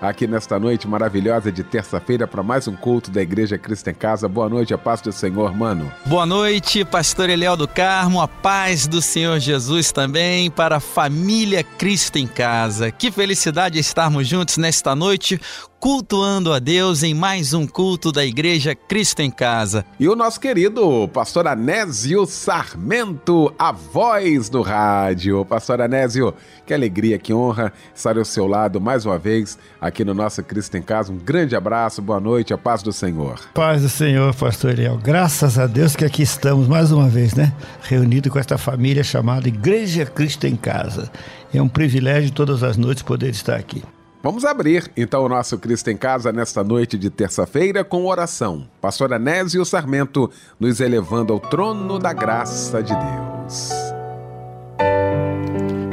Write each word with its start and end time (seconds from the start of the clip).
aqui 0.00 0.26
nesta 0.26 0.58
noite 0.58 0.88
maravilhosa 0.88 1.52
de 1.52 1.62
terça-feira 1.62 2.26
para 2.26 2.42
mais 2.42 2.66
um 2.66 2.74
culto 2.74 3.10
da 3.10 3.20
Igreja 3.20 3.58
Cristo 3.58 3.88
em 3.88 3.94
Casa. 3.94 4.28
Boa 4.28 4.48
noite, 4.48 4.72
a 4.72 4.78
paz 4.78 5.00
do 5.00 5.12
Senhor, 5.12 5.54
mano. 5.54 5.92
Boa 6.06 6.24
noite, 6.24 6.84
pastor 6.84 7.28
Eliel 7.28 7.56
do 7.56 7.68
Carmo, 7.68 8.20
a 8.20 8.28
paz 8.28 8.86
do 8.86 9.02
Senhor 9.02 9.38
Jesus 9.38 9.92
também 9.92 10.50
para 10.50 10.76
a 10.76 10.80
família 10.80 11.62
Cristo 11.62 12.16
em 12.16 12.26
Casa. 12.26 12.90
Que 12.90 13.10
felicidade 13.10 13.78
estarmos 13.78 14.26
juntos 14.26 14.56
nesta 14.56 14.94
noite 14.96 15.40
cultuando 15.80 16.52
a 16.52 16.58
Deus 16.58 17.02
em 17.02 17.14
mais 17.14 17.54
um 17.54 17.66
culto 17.66 18.12
da 18.12 18.22
Igreja 18.22 18.74
Cristo 18.74 19.20
em 19.20 19.30
Casa. 19.30 19.82
E 19.98 20.06
o 20.10 20.14
nosso 20.14 20.38
querido 20.38 21.08
pastor 21.08 21.48
Anésio 21.48 22.26
Sarmento, 22.26 23.50
a 23.58 23.72
voz 23.72 24.50
do 24.50 24.60
rádio. 24.60 25.42
Pastor 25.46 25.80
Anésio, 25.80 26.34
que 26.66 26.74
alegria, 26.74 27.18
que 27.18 27.32
honra 27.32 27.72
estar 27.94 28.18
ao 28.18 28.26
seu 28.26 28.46
lado 28.46 28.78
mais 28.78 29.06
uma 29.06 29.18
vez 29.18 29.58
aqui 29.80 30.04
no 30.04 30.12
nosso 30.12 30.42
Cristo 30.42 30.76
em 30.76 30.82
Casa. 30.82 31.10
Um 31.10 31.16
grande 31.16 31.56
abraço, 31.56 32.02
boa 32.02 32.20
noite, 32.20 32.52
a 32.52 32.58
paz 32.58 32.82
do 32.82 32.92
Senhor. 32.92 33.40
Paz 33.54 33.80
do 33.80 33.88
Senhor, 33.88 34.34
pastor 34.34 34.72
Eliel. 34.72 34.98
Graças 34.98 35.58
a 35.58 35.66
Deus 35.66 35.96
que 35.96 36.04
aqui 36.04 36.22
estamos 36.22 36.68
mais 36.68 36.92
uma 36.92 37.08
vez, 37.08 37.32
né? 37.32 37.54
Reunido 37.80 38.28
com 38.28 38.38
esta 38.38 38.58
família 38.58 39.02
chamada 39.02 39.48
Igreja 39.48 40.04
Cristo 40.04 40.46
em 40.46 40.56
Casa. 40.56 41.10
É 41.54 41.62
um 41.62 41.68
privilégio 41.68 42.30
todas 42.32 42.62
as 42.62 42.76
noites 42.76 43.02
poder 43.02 43.30
estar 43.30 43.56
aqui. 43.56 43.82
Vamos 44.22 44.44
abrir 44.44 44.90
então 44.94 45.24
o 45.24 45.28
nosso 45.30 45.58
Cristo 45.58 45.88
em 45.88 45.96
Casa 45.96 46.30
nesta 46.30 46.62
noite 46.62 46.98
de 46.98 47.08
terça-feira 47.08 47.82
com 47.82 48.04
oração. 48.04 48.68
Pastor 48.78 49.14
Anésio 49.14 49.64
Sarmento 49.64 50.30
nos 50.58 50.78
elevando 50.78 51.32
ao 51.32 51.40
trono 51.40 51.98
da 51.98 52.12
graça 52.12 52.82
de 52.82 52.92
Deus. 52.92 53.70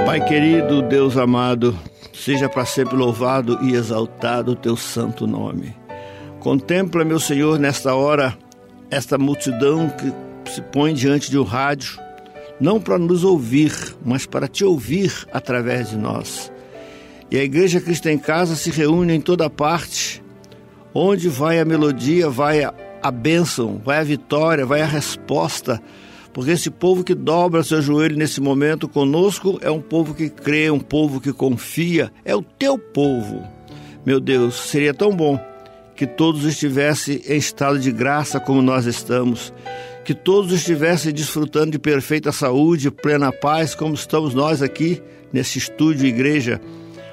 Pai 0.06 0.26
querido, 0.26 0.82
Deus 0.82 1.16
amado, 1.16 1.78
seja 2.14 2.50
para 2.50 2.66
sempre 2.66 2.98
louvado 2.98 3.60
e 3.62 3.74
exaltado 3.74 4.52
o 4.52 4.56
teu 4.56 4.76
santo 4.76 5.26
nome. 5.26 5.74
Contempla, 6.42 7.06
meu 7.06 7.22
Senhor, 7.22 7.58
nesta 7.58 7.96
hora, 7.96 8.38
esta 8.92 9.18
multidão 9.18 9.90
que 9.90 10.52
se 10.52 10.62
põe 10.62 10.94
diante 10.94 11.32
de 11.32 11.40
um 11.40 11.44
rádio, 11.44 11.98
não 12.60 12.78
para 12.78 12.98
nos 12.98 13.24
ouvir, 13.24 13.74
mas 14.06 14.26
para 14.26 14.50
te 14.50 14.66
ouvir 14.66 15.14
através 15.32 15.92
de 15.92 15.98
nós. 15.98 16.52
E 17.30 17.38
a 17.38 17.44
Igreja 17.44 17.82
Cristã 17.82 18.12
em 18.12 18.18
Casa 18.18 18.56
se 18.56 18.72
reúne 18.72 19.14
em 19.14 19.22
toda 19.22 19.50
parte. 19.50 20.24
Onde 20.94 21.28
vai 21.28 21.60
a 21.60 21.66
melodia, 21.66 22.30
vai 22.30 22.64
a, 22.64 23.12
bênção, 23.12 23.82
vai 23.84 24.00
a 24.00 24.04
vitória, 24.04 24.66
vai 24.66 24.82
a 24.82 24.86
resposta. 24.86 25.82
Porque 26.34 26.52
esse 26.52 26.70
povo 26.70 27.04
que 27.04 27.14
dobra 27.14 27.64
seu 27.64 27.82
joelho 27.82 28.16
nesse 28.16 28.40
momento 28.40 28.88
conosco 28.88 29.60
é 29.62 29.70
um 29.70 29.82
povo 29.82 30.14
que 30.14 30.30
crê, 30.30 30.72
um 30.72 30.80
povo 30.80 31.20
que 31.20 31.34
confia, 31.34 32.12
é 32.24 32.34
o 32.36 32.42
teu 32.42 32.78
povo. 32.78 33.44
Meu 34.06 34.22
Deus, 34.22 34.56
seria 34.56 34.94
tão 34.94 35.12
bom 35.12 35.38
que 35.96 36.08
todos 36.08 36.46
estivessem 36.46 37.22
em 37.28 37.38
estado 37.38 37.80
de 37.80 37.92
graça 37.92 38.40
como 38.40 38.62
nós 38.62 38.86
estamos, 38.86 39.52
que 40.06 40.14
todos 40.14 40.54
estivessem 40.54 41.12
desfrutando 41.12 41.72
de 41.72 41.80
perfeita 41.80 42.32
saúde, 42.32 42.90
plena 42.90 43.34
paz, 43.34 43.76
como 43.76 43.96
estamos 43.96 44.34
nós 44.34 44.62
aqui 44.62 45.02
nesse 45.34 45.58
estúdio 45.58 46.08
igreja 46.08 46.62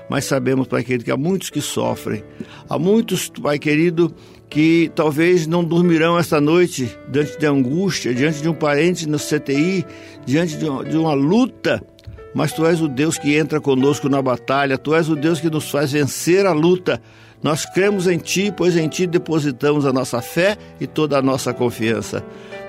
mas 0.09 0.25
sabemos, 0.27 0.67
Pai 0.67 0.85
querido, 0.85 1.05
que 1.05 1.11
há 1.11 1.17
muitos 1.17 1.51
que 1.51 1.61
sofrem. 1.61 2.23
Há 2.69 2.79
muitos, 2.79 3.29
Pai 3.29 3.59
querido, 3.59 4.15
que 4.49 4.91
talvez 4.95 5.47
não 5.47 5.65
dormirão 5.65 6.19
esta 6.19 6.41
noite 6.41 6.97
diante 7.09 7.39
de 7.39 7.47
angústia, 7.47 8.15
diante 8.15 8.43
de 8.43 8.49
um 8.49 8.55
parente 8.55 9.09
no 9.09 9.19
CTI, 9.19 9.85
diante 10.27 10.57
de 10.57 10.69
uma, 10.69 10.85
de 10.85 10.97
uma 10.97 11.15
luta. 11.15 11.83
Mas 12.35 12.53
Tu 12.53 12.67
és 12.67 12.81
o 12.81 12.89
Deus 12.89 13.17
que 13.17 13.37
entra 13.37 13.61
conosco 13.61 14.09
na 14.09 14.21
batalha, 14.21 14.77
Tu 14.77 14.95
és 14.95 15.09
o 15.09 15.17
Deus 15.17 15.41
que 15.41 15.49
nos 15.49 15.71
faz 15.71 15.93
vencer 15.93 16.47
a 16.47 16.53
luta. 16.53 17.01
Nós 17.43 17.65
cremos 17.65 18.07
em 18.07 18.19
Ti, 18.19 18.53
pois 18.55 18.77
em 18.77 18.89
Ti 18.89 19.07
depositamos 19.07 19.87
a 19.87 19.93
nossa 19.93 20.21
fé 20.21 20.57
e 20.81 20.87
toda 20.87 21.19
a 21.19 21.23
nossa 21.23 21.53
confiança. 21.55 22.25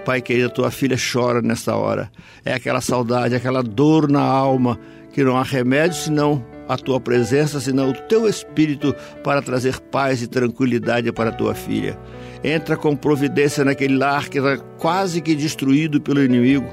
Pai 0.05 0.21
querido, 0.21 0.49
tua 0.51 0.69
filha 0.69 0.95
chora 0.97 1.41
nesta 1.41 1.75
hora. 1.75 2.11
É 2.43 2.53
aquela 2.53 2.79
saudade, 2.79 3.35
aquela 3.35 3.63
dor 3.63 4.09
na 4.09 4.21
alma, 4.21 4.79
que 5.13 5.23
não 5.23 5.35
há 5.37 5.43
remédio 5.43 5.97
senão 5.97 6.43
a 6.67 6.77
tua 6.77 6.99
presença, 6.99 7.59
senão 7.59 7.89
o 7.89 7.93
teu 7.93 8.27
espírito 8.27 8.95
para 9.23 9.41
trazer 9.41 9.79
paz 9.79 10.21
e 10.21 10.27
tranquilidade 10.27 11.11
para 11.11 11.29
a 11.29 11.33
tua 11.33 11.53
filha. 11.53 11.97
Entra 12.43 12.75
com 12.75 12.95
providência 12.95 13.63
naquele 13.63 13.97
lar 13.97 14.29
que 14.29 14.37
está 14.37 14.57
quase 14.77 15.21
que 15.21 15.35
destruído 15.35 16.01
pelo 16.01 16.23
inimigo, 16.23 16.67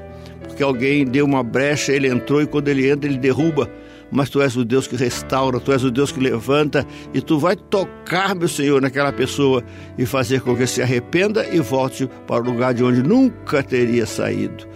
porque 0.47 0.63
alguém 0.63 1.05
deu 1.05 1.25
uma 1.25 1.43
brecha, 1.43 1.91
ele 1.91 2.07
entrou 2.07 2.41
e 2.41 2.47
quando 2.47 2.67
ele 2.67 2.89
entra, 2.89 3.09
ele 3.09 3.17
derruba. 3.17 3.69
Mas 4.11 4.29
tu 4.29 4.39
és 4.43 4.55
o 4.55 4.63
Deus 4.63 4.85
que 4.85 4.95
restaura, 4.95 5.59
tu 5.59 5.71
és 5.71 5.83
o 5.83 5.89
Deus 5.89 6.11
que 6.11 6.19
levanta 6.19 6.85
e 7.15 7.19
tu 7.19 7.39
vai 7.39 7.55
tocar, 7.55 8.35
meu 8.35 8.47
Senhor, 8.47 8.79
naquela 8.79 9.11
pessoa 9.11 9.63
e 9.97 10.05
fazer 10.05 10.41
com 10.41 10.55
que 10.55 10.67
se 10.67 10.83
arrependa 10.83 11.47
e 11.47 11.59
volte 11.59 12.07
para 12.27 12.43
o 12.43 12.45
lugar 12.45 12.75
de 12.75 12.83
onde 12.83 13.01
nunca 13.01 13.63
teria 13.63 14.05
saído. 14.05 14.67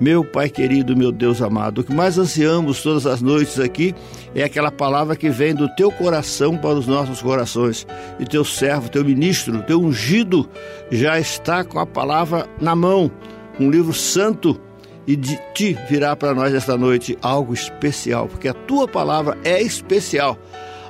Meu 0.00 0.24
Pai 0.24 0.48
querido, 0.48 0.96
meu 0.96 1.12
Deus 1.12 1.40
amado, 1.40 1.80
o 1.80 1.84
que 1.84 1.94
mais 1.94 2.18
ansiamos 2.18 2.82
todas 2.82 3.06
as 3.06 3.22
noites 3.22 3.60
aqui 3.60 3.94
é 4.34 4.42
aquela 4.42 4.70
palavra 4.70 5.14
que 5.14 5.30
vem 5.30 5.54
do 5.54 5.68
teu 5.76 5.90
coração 5.92 6.56
para 6.56 6.74
os 6.74 6.86
nossos 6.86 7.22
corações. 7.22 7.86
E 8.18 8.24
teu 8.24 8.44
servo, 8.44 8.88
teu 8.88 9.04
ministro, 9.04 9.62
teu 9.62 9.80
ungido 9.80 10.48
já 10.90 11.18
está 11.18 11.62
com 11.62 11.78
a 11.78 11.86
palavra 11.86 12.46
na 12.60 12.74
mão, 12.74 13.10
um 13.58 13.70
livro 13.70 13.92
santo 13.92 14.60
e 15.06 15.14
de 15.14 15.38
ti 15.54 15.78
virá 15.88 16.16
para 16.16 16.34
nós 16.34 16.52
esta 16.54 16.76
noite 16.76 17.16
algo 17.22 17.54
especial, 17.54 18.26
porque 18.26 18.48
a 18.48 18.54
tua 18.54 18.88
palavra 18.88 19.38
é 19.44 19.62
especial. 19.62 20.38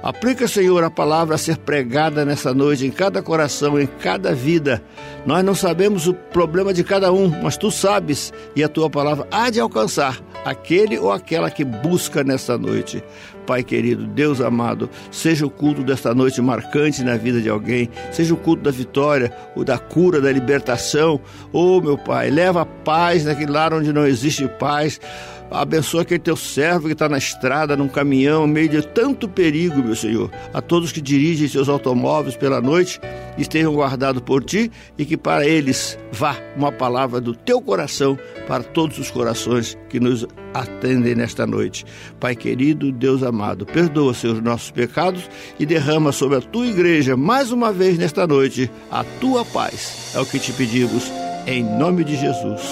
Aplica, 0.05 0.47
Senhor, 0.47 0.85
a 0.85 0.91
palavra 0.91 1.35
a 1.35 1.39
ser 1.39 1.57
pregada 1.57 2.27
nessa 2.27 2.53
noite 2.53 2.85
em 2.85 2.91
cada 2.91 3.23
coração, 3.23 3.81
em 3.81 3.87
cada 3.87 4.35
vida. 4.35 4.83
Nós 5.25 5.43
não 5.43 5.55
sabemos 5.55 6.07
o 6.07 6.13
problema 6.13 6.75
de 6.75 6.85
cada 6.85 7.11
um, 7.11 7.31
mas 7.43 7.57
tu 7.57 7.71
sabes 7.71 8.31
e 8.55 8.63
a 8.63 8.69
tua 8.69 8.91
palavra 8.91 9.27
há 9.31 9.49
de 9.49 9.59
alcançar 9.59 10.21
aquele 10.45 10.99
ou 10.99 11.11
aquela 11.11 11.51
que 11.51 11.65
busca 11.65 12.23
nessa 12.23 12.59
noite. 12.59 13.03
Pai 13.47 13.63
querido, 13.63 14.07
Deus 14.07 14.43
amado, 14.43 14.91
seja 15.11 15.47
o 15.47 15.51
culto 15.51 15.83
desta 15.83 16.15
noite 16.15 16.41
marcante 16.43 17.03
na 17.03 17.17
vida 17.17 17.41
de 17.41 17.49
alguém, 17.49 17.89
seja 18.13 18.35
o 18.35 18.37
culto 18.37 18.63
da 18.63 18.71
vitória, 18.71 19.35
o 19.55 19.65
da 19.65 19.79
cura, 19.79 20.21
da 20.21 20.31
libertação. 20.31 21.19
Oh, 21.51 21.81
meu 21.81 21.97
Pai, 21.97 22.29
leva 22.29 22.67
paz 22.67 23.25
naquele 23.25 23.53
lar 23.53 23.73
onde 23.73 23.91
não 23.91 24.07
existe 24.07 24.47
paz. 24.59 25.01
Abençoa 25.51 26.03
aquele 26.03 26.21
teu 26.21 26.37
servo 26.37 26.87
que 26.87 26.93
está 26.93 27.09
na 27.09 27.19
estrada, 27.19 27.77
num 27.77 27.89
caminhão, 27.89 28.47
no 28.47 28.53
meio 28.53 28.69
de 28.69 28.83
tanto 28.83 29.29
perigo, 29.29 29.83
meu 29.83 29.95
Senhor. 29.95 30.31
A 30.53 30.61
todos 30.61 30.93
que 30.93 31.01
dirigem 31.01 31.47
seus 31.49 31.69
automóveis 31.69 32.37
pela 32.37 32.61
noite, 32.61 33.01
estejam 33.39 33.75
guardados 33.75 34.23
por 34.23 34.43
ti 34.43 34.71
e 34.99 35.05
que 35.05 35.17
para 35.17 35.47
eles 35.47 35.99
vá 36.13 36.37
uma 36.57 36.73
palavra 36.73 37.21
do 37.21 37.35
teu 37.35 37.61
coração 37.61 38.19
para 38.47 38.63
todos 38.63 38.99
os 38.99 39.11
corações 39.11 39.79
que 39.89 40.01
nos 40.01 40.27
atendem 40.53 41.15
nesta 41.15 41.47
noite. 41.47 41.85
Pai 42.21 42.35
querido, 42.37 42.93
Deus 42.93 43.23
amado, 43.23 43.67
perdoa 43.67 44.15
seus 44.15 44.41
nossos 44.41 44.71
pecados 44.71 45.29
e 45.59 45.67
derrama 45.67 46.13
sobre 46.13 46.39
a 46.39 46.41
tua 46.41 46.67
igreja 46.67 47.17
mais 47.17 47.51
uma 47.51 47.73
vez 47.73 47.99
nesta 47.99 48.27
noite 48.27 48.71
a 48.91 49.05
tua 49.21 49.45
paz. 49.45 50.13
É 50.15 50.21
o 50.21 50.27
que 50.27 50.39
te 50.39 50.53
pedimos 50.53 51.11
em 51.47 51.63
nome 51.63 52.05
de 52.05 52.17
Jesus. 52.17 52.63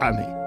Amém. 0.00 0.39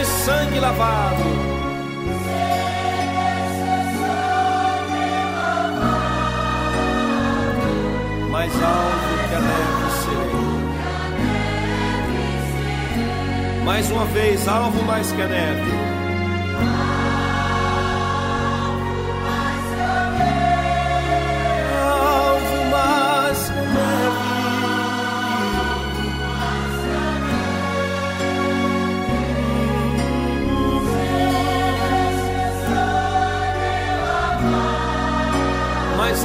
esse 0.01 0.11
sangue 0.25 0.59
lavado. 0.59 1.23
Mais 8.29 8.51
alto 8.53 9.29
que 9.29 9.35
a 9.35 9.39
neve 9.39 9.91
serei. 10.03 10.35
Mais 13.63 13.89
uma 13.91 14.05
vez, 14.07 14.47
alvo 14.49 14.83
mais 14.83 15.11
que 15.13 15.21
a 15.21 15.27
neve. 15.27 15.84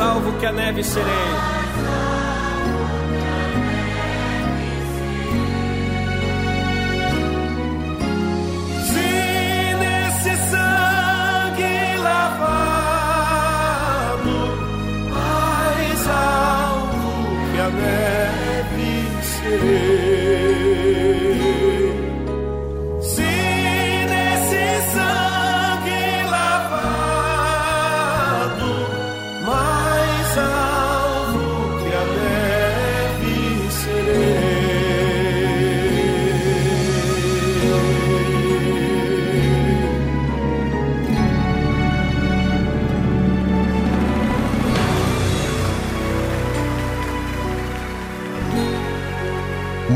Salvo 0.00 0.32
que 0.38 0.46
a 0.46 0.52
neve 0.52 0.82
serei. 0.82 1.30
Se 8.90 9.74
nesse 9.82 10.32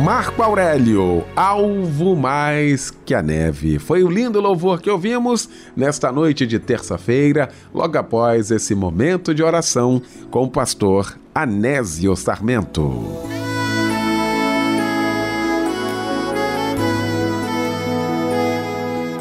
Marco 0.04 0.42
Aurélio, 0.42 1.24
alvo 1.34 2.14
mais 2.14 2.90
que 2.90 3.14
a 3.14 3.22
neve. 3.22 3.78
Foi 3.78 4.04
o 4.04 4.10
lindo 4.10 4.38
louvor 4.38 4.78
que 4.78 4.90
ouvimos 4.90 5.48
nesta 5.74 6.12
noite 6.12 6.46
de 6.46 6.58
terça-feira, 6.58 7.48
logo 7.72 7.96
após 7.96 8.50
esse 8.50 8.74
momento 8.74 9.34
de 9.34 9.42
oração 9.42 10.02
com 10.30 10.44
o 10.44 10.50
pastor 10.50 11.18
Anésio 11.34 12.14
Sarmento. 12.16 13.02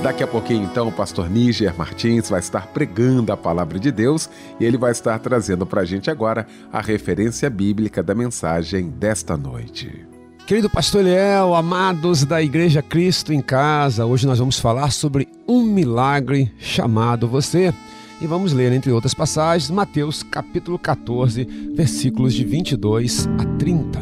Daqui 0.04 0.22
a 0.22 0.28
pouquinho, 0.28 0.66
então, 0.66 0.90
o 0.90 0.92
pastor 0.92 1.30
Níger 1.30 1.74
Martins 1.78 2.30
vai 2.30 2.42
estar 2.42 2.68
pregando 2.68 3.32
a 3.32 3.38
palavra 3.38 3.80
de 3.80 3.90
Deus 3.90 4.30
e 4.60 4.66
ele 4.66 4.78
vai 4.78 4.92
estar 4.92 5.18
trazendo 5.20 5.66
para 5.66 5.80
a 5.80 5.86
gente 5.86 6.12
agora 6.12 6.46
a 6.74 6.82
referência 6.82 7.50
bíblica 7.50 8.04
da 8.04 8.14
mensagem 8.14 8.90
desta 8.90 9.38
noite. 9.38 10.13
Querido 10.46 10.70
pastor 10.70 11.00
Eliel, 11.02 11.56
amados 11.56 12.26
da 12.26 12.42
Igreja 12.42 12.82
Cristo 12.82 13.32
em 13.32 13.42
Casa, 13.42 14.06
hoje 14.06 14.28
nós 14.28 14.40
vamos 14.40 14.60
falar 14.60 14.92
sobre 14.92 15.30
um 15.48 15.64
milagre 15.64 16.52
chamado 16.60 17.30
você. 17.30 17.74
E 18.20 18.28
vamos 18.28 18.52
ler, 18.52 18.74
entre 18.74 18.92
outras 18.92 19.14
passagens, 19.14 19.72
Mateus 19.72 20.22
capítulo 20.22 20.78
14, 20.78 21.46
versículos 21.74 22.34
de 22.34 22.44
22 22.44 23.26
a 23.40 23.58
30. 23.58 24.00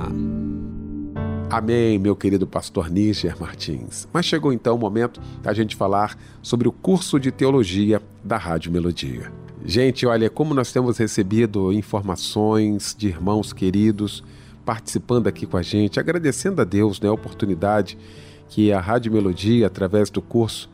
Amém, 1.47 1.99
meu 1.99 2.15
querido 2.15 2.47
pastor 2.47 2.89
Níger 2.89 3.39
Martins. 3.39 4.07
Mas 4.11 4.25
chegou 4.25 4.51
então 4.51 4.75
o 4.75 4.79
momento 4.79 5.21
da 5.43 5.53
gente 5.53 5.75
falar 5.75 6.17
sobre 6.41 6.67
o 6.67 6.71
curso 6.71 7.19
de 7.19 7.31
teologia 7.31 8.01
da 8.23 8.37
Rádio 8.37 8.71
Melodia. 8.71 9.31
Gente, 9.63 10.07
olha 10.07 10.27
como 10.27 10.55
nós 10.55 10.71
temos 10.71 10.97
recebido 10.97 11.71
informações 11.71 12.95
de 12.97 13.09
irmãos 13.09 13.53
queridos 13.53 14.23
participando 14.71 15.27
aqui 15.27 15.45
com 15.45 15.57
a 15.57 15.61
gente, 15.61 15.99
agradecendo 15.99 16.61
a 16.61 16.63
Deus 16.63 17.01
né, 17.01 17.09
a 17.09 17.11
oportunidade 17.11 17.97
que 18.47 18.71
a 18.71 18.79
Rádio 18.79 19.11
Melodia, 19.11 19.67
através 19.67 20.09
do 20.09 20.21
curso 20.21 20.69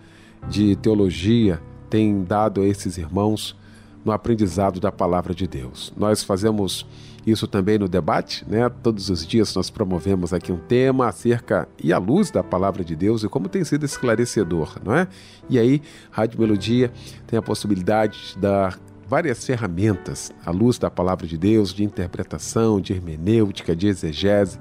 de 0.48 0.76
teologia, 0.76 1.60
tem 1.90 2.24
dado 2.24 2.62
a 2.62 2.68
esses 2.68 3.00
irmãos 3.00 3.58
no 4.06 4.12
aprendizado 4.12 4.80
da 4.80 4.92
palavra 4.92 5.34
de 5.34 5.48
Deus. 5.48 5.92
Nós 5.98 6.24
fazemos 6.24 6.86
isso 7.26 7.48
também 7.48 7.80
no 7.80 7.88
debate, 7.88 8.46
né? 8.48 8.70
Todos 8.70 9.10
os 9.10 9.26
dias 9.26 9.56
nós 9.56 9.72
promovemos 9.72 10.32
aqui 10.32 10.52
um 10.52 10.58
tema 10.58 11.08
acerca 11.08 11.68
e 11.84 11.92
à 11.92 11.98
luz 11.98 12.30
da 12.30 12.44
palavra 12.44 12.84
de 12.84 12.96
Deus 12.96 13.24
e 13.24 13.28
como 13.28 13.50
tem 13.50 13.64
sido 13.64 13.84
esclarecedor, 13.84 14.78
não 14.86 14.94
é? 14.94 15.08
E 15.50 15.58
aí, 15.58 15.82
Rádio 16.12 16.40
Melodia 16.40 16.92
tem 17.26 17.40
a 17.40 17.42
possibilidade 17.42 18.34
de 18.36 18.38
dar 18.38 18.80
várias 19.08 19.46
ferramentas 19.46 20.32
à 20.46 20.52
luz 20.52 20.78
da 20.78 20.92
palavra 20.92 21.26
de 21.26 21.38
Deus, 21.38 21.74
de 21.74 21.84
interpretação, 21.84 22.82
de 22.82 22.94
hermenêutica, 22.94 23.76
de 23.76 23.88
exegese. 23.88 24.60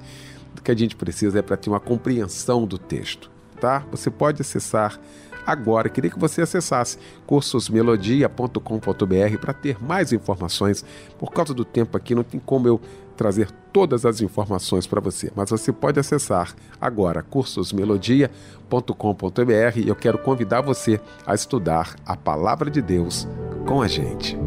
O 0.57 0.61
que 0.61 0.71
a 0.71 0.75
gente 0.75 0.95
precisa 0.95 1.39
é 1.39 1.41
para 1.41 1.57
ter 1.57 1.69
uma 1.69 1.79
compreensão 1.79 2.65
do 2.65 2.77
texto, 2.77 3.29
tá? 3.59 3.83
Você 3.91 4.09
pode 4.09 4.41
acessar 4.41 4.99
agora. 5.45 5.89
Queria 5.89 6.09
que 6.09 6.19
você 6.19 6.41
acessasse 6.41 6.97
cursosmelodia.com.br 7.25 9.37
para 9.39 9.53
ter 9.53 9.81
mais 9.83 10.11
informações. 10.11 10.83
Por 11.19 11.31
causa 11.31 11.53
do 11.53 11.63
tempo 11.63 11.95
aqui, 11.95 12.15
não 12.15 12.23
tem 12.23 12.39
como 12.39 12.67
eu 12.67 12.81
trazer 13.17 13.51
todas 13.73 14.05
as 14.05 14.21
informações 14.21 14.87
para 14.87 15.01
você, 15.01 15.29
mas 15.35 15.49
você 15.49 15.73
pode 15.73 15.99
acessar 15.99 16.55
agora 16.79 17.21
cursosmelodia.com.br 17.21 19.77
e 19.77 19.89
eu 19.89 19.95
quero 19.95 20.19
convidar 20.19 20.61
você 20.61 21.01
a 21.25 21.35
estudar 21.35 21.95
a 22.05 22.15
palavra 22.15 22.71
de 22.71 22.81
Deus 22.81 23.27
com 23.65 23.81
a 23.81 23.87
gente. 23.87 24.37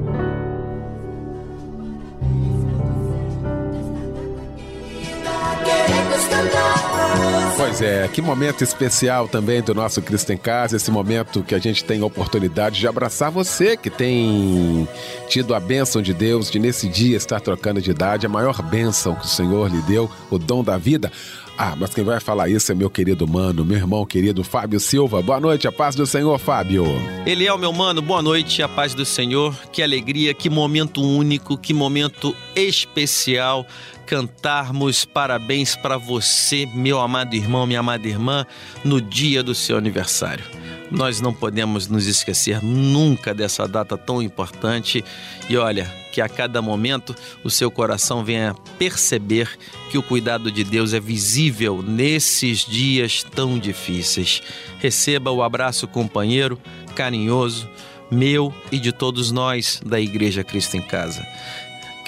Pois 7.61 7.83
é, 7.83 8.09
que 8.09 8.23
momento 8.23 8.65
especial 8.65 9.29
também 9.29 9.61
do 9.61 9.75
nosso 9.75 10.01
Cristo 10.01 10.33
em 10.33 10.37
Casa, 10.39 10.77
esse 10.77 10.91
momento 10.91 11.43
que 11.43 11.55
a 11.55 11.59
gente 11.59 11.85
tem 11.85 12.01
a 12.01 12.07
oportunidade 12.07 12.81
de 12.81 12.89
abraçar 12.89 13.31
você 13.31 13.77
que 13.77 13.91
tem 13.91 14.89
tido 15.29 15.55
a 15.55 15.61
bênção 15.61 16.01
de 16.01 16.15
Deus 16.15 16.51
de 16.51 16.59
nesse 16.59 16.89
dia 16.89 17.19
estar 17.19 17.39
trocando 17.39 17.83
de 17.83 17.91
idade, 17.91 18.25
a 18.25 18.31
maior 18.31 18.63
bênção 18.63 19.15
que 19.15 19.27
o 19.27 19.29
Senhor 19.29 19.71
lhe 19.71 19.83
deu, 19.83 20.11
o 20.31 20.39
dom 20.39 20.65
da 20.65 20.79
vida. 20.79 21.13
Ah, 21.59 21.77
mas 21.77 21.93
quem 21.93 22.03
vai 22.03 22.19
falar 22.19 22.49
isso 22.49 22.73
é 22.73 22.75
meu 22.75 22.89
querido 22.89 23.29
mano, 23.29 23.63
meu 23.63 23.77
irmão 23.77 24.07
querido 24.07 24.43
Fábio 24.43 24.81
Silva. 24.81 25.21
Boa 25.21 25.39
noite, 25.39 25.69
a 25.69 25.73
paz 25.73 25.95
do 25.95 26.07
Senhor, 26.07 26.39
Fábio. 26.39 26.87
Ele 27.27 27.45
é 27.45 27.53
o 27.53 27.59
meu 27.59 27.75
mano, 27.75 28.01
boa 28.01 28.23
noite, 28.23 28.63
a 28.63 28.69
paz 28.69 28.95
do 28.95 29.05
Senhor. 29.05 29.55
Que 29.71 29.83
alegria, 29.83 30.33
que 30.33 30.49
momento 30.49 31.03
único, 31.03 31.59
que 31.59 31.75
momento 31.75 32.35
especial 32.57 33.67
cantarmos 34.11 35.05
parabéns 35.05 35.77
para 35.77 35.97
você, 35.97 36.67
meu 36.75 36.99
amado 36.99 37.37
irmão, 37.37 37.65
minha 37.65 37.79
amada 37.79 38.09
irmã, 38.09 38.45
no 38.85 39.01
dia 39.01 39.41
do 39.41 39.55
seu 39.55 39.77
aniversário. 39.79 40.45
Nós 40.91 41.21
não 41.21 41.33
podemos 41.33 41.87
nos 41.87 42.09
esquecer 42.09 42.61
nunca 42.61 43.33
dessa 43.33 43.69
data 43.69 43.97
tão 43.97 44.21
importante 44.21 45.05
e 45.49 45.57
olha, 45.57 45.85
que 46.13 46.21
a 46.21 46.29
cada 46.29 46.61
momento 46.61 47.15
o 47.45 47.51
seu 47.51 47.71
coração 47.71 48.25
venha 48.25 48.53
perceber 48.77 49.49
que 49.93 49.97
o 49.97 50.03
cuidado 50.03 50.51
de 50.51 50.65
Deus 50.65 50.93
é 50.93 50.99
visível 50.99 51.81
nesses 51.81 52.67
dias 52.67 53.23
tão 53.23 53.61
difíceis. 53.61 54.43
Receba 54.81 55.31
o 55.31 55.41
abraço 55.41 55.87
companheiro, 55.87 56.59
carinhoso, 56.97 57.71
meu 58.11 58.53
e 58.73 58.81
de 58.81 58.91
todos 58.91 59.31
nós 59.31 59.81
da 59.87 60.01
Igreja 60.01 60.43
Cristo 60.43 60.77
em 60.77 60.83
Casa 60.83 61.25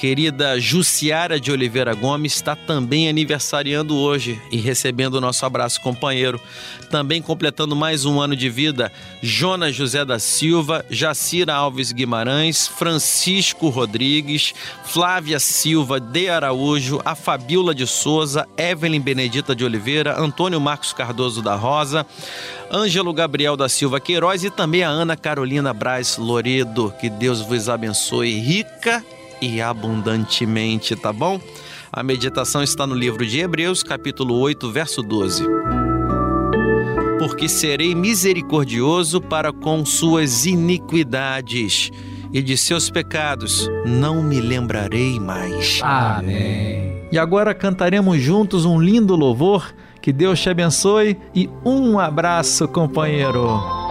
querida 0.02 0.58
Jussiara 0.58 1.38
de 1.38 1.52
Oliveira 1.52 1.94
Gomes 1.94 2.34
está 2.34 2.56
também 2.56 3.08
aniversariando 3.08 3.96
hoje 3.96 4.42
e 4.50 4.56
recebendo 4.56 5.14
o 5.14 5.20
nosso 5.20 5.46
abraço 5.46 5.80
companheiro. 5.80 6.40
Também 6.90 7.22
completando 7.22 7.76
mais 7.76 8.04
um 8.04 8.20
ano 8.20 8.34
de 8.34 8.50
vida, 8.50 8.90
Jonas 9.22 9.76
José 9.76 10.04
da 10.04 10.18
Silva, 10.18 10.84
Jacira 10.90 11.54
Alves 11.54 11.92
Guimarães, 11.92 12.66
Francisco 12.66 13.68
Rodrigues, 13.68 14.52
Flávia 14.84 15.38
Silva 15.38 16.00
de 16.00 16.28
Araújo, 16.28 17.00
a 17.04 17.14
Fabiola 17.14 17.72
de 17.72 17.86
Souza, 17.86 18.44
Evelyn 18.56 19.00
Benedita 19.00 19.54
de 19.54 19.64
Oliveira, 19.64 20.20
Antônio 20.20 20.60
Marcos 20.60 20.92
Cardoso 20.92 21.40
da 21.40 21.54
Rosa, 21.54 22.04
Ângelo 22.72 23.12
Gabriel 23.12 23.56
da 23.56 23.68
Silva 23.68 24.00
Queiroz 24.00 24.42
e 24.42 24.50
também 24.50 24.82
a 24.82 24.88
Ana 24.88 25.16
Carolina 25.16 25.72
Braz 25.72 26.16
Loredo. 26.16 26.92
Que 27.00 27.08
Deus 27.08 27.40
vos 27.40 27.68
abençoe 27.68 28.40
rica 28.40 29.04
e 29.42 29.60
abundantemente, 29.60 30.94
tá 30.94 31.12
bom? 31.12 31.40
A 31.92 32.02
meditação 32.02 32.62
está 32.62 32.86
no 32.86 32.94
livro 32.94 33.26
de 33.26 33.40
Hebreus, 33.40 33.82
capítulo 33.82 34.38
8, 34.38 34.70
verso 34.70 35.02
12. 35.02 35.44
Porque 37.18 37.48
serei 37.48 37.92
misericordioso 37.94 39.20
para 39.20 39.52
com 39.52 39.84
suas 39.84 40.46
iniquidades, 40.46 41.90
e 42.32 42.40
de 42.40 42.56
seus 42.56 42.88
pecados 42.88 43.68
não 43.84 44.22
me 44.22 44.40
lembrarei 44.40 45.18
mais. 45.18 45.80
Amém. 45.82 47.02
E 47.10 47.18
agora 47.18 47.52
cantaremos 47.52 48.20
juntos 48.22 48.64
um 48.64 48.80
lindo 48.80 49.14
louvor. 49.14 49.74
Que 50.00 50.12
Deus 50.12 50.40
te 50.40 50.48
abençoe 50.48 51.16
e 51.34 51.48
um 51.64 51.98
abraço, 51.98 52.66
companheiro. 52.66 53.81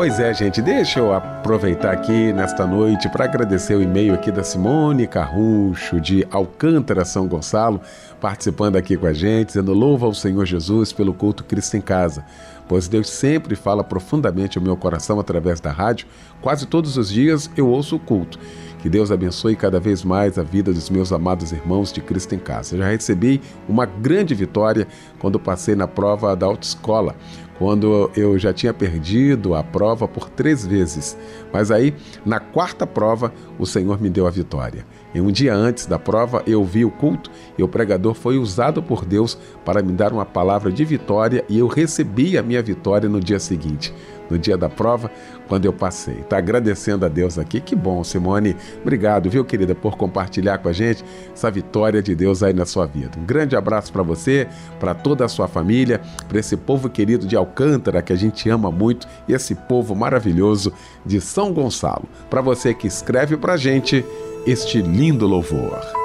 Pois 0.00 0.18
é, 0.18 0.32
gente, 0.32 0.62
deixa 0.62 0.98
eu 0.98 1.12
aproveitar 1.12 1.92
aqui 1.92 2.32
nesta 2.32 2.66
noite 2.66 3.06
para 3.10 3.26
agradecer 3.26 3.74
o 3.74 3.82
e-mail 3.82 4.14
aqui 4.14 4.32
da 4.32 4.42
Simone 4.42 5.06
Carrucho, 5.06 6.00
de 6.00 6.26
Alcântara, 6.30 7.04
São 7.04 7.28
Gonçalo, 7.28 7.82
participando 8.18 8.76
aqui 8.76 8.96
com 8.96 9.06
a 9.06 9.12
gente, 9.12 9.48
dizendo 9.48 9.74
louva 9.74 10.06
ao 10.06 10.14
Senhor 10.14 10.46
Jesus 10.46 10.90
pelo 10.90 11.12
culto 11.12 11.44
Cristo 11.44 11.76
em 11.76 11.82
Casa, 11.82 12.24
pois 12.66 12.88
Deus 12.88 13.10
sempre 13.10 13.54
fala 13.54 13.84
profundamente 13.84 14.56
ao 14.56 14.64
meu 14.64 14.74
coração 14.74 15.20
através 15.20 15.60
da 15.60 15.70
rádio. 15.70 16.06
Quase 16.40 16.64
todos 16.66 16.96
os 16.96 17.10
dias 17.10 17.50
eu 17.54 17.68
ouço 17.68 17.96
o 17.96 18.00
culto. 18.00 18.38
Que 18.82 18.88
Deus 18.88 19.10
abençoe 19.10 19.54
cada 19.54 19.78
vez 19.78 20.02
mais 20.02 20.38
a 20.38 20.42
vida 20.42 20.72
dos 20.72 20.88
meus 20.88 21.12
amados 21.12 21.52
irmãos 21.52 21.92
de 21.92 22.00
Cristo 22.00 22.34
em 22.34 22.38
Casa. 22.38 22.74
Eu 22.74 22.78
já 22.80 22.88
recebi 22.88 23.40
uma 23.68 23.84
grande 23.84 24.34
vitória 24.34 24.88
quando 25.18 25.38
passei 25.38 25.74
na 25.74 25.86
prova 25.86 26.34
da 26.34 26.46
autoescola 26.46 27.14
quando 27.60 28.10
eu 28.16 28.38
já 28.38 28.54
tinha 28.54 28.72
perdido 28.72 29.54
a 29.54 29.62
prova 29.62 30.08
por 30.08 30.30
três 30.30 30.66
vezes. 30.66 31.14
Mas 31.52 31.70
aí, 31.70 31.94
na 32.24 32.40
quarta 32.40 32.86
prova, 32.86 33.34
o 33.58 33.66
Senhor 33.66 34.00
me 34.00 34.08
deu 34.08 34.26
a 34.26 34.30
vitória. 34.30 34.86
E 35.14 35.20
um 35.20 35.30
dia 35.30 35.54
antes 35.54 35.86
da 35.86 35.98
prova, 35.98 36.42
eu 36.46 36.64
vi 36.64 36.84
o 36.84 36.90
culto 36.90 37.30
e 37.58 37.62
o 37.62 37.68
pregador 37.68 38.14
foi 38.14 38.38
usado 38.38 38.82
por 38.82 39.04
Deus 39.04 39.36
para 39.64 39.82
me 39.82 39.92
dar 39.92 40.12
uma 40.12 40.24
palavra 40.24 40.70
de 40.70 40.84
vitória 40.84 41.44
e 41.48 41.58
eu 41.58 41.66
recebi 41.66 42.38
a 42.38 42.42
minha 42.42 42.62
vitória 42.62 43.08
no 43.08 43.20
dia 43.20 43.38
seguinte 43.38 43.92
no 44.30 44.38
dia 44.38 44.56
da 44.56 44.68
prova, 44.68 45.10
quando 45.48 45.64
eu 45.64 45.72
passei. 45.72 46.20
Está 46.20 46.38
agradecendo 46.38 47.04
a 47.04 47.08
Deus 47.08 47.38
aqui. 47.38 47.60
Que 47.60 47.74
bom, 47.74 48.02
Simone. 48.04 48.56
Obrigado, 48.80 49.28
viu, 49.28 49.44
querida, 49.44 49.74
por 49.74 49.96
compartilhar 49.96 50.58
com 50.58 50.68
a 50.68 50.72
gente 50.72 51.04
essa 51.32 51.50
vitória 51.50 52.00
de 52.00 52.14
Deus 52.14 52.42
aí 52.42 52.52
na 52.52 52.64
sua 52.64 52.86
vida. 52.86 53.18
Um 53.18 53.24
grande 53.24 53.56
abraço 53.56 53.92
para 53.92 54.02
você, 54.02 54.46
para 54.78 54.94
toda 54.94 55.24
a 55.24 55.28
sua 55.28 55.48
família, 55.48 56.00
para 56.28 56.38
esse 56.38 56.56
povo 56.56 56.88
querido 56.88 57.26
de 57.26 57.34
Alcântara 57.36 58.00
que 58.00 58.12
a 58.12 58.16
gente 58.16 58.48
ama 58.48 58.70
muito 58.70 59.08
e 59.26 59.32
esse 59.32 59.54
povo 59.54 59.94
maravilhoso 59.94 60.72
de 61.04 61.20
São 61.20 61.52
Gonçalo. 61.52 62.08
Para 62.28 62.40
você 62.40 62.72
que 62.72 62.86
escreve 62.86 63.36
para 63.36 63.54
a 63.54 63.56
gente 63.56 64.04
este 64.46 64.82
lindo 64.82 65.26
louvor. 65.26 66.00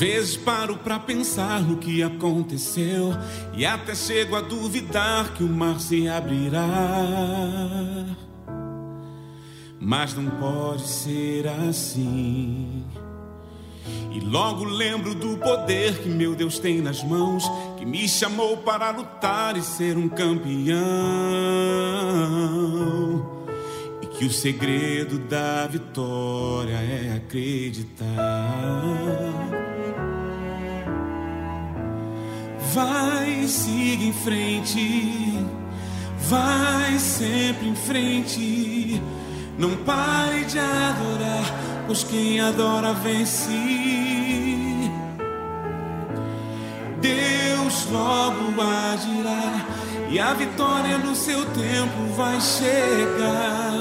vezes 0.00 0.34
paro 0.34 0.78
para 0.78 0.98
pensar 0.98 1.60
no 1.60 1.76
que 1.76 2.02
aconteceu 2.02 3.12
e 3.52 3.66
até 3.66 3.94
chego 3.94 4.34
a 4.34 4.40
duvidar 4.40 5.34
que 5.34 5.44
o 5.44 5.48
mar 5.48 5.78
se 5.78 6.08
abrirá. 6.08 6.66
Mas 9.78 10.14
não 10.14 10.30
pode 10.30 10.88
ser 10.88 11.46
assim. 11.48 12.82
E 14.12 14.20
logo 14.20 14.64
lembro 14.64 15.14
do 15.14 15.36
poder 15.36 15.98
que 15.98 16.08
meu 16.08 16.34
Deus 16.34 16.58
tem 16.58 16.80
nas 16.80 17.02
mãos, 17.02 17.44
que 17.78 17.86
me 17.86 18.08
chamou 18.08 18.56
para 18.56 18.90
lutar 18.90 19.56
e 19.56 19.62
ser 19.62 19.96
um 19.96 20.08
campeão. 20.08 20.76
E 24.02 24.06
que 24.06 24.24
o 24.24 24.30
segredo 24.30 25.18
da 25.18 25.66
vitória 25.66 26.74
é 26.74 27.14
acreditar. 27.16 28.06
Vai, 32.72 33.48
siga 33.48 34.04
em 34.04 34.12
frente, 34.12 35.44
vai 36.28 36.98
sempre 36.98 37.68
em 37.68 37.74
frente. 37.74 39.02
Não 39.58 39.76
pare 39.76 40.44
de 40.44 40.58
adorar, 40.58 41.44
quem 42.04 42.40
adora 42.40 42.92
vence. 42.94 43.50
Deus 47.00 47.86
logo 47.90 48.60
agirá 48.60 49.66
e 50.08 50.18
a 50.18 50.32
vitória 50.34 50.98
no 50.98 51.14
seu 51.14 51.44
tempo 51.46 52.14
vai 52.16 52.40
chegar. 52.40 53.72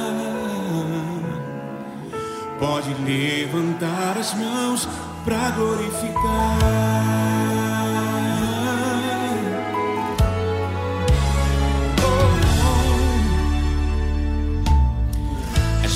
Pode 2.59 2.93
levantar 3.05 4.17
as 4.17 4.33
mãos 4.33 4.87
para 5.23 5.51
glorificar. 5.51 7.48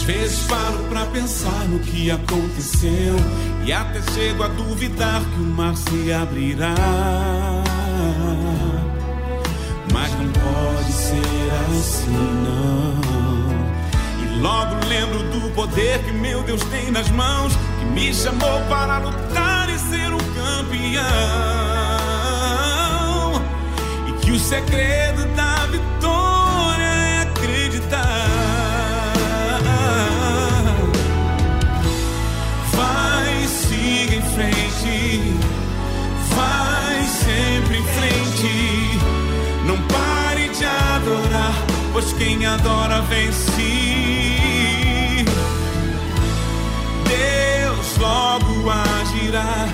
Vezes 0.04 0.46
paro 0.48 0.80
pra 0.90 1.06
pensar 1.06 1.66
no 1.70 1.80
que 1.80 2.12
aconteceu 2.12 3.16
e 3.66 3.72
até 3.72 4.02
chego 4.14 4.44
a 4.44 4.48
duvidar 4.50 5.22
que 5.22 5.40
o 5.40 5.46
mar 5.46 5.76
se 5.78 6.12
abrirá. 6.12 6.76
Mas 9.94 10.12
não 10.12 10.30
pode 10.34 10.92
ser 10.92 11.22
assim, 11.72 12.12
não. 12.44 13.00
E 14.22 14.42
logo 14.42 14.76
lembro 14.88 15.20
do 15.32 15.50
poder 15.54 16.04
que 16.04 16.12
meu 16.12 16.44
Deus 16.44 16.62
tem 16.66 16.92
nas 16.92 17.10
mãos, 17.10 17.54
que 17.80 17.86
me 17.86 18.14
chamou 18.14 18.62
para 18.70 18.98
lutar 18.98 19.70
e 19.70 19.80
ser 19.80 20.14
um 20.14 20.18
campeão. 20.18 21.04
E 24.10 24.12
que 24.22 24.32
o 24.32 24.40
segredo 24.40 25.26
da 25.36 25.66
vitória 25.68 25.93
pois 41.94 42.12
quem 42.14 42.46
adora 42.46 43.02
vence. 43.04 43.62
Deus 47.08 47.98
logo 48.00 48.70
agirá 48.70 49.70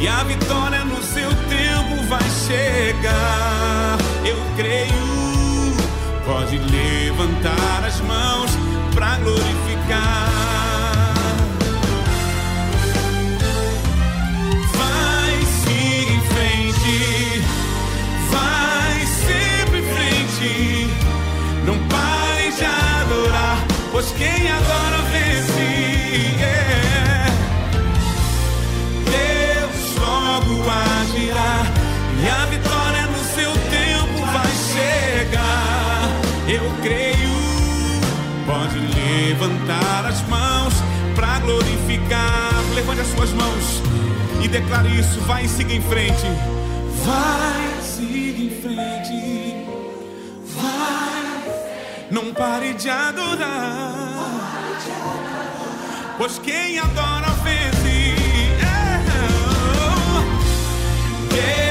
e 0.00 0.08
a 0.08 0.24
vitória 0.24 0.84
no 0.84 1.00
seu 1.02 1.30
tempo 1.30 2.02
vai 2.08 2.28
chegar. 2.46 3.96
Eu 4.24 4.36
creio. 4.56 5.20
Pode 6.26 6.58
levantar 6.58 7.84
as 7.86 8.00
mãos 8.00 8.50
para 8.94 9.16
glorificar. 9.18 10.59
Levantar 39.40 40.04
as 40.06 40.20
mãos 40.28 40.74
para 41.14 41.38
glorificar. 41.40 42.52
Levante 42.74 43.00
as 43.00 43.06
suas 43.08 43.32
mãos 43.32 43.82
e 44.42 44.48
declare 44.48 44.88
isso. 44.88 45.18
Vai 45.20 45.44
e 45.44 45.48
siga 45.48 45.72
em 45.72 45.80
frente. 45.80 46.26
Vai, 47.04 47.82
siga 47.82 48.42
em 48.42 48.50
frente. 48.60 49.66
Vai 50.56 51.10
não 52.10 52.34
pare 52.34 52.74
de 52.74 52.90
adorar. 52.90 53.94
Pois 56.18 56.38
quem 56.38 56.78
adora 56.78 57.30
vence. 57.42 58.14
É. 61.46 61.69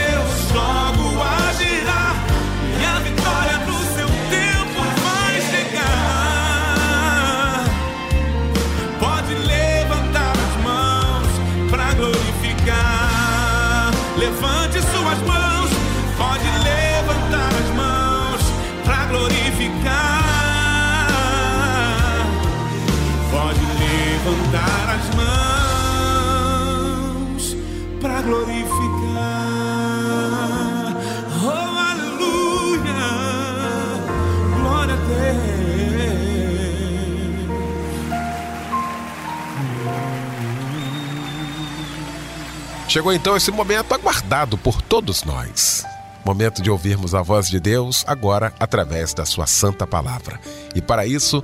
Chegou 42.89 43.13
então 43.13 43.37
esse 43.37 43.51
momento 43.51 43.93
aguardado 43.93 44.57
por 44.57 44.81
todos 44.81 45.23
nós. 45.23 45.85
Momento 46.25 46.59
de 46.59 46.71
ouvirmos 46.71 47.13
a 47.13 47.21
voz 47.21 47.47
de 47.47 47.59
Deus 47.59 48.03
agora 48.07 48.51
através 48.59 49.13
da 49.13 49.27
sua 49.27 49.45
santa 49.45 49.85
palavra. 49.85 50.39
E 50.73 50.81
para 50.81 51.05
isso, 51.05 51.43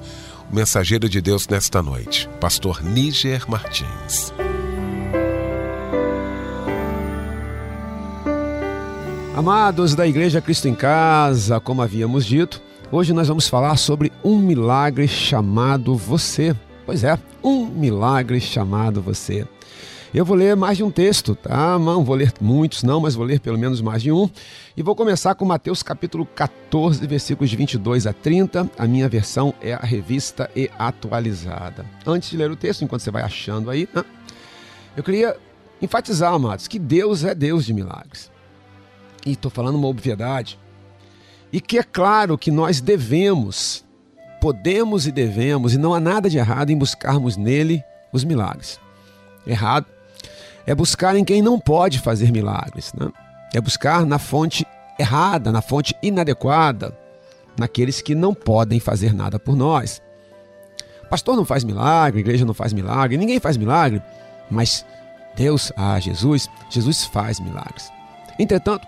o 0.52 0.56
mensageiro 0.56 1.08
de 1.08 1.22
Deus 1.22 1.48
nesta 1.48 1.84
noite, 1.84 2.28
pastor 2.42 2.84
Níger 2.84 3.48
Martins. 3.48 4.34
Amados 9.38 9.94
da 9.94 10.08
Igreja 10.08 10.42
Cristo 10.42 10.68
em 10.68 10.74
Casa, 10.74 11.60
como 11.60 11.84
havíamos 11.84 12.26
dito, 12.26 12.60
hoje 12.92 13.14
nós 13.14 13.28
vamos 13.28 13.48
falar 13.48 13.78
sobre 13.78 14.12
um 14.24 14.40
milagre 14.40 15.08
chamado 15.08 15.96
você. 15.96 16.56
Pois 16.88 17.04
é, 17.04 17.20
um 17.44 17.68
milagre 17.68 18.42
chamado 18.42 19.00
você. 19.00 19.46
Eu 20.16 20.24
vou 20.24 20.38
ler 20.38 20.56
mais 20.56 20.78
de 20.78 20.84
um 20.84 20.90
texto, 20.90 21.36
tá? 21.36 21.78
Não 21.78 22.02
vou 22.02 22.16
ler 22.16 22.32
muitos, 22.40 22.84
não, 22.84 23.02
mas 23.02 23.16
vou 23.16 23.26
ler 23.26 23.38
pelo 23.42 23.60
menos 23.60 23.82
mais 23.82 24.02
de 24.02 24.14
um. 24.14 24.30
E 24.78 24.82
vou 24.82 24.96
começar 24.96 25.36
com 25.36 25.44
Mateus 25.44 25.84
capítulo 25.84 26.26
14, 26.26 27.06
versículos 27.06 27.52
22 27.52 28.08
a 28.08 28.14
30. 28.14 28.72
A 28.78 28.88
minha 28.88 29.10
versão 29.10 29.54
é 29.62 29.74
a 29.74 29.82
revista 29.82 30.50
e 30.56 30.72
atualizada. 30.80 31.86
Antes 32.08 32.30
de 32.30 32.38
ler 32.38 32.50
o 32.50 32.56
texto, 32.56 32.82
enquanto 32.82 33.02
você 33.02 33.12
vai 33.12 33.24
achando 33.24 33.70
aí, 33.70 33.90
né? 33.94 34.06
eu 34.96 35.04
queria 35.04 35.36
enfatizar, 35.82 36.34
amados, 36.34 36.66
que 36.70 36.80
Deus 36.80 37.26
é 37.26 37.36
Deus 37.36 37.66
de 37.66 37.74
milagres. 37.74 38.32
E 39.26 39.34
estou 39.34 39.52
falando 39.52 39.76
uma 39.76 39.90
obviedade. 39.90 40.58
E 41.52 41.60
que 41.60 41.78
é 41.78 41.84
claro 41.84 42.38
que 42.38 42.52
nós 42.52 42.80
devemos, 42.80 43.84
podemos 44.40 45.08
e 45.08 45.12
devemos, 45.12 45.74
e 45.74 45.78
não 45.78 45.94
há 45.94 46.00
nada 46.00 46.30
de 46.30 46.38
errado 46.38 46.70
em 46.70 46.78
buscarmos 46.78 47.36
nele 47.36 47.84
os 48.14 48.24
milagres. 48.24 48.80
Errado 49.46 49.88
é 50.66 50.74
buscar 50.74 51.16
em 51.16 51.24
quem 51.24 51.42
não 51.42 51.60
pode 51.60 52.00
fazer 52.00 52.32
milagres. 52.32 52.94
Né? 52.94 53.10
É 53.54 53.62
buscar 53.62 54.06
na 54.06 54.20
fonte 54.20 54.66
errada, 54.98 55.52
na 55.52 55.62
fonte 55.62 55.96
inadequada, 56.02 56.98
naqueles 57.58 58.02
que 58.02 58.16
não 58.16 58.34
podem 58.34 58.80
fazer 58.80 59.14
nada 59.14 59.40
por 59.40 59.56
nós. 59.56 60.02
Pastor 61.10 61.36
não 61.36 61.46
faz 61.46 61.64
milagre, 61.64 62.20
igreja 62.20 62.46
não 62.46 62.54
faz 62.54 62.74
milagre, 62.74 63.18
ninguém 63.18 63.40
faz 63.40 63.58
milagre, 63.58 64.02
mas 64.50 64.86
Deus, 65.36 65.72
ah, 65.76 66.00
Jesus, 66.00 66.50
Jesus 66.70 67.06
faz 67.06 67.40
milagres. 67.40 67.92
Entretanto, 68.40 68.88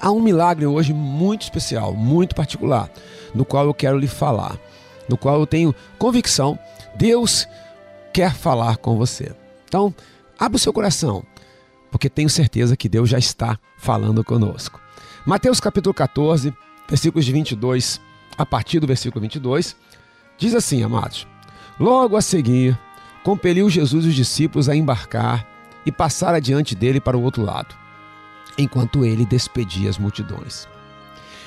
há 0.00 0.10
um 0.10 0.20
milagre 0.20 0.66
hoje 0.66 0.92
muito 0.92 1.42
especial, 1.42 1.94
muito 1.94 2.34
particular, 2.34 2.90
no 3.34 3.44
qual 3.44 3.64
eu 3.64 3.74
quero 3.74 3.98
lhe 3.98 4.06
falar, 4.06 4.58
no 5.08 5.16
qual 5.16 5.40
eu 5.40 5.46
tenho 5.46 5.74
convicção, 5.98 6.58
Deus 6.94 7.48
quer 8.12 8.34
falar 8.34 8.76
com 8.76 8.96
você. 8.96 9.32
Então, 9.66 9.94
Abra 10.38 10.56
o 10.56 10.60
seu 10.60 10.72
coração, 10.72 11.24
porque 11.90 12.10
tenho 12.10 12.28
certeza 12.28 12.76
que 12.76 12.88
Deus 12.88 13.08
já 13.08 13.18
está 13.18 13.58
falando 13.78 14.22
conosco. 14.22 14.80
Mateus 15.24 15.60
capítulo 15.60 15.94
14, 15.94 16.54
versículos 16.88 17.24
de 17.24 17.32
22 17.32 18.00
a 18.36 18.44
partir 18.44 18.78
do 18.78 18.86
versículo 18.86 19.22
22, 19.22 19.74
diz 20.36 20.54
assim, 20.54 20.82
amados: 20.82 21.26
Logo 21.80 22.16
a 22.16 22.20
seguir, 22.20 22.78
compeliu 23.24 23.70
Jesus 23.70 24.04
os 24.04 24.14
discípulos 24.14 24.68
a 24.68 24.76
embarcar 24.76 25.46
e 25.86 25.92
passar 25.92 26.34
adiante 26.34 26.74
dele 26.74 27.00
para 27.00 27.16
o 27.16 27.22
outro 27.22 27.42
lado, 27.42 27.74
enquanto 28.58 29.04
ele 29.04 29.24
despedia 29.24 29.88
as 29.88 29.98
multidões. 29.98 30.68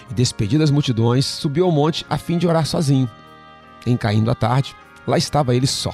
E 0.09 0.13
despedidas 0.15 0.69
as 0.69 0.71
multidões, 0.71 1.25
subiu 1.25 1.65
ao 1.65 1.71
monte 1.71 2.05
a 2.09 2.17
fim 2.17 2.39
de 2.39 2.47
orar 2.47 2.65
sozinho. 2.65 3.09
Em 3.85 3.95
caindo 3.95 4.31
a 4.31 4.35
tarde, 4.35 4.75
lá 5.05 5.17
estava 5.17 5.55
ele 5.55 5.67
só. 5.67 5.93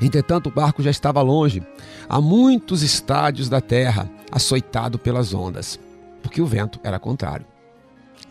Entretanto, 0.00 0.48
o 0.48 0.52
barco 0.52 0.82
já 0.82 0.90
estava 0.90 1.20
longe, 1.20 1.62
a 2.08 2.20
muitos 2.20 2.82
estádios 2.82 3.48
da 3.48 3.60
terra, 3.60 4.10
açoitado 4.32 4.98
pelas 4.98 5.34
ondas, 5.34 5.78
porque 6.22 6.40
o 6.40 6.46
vento 6.46 6.80
era 6.82 6.98
contrário. 6.98 7.46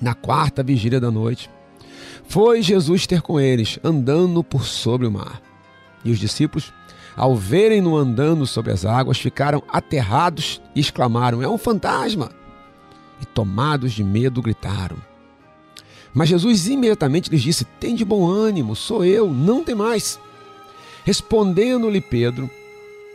Na 0.02 0.14
quarta 0.14 0.64
vigília 0.64 1.00
da 1.00 1.12
noite, 1.12 1.50
foi 2.28 2.62
Jesus 2.62 3.06
ter 3.06 3.22
com 3.22 3.40
eles, 3.40 3.80
andando 3.84 4.44
por 4.44 4.64
sobre 4.64 5.06
o 5.06 5.12
mar. 5.12 5.42
E 6.04 6.12
os 6.12 6.20
discípulos, 6.20 6.74
ao 7.16 7.36
verem-no 7.36 7.98
andando 7.98 8.48
sobre 8.48 8.72
as 8.72 8.86
águas, 8.86 9.20
ficaram 9.20 9.62
aterrados 9.68 10.62
e 10.76 10.80
exclamaram: 10.80 11.42
É 11.42 11.48
um 11.48 11.58
fantasma! 11.58 12.32
E 13.22 13.26
tomados 13.26 13.92
de 13.92 14.04
medo, 14.04 14.42
gritaram. 14.42 14.98
Mas 16.14 16.30
Jesus 16.30 16.68
imediatamente 16.68 17.30
lhes 17.30 17.42
disse: 17.42 17.66
Tem 17.66 17.94
de 17.94 18.06
bom 18.06 18.28
ânimo, 18.28 18.76
sou 18.76 19.04
eu, 19.04 19.30
não 19.30 19.64
tem 19.64 19.76
mais. 19.76 20.20
Respondendo-lhe 21.10 22.02
Pedro, 22.02 22.48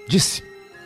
disse: 0.09 0.43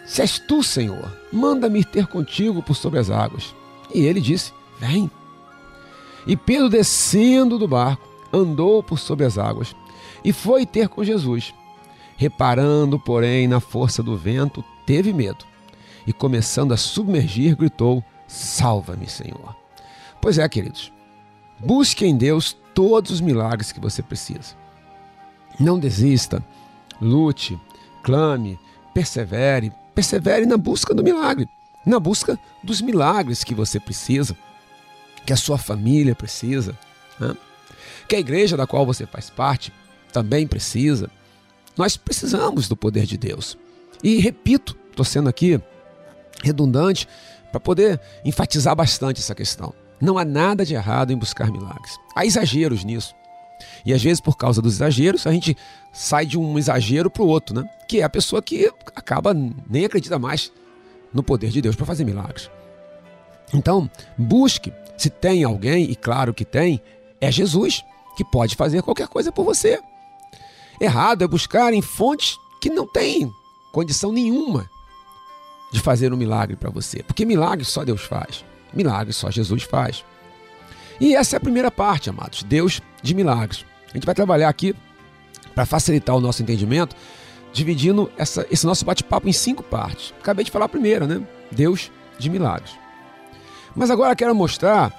Se 0.07 0.21
és 0.21 0.39
tu, 0.39 0.63
Senhor, 0.63 1.11
manda-me 1.33 1.83
ter 1.83 2.07
contigo 2.07 2.63
por 2.63 2.75
sobre 2.75 2.99
as 2.99 3.09
águas. 3.09 3.55
E 3.95 4.05
ele 4.05 4.21
disse: 4.21 4.53
Vem. 4.79 5.11
E 6.27 6.37
Pedro, 6.37 6.69
descendo 6.69 7.59
do 7.59 7.67
barco, 7.67 8.07
andou 8.31 8.83
por 8.83 8.99
sobre 8.99 9.25
as 9.25 9.39
águas 9.39 9.75
e 10.23 10.35
foi 10.35 10.67
ter 10.67 10.91
com 10.91 11.03
Jesus. 11.03 11.55
Reparando, 12.19 12.99
porém, 12.99 13.49
na 13.49 13.59
força 13.59 14.03
do 14.03 14.15
vento, 14.15 14.63
teve 14.85 15.11
medo 15.11 15.47
e, 16.07 16.13
começando 16.13 16.73
a 16.73 16.77
submergir, 16.77 17.57
gritou: 17.57 18.05
Salva-me, 18.27 19.09
Senhor. 19.09 19.57
Pois 20.21 20.37
é, 20.37 20.47
queridos, 20.47 20.93
busque 21.59 22.05
em 22.05 22.15
Deus 22.15 22.55
todos 22.75 23.11
os 23.11 23.23
milagres 23.23 23.73
que 23.73 23.81
você 23.81 24.03
precisa. 24.03 24.55
Não 25.59 25.79
desista 25.79 26.45
lute, 27.01 27.59
clame, 28.03 28.59
persevere, 28.95 29.73
persevere 29.95 30.47
na 30.47 30.57
busca 30.57 30.95
do 30.95 31.03
milagre, 31.03 31.49
na 31.85 31.99
busca 31.99 32.39
dos 32.63 32.81
milagres 32.81 33.45
que 33.45 33.55
você 33.55 33.79
precisa, 33.79 34.37
que 35.25 35.33
a 35.33 35.37
sua 35.37 35.59
família 35.59 36.15
precisa, 36.15 36.79
né? 37.19 37.37
que 38.09 38.17
a 38.17 38.21
igreja 38.21 38.57
da 38.57 38.67
qual 38.67 38.87
você 38.87 39.07
faz 39.07 39.29
parte 39.29 39.73
também 40.13 40.47
precisa. 40.47 41.11
Nós 41.77 41.97
precisamos 41.97 42.69
do 42.69 42.77
poder 42.77 43.05
de 43.05 43.17
Deus. 43.17 43.59
E 44.03 44.19
repito, 44.19 44.77
estou 44.91 45.05
sendo 45.05 45.29
aqui 45.29 45.61
redundante 46.43 47.07
para 47.51 47.61
poder 47.61 48.01
enfatizar 48.25 48.75
bastante 48.75 49.21
essa 49.21 49.35
questão. 49.35 49.75
Não 50.01 50.17
há 50.17 50.25
nada 50.25 50.65
de 50.65 50.75
errado 50.75 51.13
em 51.13 51.17
buscar 51.17 51.51
milagres. 51.51 51.99
Há 52.15 52.25
exageros 52.25 52.85
nisso. 52.85 53.15
E 53.85 53.93
às 53.93 54.03
vezes, 54.03 54.21
por 54.21 54.37
causa 54.37 54.61
dos 54.63 54.75
exageros, 54.75 55.27
a 55.27 55.33
gente 55.33 55.57
sai 55.93 56.27
de 56.27 56.39
um 56.39 56.59
exagero 56.59 57.11
para 57.11 57.23
o 57.23 57.27
outro, 57.27 57.55
né? 57.55 57.69
Que 57.89 58.01
é 58.01 58.05
a 58.05 58.09
pessoa 58.09 58.43
que 58.43 58.73
acaba 58.95 59.35
nem 59.69 59.85
acredita 59.85 60.19
mais 60.19 60.53
no 61.13 61.23
poder 61.23 61.51
de 61.51 61.61
Deus 61.61 61.77
para 61.77 61.87
fazer 61.87 62.05
milagres. 62.05 62.51
Então, 63.53 63.91
busque, 64.17 64.73
se 64.97 65.09
tem 65.09 65.45
alguém, 65.45 65.91
e 65.91 65.97
claro 65.97 66.35
que 66.35 66.45
tem, 66.45 66.81
é 67.21 67.31
Jesus 67.33 67.83
que 68.17 68.25
pode 68.25 68.57
fazer 68.57 68.83
qualquer 68.83 69.09
coisa 69.09 69.33
por 69.33 69.45
você. 69.45 69.81
Errado 70.81 71.23
é 71.23 71.29
buscar 71.29 71.73
em 71.73 71.83
fontes 71.83 72.37
que 72.61 72.69
não 72.69 72.87
têm 72.87 73.33
condição 73.73 74.13
nenhuma 74.13 74.69
de 75.73 75.81
fazer 75.81 76.13
um 76.13 76.17
milagre 76.17 76.57
para 76.57 76.71
você, 76.71 77.03
porque 77.03 77.25
milagre 77.25 77.65
só 77.65 77.85
Deus 77.85 78.03
faz, 78.03 78.45
milagre 78.73 79.13
só 79.13 79.31
Jesus 79.31 79.63
faz. 79.65 80.05
E 81.01 81.15
essa 81.15 81.37
é 81.37 81.39
a 81.39 81.41
primeira 81.41 81.71
parte, 81.71 82.11
amados, 82.11 82.43
Deus 82.43 82.81
de 83.03 83.15
milagres. 83.15 83.65
A 83.91 83.95
gente 83.95 84.05
vai 84.05 84.15
trabalhar 84.15 84.49
aqui 84.49 84.75
para 85.55 85.65
facilitar 85.65 86.15
o 86.17 86.21
nosso 86.21 86.43
entendimento, 86.43 86.95
dividindo 87.53 88.11
essa, 88.17 88.47
esse 88.51 88.67
nosso 88.67 88.85
bate-papo 88.85 89.29
em 89.29 89.33
cinco 89.33 89.63
partes. 89.63 90.13
Acabei 90.21 90.45
de 90.45 90.51
falar 90.51 90.67
a 90.67 90.69
primeira, 90.69 91.07
né? 91.07 91.27
Deus 91.51 91.91
de 92.19 92.29
milagres. 92.29 92.73
Mas 93.75 93.91
agora 93.91 94.17
quero 94.17 94.35
mostrar 94.35 94.93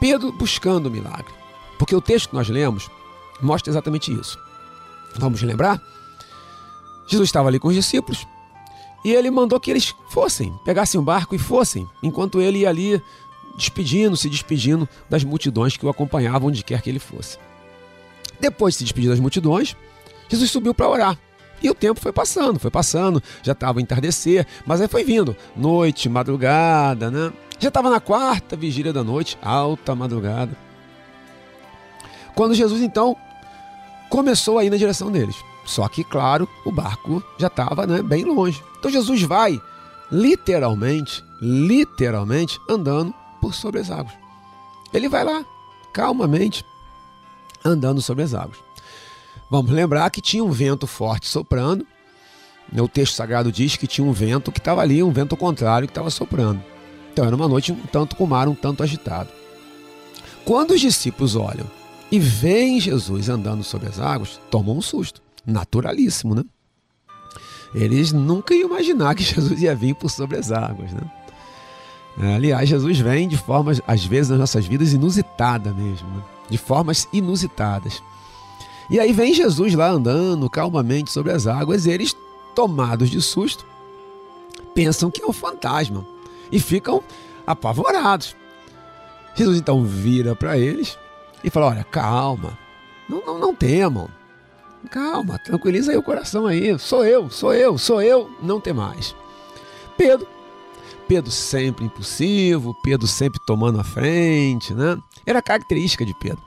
Pedro 0.00 0.32
buscando 0.32 0.86
o 0.86 0.90
milagre. 0.90 1.32
Porque 1.78 1.94
o 1.94 2.00
texto 2.00 2.30
que 2.30 2.34
nós 2.34 2.48
lemos 2.48 2.90
mostra 3.40 3.70
exatamente 3.70 4.12
isso. 4.12 4.38
Vamos 5.16 5.42
lembrar? 5.42 5.80
Jesus 7.06 7.28
estava 7.28 7.48
ali 7.48 7.58
com 7.58 7.68
os 7.68 7.74
discípulos 7.74 8.26
e 9.04 9.12
ele 9.12 9.30
mandou 9.30 9.58
que 9.58 9.70
eles 9.70 9.94
fossem, 10.10 10.52
pegassem 10.64 11.00
um 11.00 11.04
barco 11.04 11.34
e 11.34 11.38
fossem, 11.38 11.88
enquanto 12.02 12.40
ele 12.40 12.60
ia 12.60 12.68
ali 12.68 13.02
despedindo, 13.56 14.16
se 14.16 14.28
despedindo 14.28 14.88
das 15.08 15.24
multidões 15.24 15.76
que 15.76 15.84
o 15.84 15.88
acompanhavam 15.88 16.48
onde 16.48 16.64
quer 16.64 16.80
que 16.82 16.90
ele 16.90 16.98
fosse. 16.98 17.38
Depois 18.40 18.74
de 18.74 18.78
se 18.78 18.84
despedir 18.84 19.10
das 19.10 19.20
multidões, 19.20 19.76
Jesus 20.28 20.50
subiu 20.50 20.74
para 20.74 20.88
orar. 20.88 21.18
E 21.62 21.68
o 21.68 21.74
tempo 21.74 22.00
foi 22.00 22.12
passando, 22.12 22.58
foi 22.58 22.70
passando, 22.70 23.22
já 23.42 23.52
estava 23.52 23.82
entardecer, 23.82 24.46
mas 24.64 24.80
aí 24.80 24.88
foi 24.88 25.04
vindo, 25.04 25.36
noite, 25.54 26.08
madrugada, 26.08 27.10
né? 27.10 27.32
Já 27.58 27.68
estava 27.68 27.90
na 27.90 28.00
quarta 28.00 28.56
vigília 28.56 28.92
da 28.92 29.04
noite, 29.04 29.36
alta 29.42 29.94
madrugada. 29.94 30.56
Quando 32.34 32.54
Jesus 32.54 32.80
então 32.80 33.14
começou 34.08 34.58
a 34.58 34.64
ir 34.64 34.70
na 34.70 34.78
direção 34.78 35.12
deles. 35.12 35.36
Só 35.66 35.86
que, 35.86 36.02
claro, 36.02 36.48
o 36.64 36.72
barco 36.72 37.22
já 37.38 37.48
estava 37.48 37.86
né, 37.86 38.02
bem 38.02 38.24
longe. 38.24 38.62
Então 38.78 38.90
Jesus 38.90 39.22
vai 39.22 39.60
literalmente, 40.10 41.22
literalmente 41.40 42.58
andando 42.68 43.14
por 43.40 43.54
sobre 43.54 43.80
as 43.80 43.90
águas. 43.90 44.14
Ele 44.92 45.08
vai 45.08 45.24
lá, 45.24 45.44
calmamente, 45.92 46.64
andando 47.64 48.02
sobre 48.02 48.24
as 48.24 48.34
águas. 48.34 48.58
Vamos 49.50 49.70
lembrar 49.70 50.10
que 50.10 50.20
tinha 50.20 50.44
um 50.44 50.50
vento 50.50 50.86
forte 50.86 51.26
soprando, 51.26 51.86
O 52.72 52.88
texto 52.88 53.14
sagrado 53.14 53.50
diz 53.50 53.74
que 53.74 53.86
tinha 53.86 54.06
um 54.06 54.12
vento 54.12 54.52
que 54.52 54.60
estava 54.60 54.80
ali, 54.80 55.02
um 55.02 55.10
vento 55.10 55.36
contrário 55.36 55.88
que 55.88 55.92
estava 55.92 56.10
soprando. 56.10 56.62
Então 57.12 57.24
era 57.24 57.34
uma 57.34 57.48
noite 57.48 57.72
um 57.72 57.76
tanto 57.86 58.14
com 58.14 58.24
o 58.24 58.26
mar, 58.28 58.48
um 58.48 58.54
tanto 58.54 58.82
agitado. 58.82 59.28
Quando 60.44 60.72
os 60.72 60.80
discípulos 60.80 61.34
olham 61.34 61.66
e 62.10 62.18
veem 62.18 62.80
Jesus 62.80 63.28
andando 63.28 63.64
sobre 63.64 63.88
as 63.88 63.98
águas, 63.98 64.40
tomam 64.50 64.76
um 64.76 64.82
susto. 64.82 65.20
Naturalíssimo, 65.44 66.34
né? 66.34 66.44
Eles 67.74 68.12
nunca 68.12 68.54
iam 68.54 68.68
imaginar 68.68 69.14
que 69.14 69.22
Jesus 69.24 69.60
ia 69.60 69.74
vir 69.74 69.94
por 69.94 70.10
sobre 70.10 70.36
as 70.36 70.50
águas, 70.52 70.92
né? 70.92 71.02
É, 72.22 72.34
aliás, 72.34 72.68
Jesus 72.68 72.98
vem 72.98 73.26
de 73.26 73.38
formas, 73.38 73.80
às 73.86 74.04
vezes, 74.04 74.28
nas 74.28 74.38
nossas 74.38 74.66
vidas, 74.66 74.92
inusitada 74.92 75.72
mesmo, 75.72 76.06
né? 76.10 76.22
de 76.50 76.58
formas 76.58 77.08
inusitadas. 77.12 78.02
E 78.90 79.00
aí 79.00 79.10
vem 79.10 79.32
Jesus 79.32 79.74
lá 79.74 79.88
andando 79.88 80.50
calmamente 80.50 81.10
sobre 81.10 81.32
as 81.32 81.46
águas, 81.46 81.86
e 81.86 81.90
eles, 81.90 82.14
tomados 82.54 83.08
de 83.08 83.22
susto, 83.22 83.64
pensam 84.74 85.10
que 85.10 85.22
é 85.22 85.26
um 85.26 85.32
fantasma 85.32 86.04
e 86.52 86.60
ficam 86.60 87.02
apavorados. 87.46 88.36
Jesus 89.34 89.58
então 89.58 89.82
vira 89.82 90.36
para 90.36 90.58
eles 90.58 90.98
e 91.42 91.48
fala: 91.48 91.68
Olha, 91.68 91.84
calma, 91.84 92.58
não, 93.08 93.24
não, 93.24 93.38
não 93.38 93.54
temam, 93.54 94.10
calma, 94.90 95.38
tranquiliza 95.38 95.92
aí 95.92 95.96
o 95.96 96.02
coração 96.02 96.46
aí, 96.46 96.78
sou 96.78 97.06
eu, 97.06 97.30
sou 97.30 97.54
eu, 97.54 97.78
sou 97.78 98.02
eu, 98.02 98.30
não 98.42 98.60
tem 98.60 98.74
mais. 98.74 99.14
Pedro 99.96 100.26
Pedro 101.10 101.32
sempre 101.32 101.84
impulsivo, 101.84 102.72
Pedro 102.72 103.08
sempre 103.08 103.40
tomando 103.44 103.80
a 103.80 103.82
frente, 103.82 104.72
né? 104.72 104.96
Era 105.26 105.42
característica 105.42 106.06
de 106.06 106.14
Pedro. 106.14 106.40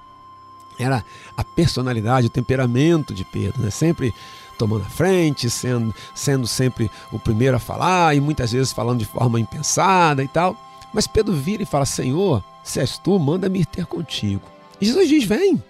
Era 0.80 1.04
a 1.36 1.44
personalidade, 1.44 2.28
o 2.28 2.30
temperamento 2.30 3.14
de 3.14 3.26
Pedro, 3.26 3.62
né? 3.62 3.70
Sempre 3.70 4.14
tomando 4.58 4.86
a 4.86 4.90
frente, 4.90 5.50
sendo, 5.50 5.94
sendo 6.16 6.48
sempre 6.48 6.90
o 7.12 7.20
primeiro 7.20 7.58
a 7.58 7.60
falar 7.60 8.16
e 8.16 8.22
muitas 8.22 8.54
vezes 8.54 8.72
falando 8.72 9.00
de 9.00 9.06
forma 9.06 9.38
impensada 9.38 10.24
e 10.24 10.30
tal. 10.30 10.56
Mas 10.94 11.08
Pedro 11.08 11.34
vira 11.34 11.62
e 11.62 11.66
fala: 11.66 11.86
Senhor, 11.86 12.42
se 12.64 12.80
és 12.80 12.98
tu, 12.98 13.20
manda-me 13.20 13.66
ter 13.66 13.86
contigo. 13.86 14.44
E 14.80 14.86
Jesus 14.86 15.10
diz: 15.10 15.26
Vem, 15.26 15.62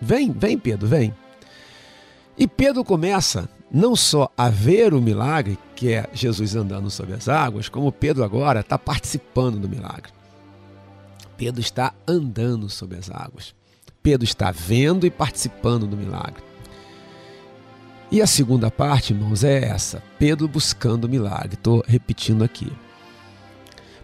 vem, 0.00 0.32
vem, 0.32 0.58
Pedro, 0.58 0.88
vem. 0.88 1.14
E 2.36 2.46
Pedro 2.46 2.84
começa 2.84 3.48
não 3.70 3.96
só 3.96 4.30
a 4.36 4.48
ver 4.48 4.92
o 4.92 5.00
milagre, 5.00 5.58
que 5.74 5.92
é 5.92 6.08
Jesus 6.12 6.54
andando 6.54 6.90
sobre 6.90 7.14
as 7.14 7.28
águas, 7.28 7.68
como 7.68 7.90
Pedro 7.90 8.22
agora 8.22 8.60
está 8.60 8.78
participando 8.78 9.58
do 9.58 9.68
milagre. 9.68 10.12
Pedro 11.36 11.60
está 11.60 11.94
andando 12.06 12.68
sobre 12.68 12.98
as 12.98 13.10
águas. 13.10 13.54
Pedro 14.02 14.24
está 14.24 14.50
vendo 14.50 15.06
e 15.06 15.10
participando 15.10 15.86
do 15.86 15.96
milagre. 15.96 16.42
E 18.10 18.20
a 18.20 18.26
segunda 18.26 18.70
parte, 18.70 19.14
irmãos, 19.14 19.42
é 19.42 19.64
essa: 19.64 20.02
Pedro 20.18 20.46
buscando 20.46 21.04
o 21.04 21.08
milagre. 21.08 21.54
Estou 21.54 21.82
repetindo 21.86 22.44
aqui. 22.44 22.70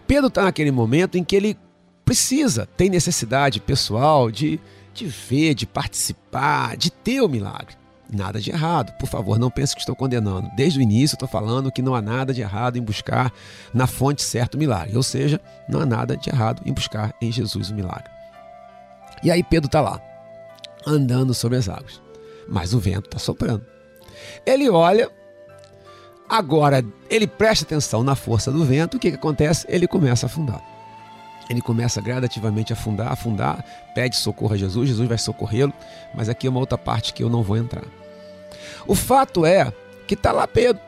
Pedro 0.07 0.27
está 0.27 0.43
naquele 0.43 0.71
momento 0.71 1.17
em 1.17 1.23
que 1.23 1.35
ele 1.35 1.55
precisa, 2.03 2.65
tem 2.65 2.89
necessidade 2.89 3.59
pessoal 3.59 4.31
de, 4.31 4.59
de 4.95 5.05
ver, 5.05 5.53
de 5.53 5.67
participar, 5.67 6.75
de 6.75 6.89
ter 6.91 7.21
o 7.21 7.29
milagre. 7.29 7.78
Nada 8.11 8.41
de 8.41 8.49
errado. 8.49 8.91
Por 8.93 9.07
favor, 9.07 9.37
não 9.37 9.51
pense 9.51 9.75
que 9.75 9.81
estou 9.81 9.95
condenando. 9.95 10.49
Desde 10.55 10.79
o 10.79 10.81
início 10.81 11.15
estou 11.15 11.27
falando 11.27 11.71
que 11.71 11.81
não 11.81 11.93
há 11.93 12.01
nada 12.01 12.33
de 12.33 12.41
errado 12.41 12.77
em 12.77 12.81
buscar 12.81 13.31
na 13.73 13.85
fonte 13.85 14.23
certo 14.23 14.55
o 14.55 14.57
milagre. 14.57 14.97
Ou 14.97 15.03
seja, 15.03 15.39
não 15.67 15.81
há 15.81 15.85
nada 15.85 16.17
de 16.17 16.29
errado 16.29 16.61
em 16.65 16.73
buscar 16.73 17.13
em 17.21 17.31
Jesus 17.31 17.69
o 17.69 17.75
milagre. 17.75 18.09
E 19.21 19.29
aí 19.29 19.43
Pedro 19.43 19.67
está 19.67 19.81
lá, 19.81 20.01
andando 20.87 21.33
sobre 21.33 21.57
as 21.57 21.69
águas. 21.69 22.01
Mas 22.47 22.73
o 22.73 22.79
vento 22.79 23.05
está 23.05 23.19
soprando. 23.19 23.63
Ele 24.43 24.69
olha, 24.69 25.09
agora 26.27 26.83
ele 27.09 27.27
presta 27.27 27.63
atenção 27.63 28.03
na 28.03 28.15
força 28.15 28.51
do 28.51 28.65
vento. 28.65 28.97
O 28.97 28.99
que, 28.99 29.11
que 29.11 29.17
acontece? 29.17 29.67
Ele 29.69 29.87
começa 29.87 30.25
a 30.25 30.27
afundar. 30.27 30.78
Ele 31.49 31.61
começa 31.61 31.99
gradativamente 31.99 32.71
a 32.71 32.75
afundar, 32.75 33.11
afundar, 33.11 33.65
pede 33.95 34.15
socorro 34.15 34.53
a 34.53 34.57
Jesus, 34.57 34.87
Jesus 34.87 35.07
vai 35.07 35.17
socorrê-lo, 35.17 35.73
mas 36.13 36.29
aqui 36.29 36.45
é 36.45 36.49
uma 36.49 36.59
outra 36.59 36.77
parte 36.77 37.13
que 37.13 37.23
eu 37.23 37.29
não 37.29 37.41
vou 37.41 37.57
entrar. 37.57 37.83
O 38.85 38.93
fato 38.93 39.45
é 39.45 39.73
que 40.07 40.13
está 40.13 40.31
lá 40.31 40.47
Pedro, 40.47 40.81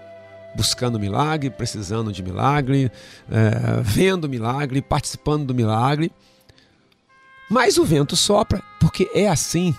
buscando 0.56 1.00
milagre, 1.00 1.50
precisando 1.50 2.12
de 2.12 2.21
milagre, 2.21 2.91
é, 3.30 3.82
vendo 3.82 4.30
milagre, 4.30 4.82
participando 4.82 5.45
do 5.45 5.56
milagre. 5.56 6.12
Mas 7.50 7.78
o 7.78 7.84
vento 7.84 8.15
sopra, 8.15 8.62
porque 8.80 9.10
é 9.13 9.28
assim. 9.28 9.76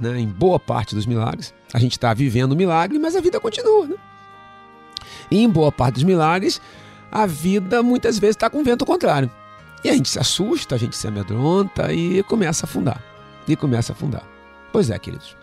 Né? 0.00 0.20
Em 0.20 0.28
boa 0.28 0.58
parte 0.58 0.94
dos 0.94 1.06
milagres, 1.06 1.52
a 1.72 1.78
gente 1.78 1.92
está 1.92 2.14
vivendo 2.14 2.52
o 2.52 2.56
milagre, 2.56 2.98
mas 2.98 3.16
a 3.16 3.20
vida 3.20 3.40
continua. 3.40 3.86
Né? 3.86 3.96
E 5.30 5.42
em 5.42 5.48
boa 5.48 5.72
parte 5.72 5.94
dos 5.94 6.04
milagres, 6.04 6.60
a 7.10 7.26
vida 7.26 7.82
muitas 7.82 8.18
vezes 8.18 8.36
está 8.36 8.48
com 8.48 8.62
vento 8.62 8.86
contrário. 8.86 9.30
E 9.84 9.88
a 9.88 9.92
gente 9.92 10.08
se 10.08 10.18
assusta, 10.18 10.74
a 10.74 10.78
gente 10.78 10.96
se 10.96 11.06
amedronta 11.06 11.92
e 11.92 12.22
começa 12.24 12.64
a 12.64 12.68
afundar. 12.68 13.02
E 13.46 13.56
começa 13.56 13.92
a 13.92 13.94
afundar. 13.94 14.24
Pois 14.72 14.90
é, 14.90 14.98
queridos. 14.98 15.36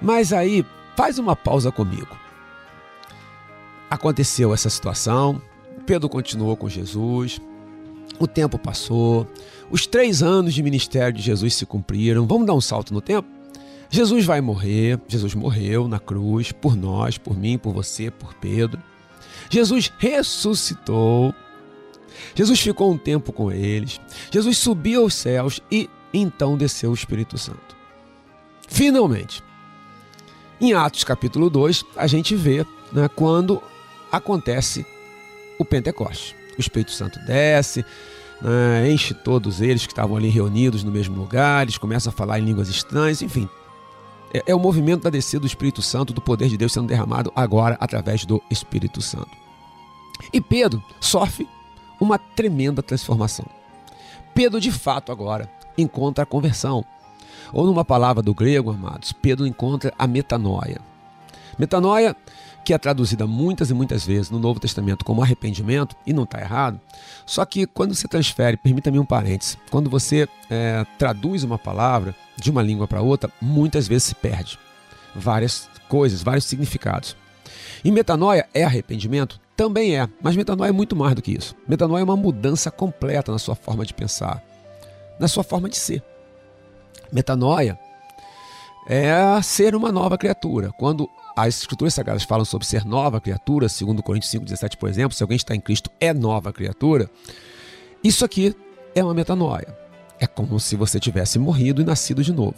Mas 0.00 0.32
aí, 0.32 0.64
faz 0.96 1.18
uma 1.18 1.34
pausa 1.34 1.70
comigo. 1.72 2.16
Aconteceu 3.90 4.52
essa 4.52 4.70
situação, 4.70 5.40
Pedro 5.86 6.08
continuou 6.08 6.56
com 6.56 6.68
Jesus, 6.68 7.40
o 8.18 8.26
tempo 8.26 8.58
passou, 8.58 9.26
os 9.70 9.86
três 9.86 10.22
anos 10.22 10.54
de 10.54 10.62
ministério 10.62 11.12
de 11.12 11.22
Jesus 11.22 11.54
se 11.54 11.66
cumpriram. 11.66 12.26
Vamos 12.26 12.46
dar 12.46 12.54
um 12.54 12.60
salto 12.60 12.92
no 12.92 13.00
tempo? 13.00 13.28
Jesus 13.90 14.24
vai 14.24 14.40
morrer, 14.40 14.98
Jesus 15.06 15.34
morreu 15.34 15.86
na 15.86 16.00
cruz 16.00 16.50
por 16.50 16.74
nós, 16.74 17.18
por 17.18 17.36
mim, 17.36 17.58
por 17.58 17.72
você, 17.72 18.10
por 18.10 18.34
Pedro. 18.34 18.80
Jesus 19.50 19.92
ressuscitou. 19.98 21.34
Jesus 22.34 22.60
ficou 22.60 22.92
um 22.92 22.98
tempo 22.98 23.32
com 23.32 23.50
eles. 23.50 24.00
Jesus 24.30 24.58
subiu 24.58 25.02
aos 25.02 25.14
céus 25.14 25.60
e 25.70 25.88
então 26.12 26.56
desceu 26.56 26.90
o 26.90 26.94
Espírito 26.94 27.36
Santo. 27.36 27.74
Finalmente, 28.68 29.42
em 30.60 30.72
Atos 30.72 31.04
capítulo 31.04 31.50
2, 31.50 31.84
a 31.96 32.06
gente 32.06 32.34
vê 32.34 32.64
né, 32.92 33.08
quando 33.08 33.60
acontece 34.10 34.86
o 35.58 35.64
Pentecoste. 35.64 36.34
O 36.56 36.60
Espírito 36.60 36.92
Santo 36.92 37.18
desce, 37.26 37.84
né, 38.40 38.90
enche 38.90 39.12
todos 39.12 39.60
eles 39.60 39.86
que 39.86 39.92
estavam 39.92 40.16
ali 40.16 40.28
reunidos 40.28 40.84
no 40.84 40.92
mesmo 40.92 41.16
lugar, 41.16 41.62
eles 41.62 41.78
começam 41.78 42.12
a 42.12 42.16
falar 42.16 42.38
em 42.38 42.44
línguas 42.44 42.68
estranhas, 42.68 43.22
enfim. 43.22 43.48
É, 44.32 44.42
é 44.46 44.54
o 44.54 44.58
movimento 44.58 45.02
da 45.02 45.10
descida 45.10 45.40
do 45.40 45.46
Espírito 45.46 45.82
Santo, 45.82 46.12
do 46.12 46.20
poder 46.20 46.48
de 46.48 46.56
Deus 46.56 46.72
sendo 46.72 46.88
derramado 46.88 47.32
agora 47.34 47.76
através 47.80 48.24
do 48.24 48.42
Espírito 48.50 49.02
Santo. 49.02 49.30
E 50.32 50.40
Pedro 50.40 50.82
sofre 51.00 51.48
uma 52.00 52.18
tremenda 52.18 52.82
transformação. 52.82 53.46
Pedro, 54.34 54.60
de 54.60 54.72
fato, 54.72 55.12
agora 55.12 55.48
encontra 55.76 56.24
a 56.24 56.26
conversão. 56.26 56.84
Ou 57.52 57.66
numa 57.66 57.84
palavra 57.84 58.22
do 58.22 58.34
grego, 58.34 58.70
amados, 58.70 59.12
Pedro 59.12 59.46
encontra 59.46 59.92
a 59.98 60.06
metanoia. 60.06 60.80
Metanoia, 61.58 62.16
que 62.64 62.72
é 62.72 62.78
traduzida 62.78 63.26
muitas 63.26 63.70
e 63.70 63.74
muitas 63.74 64.04
vezes 64.04 64.30
no 64.30 64.38
Novo 64.38 64.58
Testamento 64.58 65.04
como 65.04 65.22
arrependimento, 65.22 65.94
e 66.06 66.12
não 66.12 66.24
está 66.24 66.40
errado, 66.40 66.80
só 67.24 67.44
que 67.44 67.66
quando 67.66 67.94
você 67.94 68.08
transfere, 68.08 68.56
permita-me 68.56 68.98
um 68.98 69.04
parênteses, 69.04 69.58
quando 69.70 69.88
você 69.90 70.28
é, 70.50 70.84
traduz 70.98 71.44
uma 71.44 71.58
palavra 71.58 72.14
de 72.36 72.50
uma 72.50 72.62
língua 72.62 72.88
para 72.88 73.02
outra, 73.02 73.30
muitas 73.40 73.86
vezes 73.86 74.04
se 74.04 74.14
perde 74.14 74.58
várias 75.14 75.68
coisas, 75.88 76.22
vários 76.22 76.46
significados. 76.46 77.16
E 77.84 77.90
metanoia 77.90 78.48
é 78.52 78.64
arrependimento? 78.64 79.38
Também 79.56 79.96
é, 79.96 80.08
mas 80.20 80.36
metanoia 80.36 80.70
é 80.70 80.72
muito 80.72 80.96
mais 80.96 81.14
do 81.14 81.22
que 81.22 81.32
isso. 81.32 81.54
Metanoia 81.68 82.00
é 82.00 82.04
uma 82.04 82.16
mudança 82.16 82.70
completa 82.70 83.30
na 83.30 83.38
sua 83.38 83.54
forma 83.54 83.84
de 83.86 83.94
pensar, 83.94 84.42
na 85.18 85.28
sua 85.28 85.44
forma 85.44 85.68
de 85.68 85.76
ser. 85.76 86.02
Metanoia 87.12 87.78
é 88.88 89.40
ser 89.42 89.74
uma 89.74 89.92
nova 89.92 90.18
criatura. 90.18 90.72
Quando 90.72 91.08
as 91.36 91.60
escrituras 91.60 91.94
sagradas 91.94 92.24
falam 92.24 92.44
sobre 92.44 92.66
ser 92.66 92.84
nova 92.84 93.20
criatura, 93.20 93.68
segundo 93.68 94.02
Coríntios 94.02 94.32
5,17, 94.32 94.76
por 94.76 94.88
exemplo, 94.88 95.16
se 95.16 95.22
alguém 95.22 95.36
está 95.36 95.54
em 95.54 95.60
Cristo 95.60 95.90
é 96.00 96.12
nova 96.12 96.52
criatura, 96.52 97.08
isso 98.02 98.24
aqui 98.24 98.56
é 98.94 99.02
uma 99.02 99.14
metanoia. 99.14 99.76
É 100.18 100.26
como 100.26 100.58
se 100.60 100.76
você 100.76 100.98
tivesse 100.98 101.38
morrido 101.38 101.80
e 101.80 101.84
nascido 101.84 102.22
de 102.22 102.32
novo. 102.32 102.56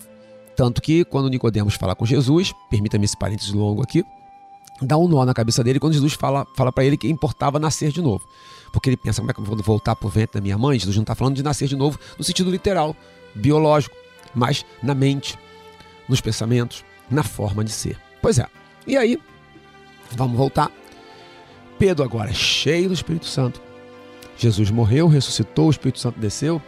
Tanto 0.54 0.80
que 0.80 1.04
quando 1.04 1.28
Nicodemos 1.28 1.74
fala 1.74 1.94
com 1.94 2.06
Jesus, 2.06 2.52
permita-me 2.70 3.04
esse 3.04 3.16
parênteses 3.16 3.52
longo 3.52 3.82
aqui, 3.82 4.04
dá 4.80 4.96
um 4.96 5.08
nó 5.08 5.24
na 5.24 5.34
cabeça 5.34 5.62
dele 5.64 5.80
quando 5.80 5.94
Jesus 5.94 6.14
fala, 6.14 6.46
fala 6.54 6.72
para 6.72 6.84
ele 6.84 6.96
que 6.96 7.08
importava 7.08 7.58
nascer 7.58 7.90
de 7.90 8.00
novo. 8.02 8.24
Porque 8.72 8.90
ele 8.90 8.96
pensa, 8.96 9.20
como 9.20 9.30
é 9.30 9.34
que 9.34 9.40
eu 9.40 9.44
vou 9.44 9.56
voltar 9.58 9.96
o 10.00 10.08
ventre 10.08 10.38
da 10.38 10.42
minha 10.42 10.58
mãe? 10.58 10.78
Jesus 10.78 10.96
não 10.96 11.02
está 11.02 11.14
falando 11.14 11.36
de 11.36 11.42
nascer 11.42 11.68
de 11.68 11.76
novo 11.76 11.98
no 12.18 12.24
sentido 12.24 12.50
literal, 12.50 12.94
biológico 13.34 13.96
mas 14.36 14.66
na 14.82 14.94
mente, 14.94 15.38
nos 16.06 16.20
pensamentos, 16.20 16.84
na 17.10 17.22
forma 17.22 17.64
de 17.64 17.72
ser. 17.72 17.98
Pois 18.20 18.38
é. 18.38 18.46
E 18.86 18.96
aí, 18.96 19.18
vamos 20.12 20.36
voltar. 20.36 20.70
Pedro 21.78 22.04
agora 22.04 22.32
cheio 22.32 22.88
do 22.88 22.94
Espírito 22.94 23.26
Santo. 23.26 23.60
Jesus 24.36 24.70
morreu, 24.70 25.08
ressuscitou, 25.08 25.68
o 25.68 25.70
Espírito 25.70 25.98
Santo 25.98 26.20
desceu. 26.20 26.60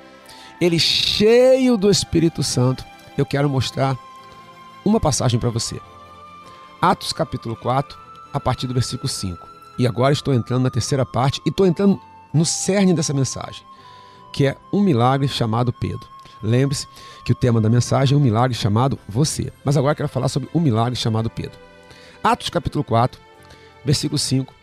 Ele 0.58 0.78
cheio 0.78 1.76
do 1.76 1.90
Espírito 1.90 2.42
Santo. 2.42 2.84
Eu 3.16 3.26
quero 3.26 3.48
mostrar 3.50 3.96
uma 4.84 4.98
passagem 4.98 5.38
para 5.38 5.50
você. 5.50 5.78
Atos 6.80 7.12
capítulo 7.12 7.56
4, 7.56 7.98
a 8.32 8.38
partir 8.38 8.68
do 8.68 8.74
versículo 8.74 9.08
5. 9.08 9.48
E 9.80 9.86
agora 9.86 10.12
estou 10.12 10.32
entrando 10.32 10.62
na 10.62 10.70
terceira 10.70 11.04
parte 11.04 11.40
e 11.44 11.48
estou 11.48 11.66
entrando 11.66 12.00
no 12.32 12.44
cerne 12.44 12.94
dessa 12.94 13.12
mensagem, 13.12 13.64
que 14.32 14.46
é 14.46 14.56
um 14.72 14.80
milagre 14.80 15.26
chamado 15.26 15.72
Pedro. 15.72 16.06
Lembre-se 16.40 16.86
que 17.24 17.32
o 17.32 17.34
tema 17.34 17.60
da 17.60 17.68
mensagem 17.68 18.14
é 18.14 18.18
um 18.18 18.22
milagre 18.22 18.56
chamado 18.56 18.96
você. 19.08 19.52
Mas 19.64 19.76
agora 19.76 19.96
quero 19.96 20.08
falar 20.08 20.28
sobre 20.28 20.48
um 20.54 20.60
milagre 20.60 20.94
chamado 20.94 21.28
Pedro. 21.28 21.58
Atos 22.22 22.48
capítulo 22.48 22.84
4, 22.84 23.20
versículo 23.84 24.18
5. 24.18 24.54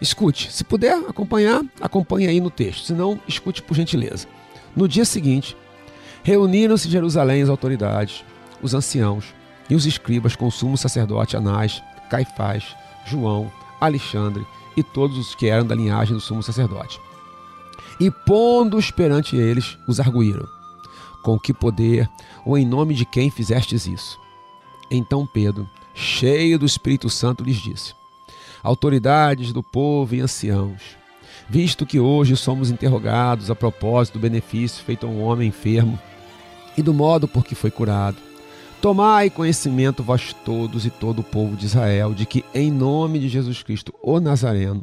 Escute, 0.00 0.52
se 0.52 0.62
puder 0.62 0.96
acompanhar, 1.08 1.62
acompanhe 1.80 2.28
aí 2.28 2.40
no 2.40 2.50
texto, 2.50 2.86
se 2.86 2.92
não, 2.92 3.20
escute 3.26 3.60
por 3.60 3.74
gentileza. 3.74 4.28
No 4.74 4.86
dia 4.86 5.04
seguinte, 5.04 5.56
reuniram-se 6.22 6.86
em 6.86 6.92
Jerusalém 6.92 7.42
as 7.42 7.48
autoridades, 7.48 8.24
os 8.62 8.72
anciãos 8.72 9.34
e 9.70 9.74
os 9.74 9.86
escribas 9.86 10.34
com 10.34 10.48
o 10.48 10.50
sumo 10.50 10.76
sacerdote 10.76 11.36
Anás, 11.36 11.82
Caifás, 12.10 12.76
João, 13.06 13.50
Alexandre 13.80 14.44
e 14.76 14.82
todos 14.82 15.16
os 15.16 15.34
que 15.34 15.46
eram 15.46 15.66
da 15.66 15.74
linhagem 15.74 16.14
do 16.14 16.20
sumo 16.20 16.42
sacerdote. 16.42 17.00
E 17.98 18.10
pondo-os 18.10 18.90
perante 18.90 19.36
eles, 19.36 19.78
os 19.86 20.00
arguíram: 20.00 20.46
Com 21.22 21.38
que 21.38 21.54
poder 21.54 22.08
ou 22.44 22.58
em 22.58 22.66
nome 22.66 22.94
de 22.94 23.04
quem 23.04 23.30
fizestes 23.30 23.86
isso? 23.86 24.18
Então 24.90 25.26
Pedro, 25.26 25.68
cheio 25.94 26.58
do 26.58 26.66
Espírito 26.66 27.08
Santo, 27.08 27.44
lhes 27.44 27.56
disse: 27.56 27.94
Autoridades 28.62 29.52
do 29.52 29.62
povo 29.62 30.14
e 30.14 30.20
anciãos, 30.20 30.96
visto 31.48 31.86
que 31.86 32.00
hoje 32.00 32.36
somos 32.36 32.70
interrogados 32.70 33.50
a 33.50 33.54
propósito 33.54 34.14
do 34.14 34.22
benefício 34.22 34.84
feito 34.84 35.06
a 35.06 35.10
um 35.10 35.22
homem 35.22 35.48
enfermo 35.48 35.98
e 36.76 36.82
do 36.82 36.94
modo 36.94 37.28
por 37.28 37.44
que 37.44 37.54
foi 37.54 37.70
curado, 37.70 38.16
Tomai 38.80 39.28
conhecimento 39.28 40.02
vós 40.02 40.32
todos 40.32 40.86
e 40.86 40.90
todo 40.90 41.18
o 41.18 41.24
povo 41.24 41.54
de 41.54 41.66
Israel, 41.66 42.14
de 42.14 42.24
que 42.24 42.42
em 42.54 42.70
nome 42.70 43.18
de 43.18 43.28
Jesus 43.28 43.62
Cristo, 43.62 43.92
o 44.02 44.18
Nazareno, 44.18 44.82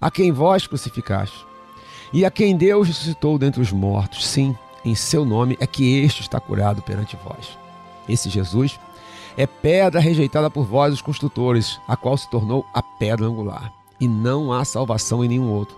a 0.00 0.10
quem 0.10 0.32
vós 0.32 0.66
crucificaste, 0.66 1.46
e 2.12 2.24
a 2.24 2.30
quem 2.30 2.56
Deus 2.56 2.88
ressuscitou 2.88 3.38
dentre 3.38 3.60
os 3.62 3.70
mortos, 3.70 4.26
sim, 4.26 4.56
em 4.84 4.96
seu 4.96 5.24
nome 5.24 5.56
é 5.60 5.66
que 5.66 6.00
este 6.00 6.22
está 6.22 6.40
curado 6.40 6.82
perante 6.82 7.16
vós. 7.24 7.56
Esse 8.08 8.28
Jesus 8.28 8.80
é 9.36 9.46
pedra 9.46 10.00
rejeitada 10.00 10.50
por 10.50 10.64
vós, 10.64 10.92
os 10.92 11.00
construtores, 11.00 11.78
a 11.86 11.96
qual 11.96 12.16
se 12.16 12.28
tornou 12.28 12.66
a 12.74 12.82
pedra 12.82 13.26
angular. 13.26 13.72
E 14.00 14.08
não 14.08 14.52
há 14.52 14.64
salvação 14.64 15.24
em 15.24 15.28
nenhum 15.28 15.52
outro, 15.52 15.76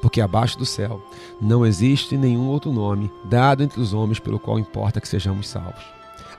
porque 0.00 0.22
abaixo 0.22 0.56
do 0.58 0.64
céu 0.64 1.02
não 1.38 1.66
existe 1.66 2.16
nenhum 2.16 2.46
outro 2.46 2.72
nome 2.72 3.12
dado 3.26 3.62
entre 3.62 3.78
os 3.78 3.92
homens 3.92 4.18
pelo 4.18 4.38
qual 4.38 4.58
importa 4.58 5.02
que 5.02 5.08
sejamos 5.08 5.48
salvos. 5.48 5.93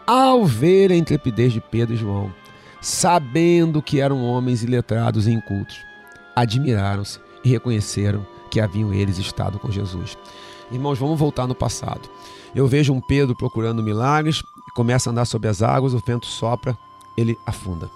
Ao 0.07 0.45
ver 0.45 0.91
a 0.91 0.95
intrepidez 0.95 1.51
de 1.51 1.59
Pedro 1.59 1.95
e 1.95 1.97
João, 1.97 2.31
sabendo 2.79 3.81
que 3.81 3.99
eram 3.99 4.23
homens 4.23 4.63
iletrados 4.63 5.25
e 5.25 5.31
incultos, 5.31 5.77
admiraram-se 6.35 7.19
e 7.43 7.49
reconheceram 7.49 8.25
que 8.51 8.59
haviam 8.59 8.93
eles 8.93 9.17
estado 9.17 9.57
com 9.57 9.71
Jesus. 9.71 10.15
Irmãos, 10.71 10.99
vamos 10.99 11.17
voltar 11.17 11.47
no 11.47 11.55
passado. 11.55 12.07
Eu 12.53 12.67
vejo 12.67 12.93
um 12.93 13.01
Pedro 13.01 13.35
procurando 13.35 13.81
milagres, 13.81 14.43
começa 14.75 15.09
a 15.09 15.11
andar 15.11 15.25
sobre 15.25 15.47
as 15.47 15.63
águas, 15.63 15.95
o 15.95 15.99
vento 16.05 16.27
sopra, 16.27 16.77
ele 17.17 17.35
afunda. 17.43 17.89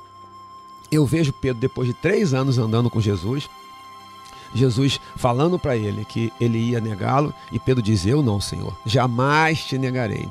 Eu 0.91 1.05
vejo 1.05 1.31
Pedro, 1.31 1.61
depois 1.61 1.87
de 1.87 1.93
três 1.93 2.33
anos 2.33 2.57
andando 2.57 2.89
com 2.89 2.99
Jesus, 2.99 3.47
Jesus 4.53 4.99
falando 5.15 5.59
para 5.59 5.77
ele 5.77 6.03
que 6.05 6.33
ele 6.41 6.57
ia 6.57 6.81
negá-lo, 6.81 7.31
e 7.51 7.59
Pedro 7.59 7.83
diz: 7.83 8.05
Eu 8.05 8.23
não, 8.23 8.41
Senhor, 8.41 8.75
jamais 8.83 9.63
te 9.63 9.77
negarei. 9.77 10.27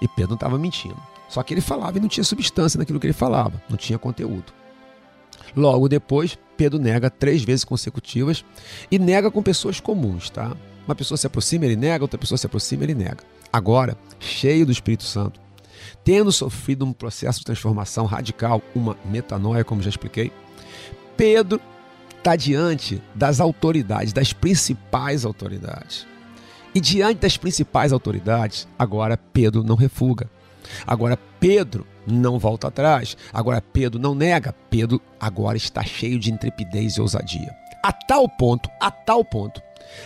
E 0.00 0.08
Pedro 0.08 0.30
não 0.30 0.36
estava 0.36 0.58
mentindo. 0.58 1.00
Só 1.28 1.42
que 1.42 1.54
ele 1.54 1.60
falava 1.60 1.98
e 1.98 2.00
não 2.00 2.08
tinha 2.08 2.24
substância 2.24 2.78
naquilo 2.78 3.00
que 3.00 3.06
ele 3.06 3.12
falava, 3.12 3.60
não 3.68 3.76
tinha 3.76 3.98
conteúdo. 3.98 4.52
Logo 5.56 5.88
depois, 5.88 6.38
Pedro 6.56 6.78
nega 6.78 7.10
três 7.10 7.42
vezes 7.42 7.64
consecutivas 7.64 8.44
e 8.90 8.98
nega 8.98 9.30
com 9.30 9.42
pessoas 9.42 9.80
comuns, 9.80 10.30
tá? 10.30 10.56
Uma 10.86 10.94
pessoa 10.94 11.18
se 11.18 11.26
aproxima, 11.26 11.64
ele 11.64 11.76
nega, 11.76 12.04
outra 12.04 12.18
pessoa 12.18 12.38
se 12.38 12.46
aproxima, 12.46 12.84
ele 12.84 12.94
nega. 12.94 13.24
Agora, 13.52 13.96
cheio 14.20 14.64
do 14.66 14.72
Espírito 14.72 15.04
Santo, 15.04 15.40
tendo 16.04 16.30
sofrido 16.30 16.84
um 16.84 16.92
processo 16.92 17.40
de 17.40 17.44
transformação 17.44 18.06
radical, 18.06 18.62
uma 18.74 18.96
metanoia, 19.04 19.64
como 19.64 19.82
já 19.82 19.90
expliquei, 19.90 20.30
Pedro 21.16 21.60
está 22.18 22.36
diante 22.36 23.02
das 23.14 23.40
autoridades, 23.40 24.12
das 24.12 24.32
principais 24.32 25.24
autoridades. 25.24 26.06
E 26.76 26.80
diante 26.80 27.20
das 27.20 27.38
principais 27.38 27.90
autoridades, 27.90 28.68
agora 28.78 29.16
Pedro 29.16 29.64
não 29.64 29.76
refuga. 29.76 30.30
Agora 30.86 31.18
Pedro 31.40 31.86
não 32.06 32.38
volta 32.38 32.68
atrás. 32.68 33.16
Agora 33.32 33.62
Pedro 33.62 33.98
não 33.98 34.14
nega. 34.14 34.54
Pedro 34.68 35.00
agora 35.18 35.56
está 35.56 35.82
cheio 35.82 36.18
de 36.18 36.30
intrepidez 36.30 36.96
e 36.96 37.00
ousadia. 37.00 37.50
A 37.82 37.90
tal 37.94 38.28
ponto, 38.28 38.68
a 38.78 38.90
tal 38.90 39.24
ponto, 39.24 39.62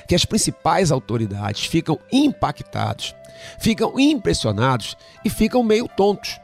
que 0.06 0.14
as 0.14 0.24
principais 0.24 0.92
autoridades 0.92 1.66
ficam 1.66 1.98
impactados, 2.12 3.16
ficam 3.58 3.98
impressionados 3.98 4.96
e 5.24 5.28
ficam 5.28 5.64
meio 5.64 5.88
tontos, 5.88 6.38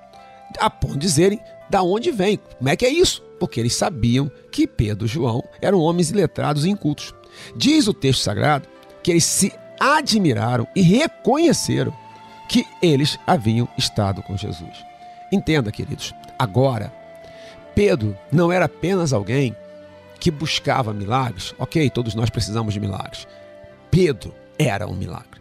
a 0.59 0.69
ponto 0.69 0.95
de 0.95 1.07
dizerem 1.07 1.41
da 1.71 1.85
onde 1.85 2.11
vem, 2.11 2.41
como 2.59 2.69
é 2.69 2.75
que 2.75 2.85
é 2.85 2.91
isso? 2.91 3.23
Porque 3.39 3.61
eles 3.61 3.77
sabiam 3.77 4.29
que 4.51 4.67
Pedro 4.67 5.07
e 5.07 5.09
João 5.09 5.45
eram 5.63 5.79
homens 5.79 6.11
iletrados 6.11 6.65
e 6.65 6.71
incultos. 6.71 7.15
Diz 7.55 7.87
o 7.87 7.95
texto 7.95 8.23
sagrado 8.23 8.69
que 9.05 9.13
eles 9.13 9.25
se 9.25 9.53
admiraram 9.79 10.67
e 10.75 10.83
reconheceram 10.83 11.93
que 12.49 12.67
eles 12.81 13.19
haviam 13.27 13.69
estado 13.77 14.23
com 14.23 14.37
Jesus. 14.37 14.85
Entenda, 15.33 15.73
queridos, 15.73 16.15
agora, 16.39 16.93
Pedro 17.75 18.17
não 18.31 18.53
era 18.53 18.67
apenas 18.67 19.13
alguém 19.13 19.55
que 20.19 20.31
buscava 20.31 20.95
milagres, 20.95 21.55
ok, 21.59 21.91
todos 21.91 22.15
nós 22.15 22.31
precisamos 22.31 22.73
de 22.73 22.81
milagres. 22.81 23.27
Pedro 23.91 24.35
era 24.59 24.87
um 24.87 24.95
milagre. 24.95 25.41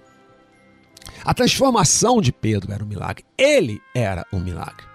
A 1.24 1.34
transformação 1.34 2.22
de 2.22 2.32
Pedro 2.32 2.72
era 2.72 2.84
um 2.84 2.88
milagre. 2.88 3.26
Ele 3.38 3.82
era 3.96 4.26
um 4.32 4.40
milagre. 4.40 4.86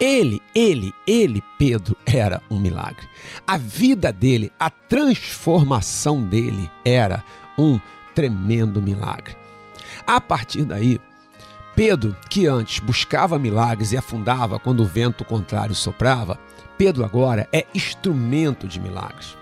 Ele, 0.00 0.40
ele, 0.54 0.92
ele, 1.06 1.42
Pedro, 1.58 1.96
era 2.06 2.40
um 2.50 2.58
milagre. 2.58 3.06
A 3.46 3.56
vida 3.56 4.12
dele, 4.12 4.52
a 4.58 4.70
transformação 4.70 6.22
dele 6.22 6.70
era 6.84 7.22
um 7.56 7.72
milagre 7.72 7.97
tremendo 8.18 8.82
milagre. 8.82 9.36
A 10.04 10.20
partir 10.20 10.64
daí, 10.64 11.00
Pedro, 11.76 12.16
que 12.28 12.48
antes 12.48 12.80
buscava 12.80 13.38
milagres 13.38 13.92
e 13.92 13.96
afundava 13.96 14.58
quando 14.58 14.80
o 14.80 14.84
vento 14.84 15.24
contrário 15.24 15.72
soprava, 15.72 16.36
Pedro 16.76 17.04
agora 17.04 17.48
é 17.52 17.64
instrumento 17.72 18.66
de 18.66 18.80
milagres. 18.80 19.36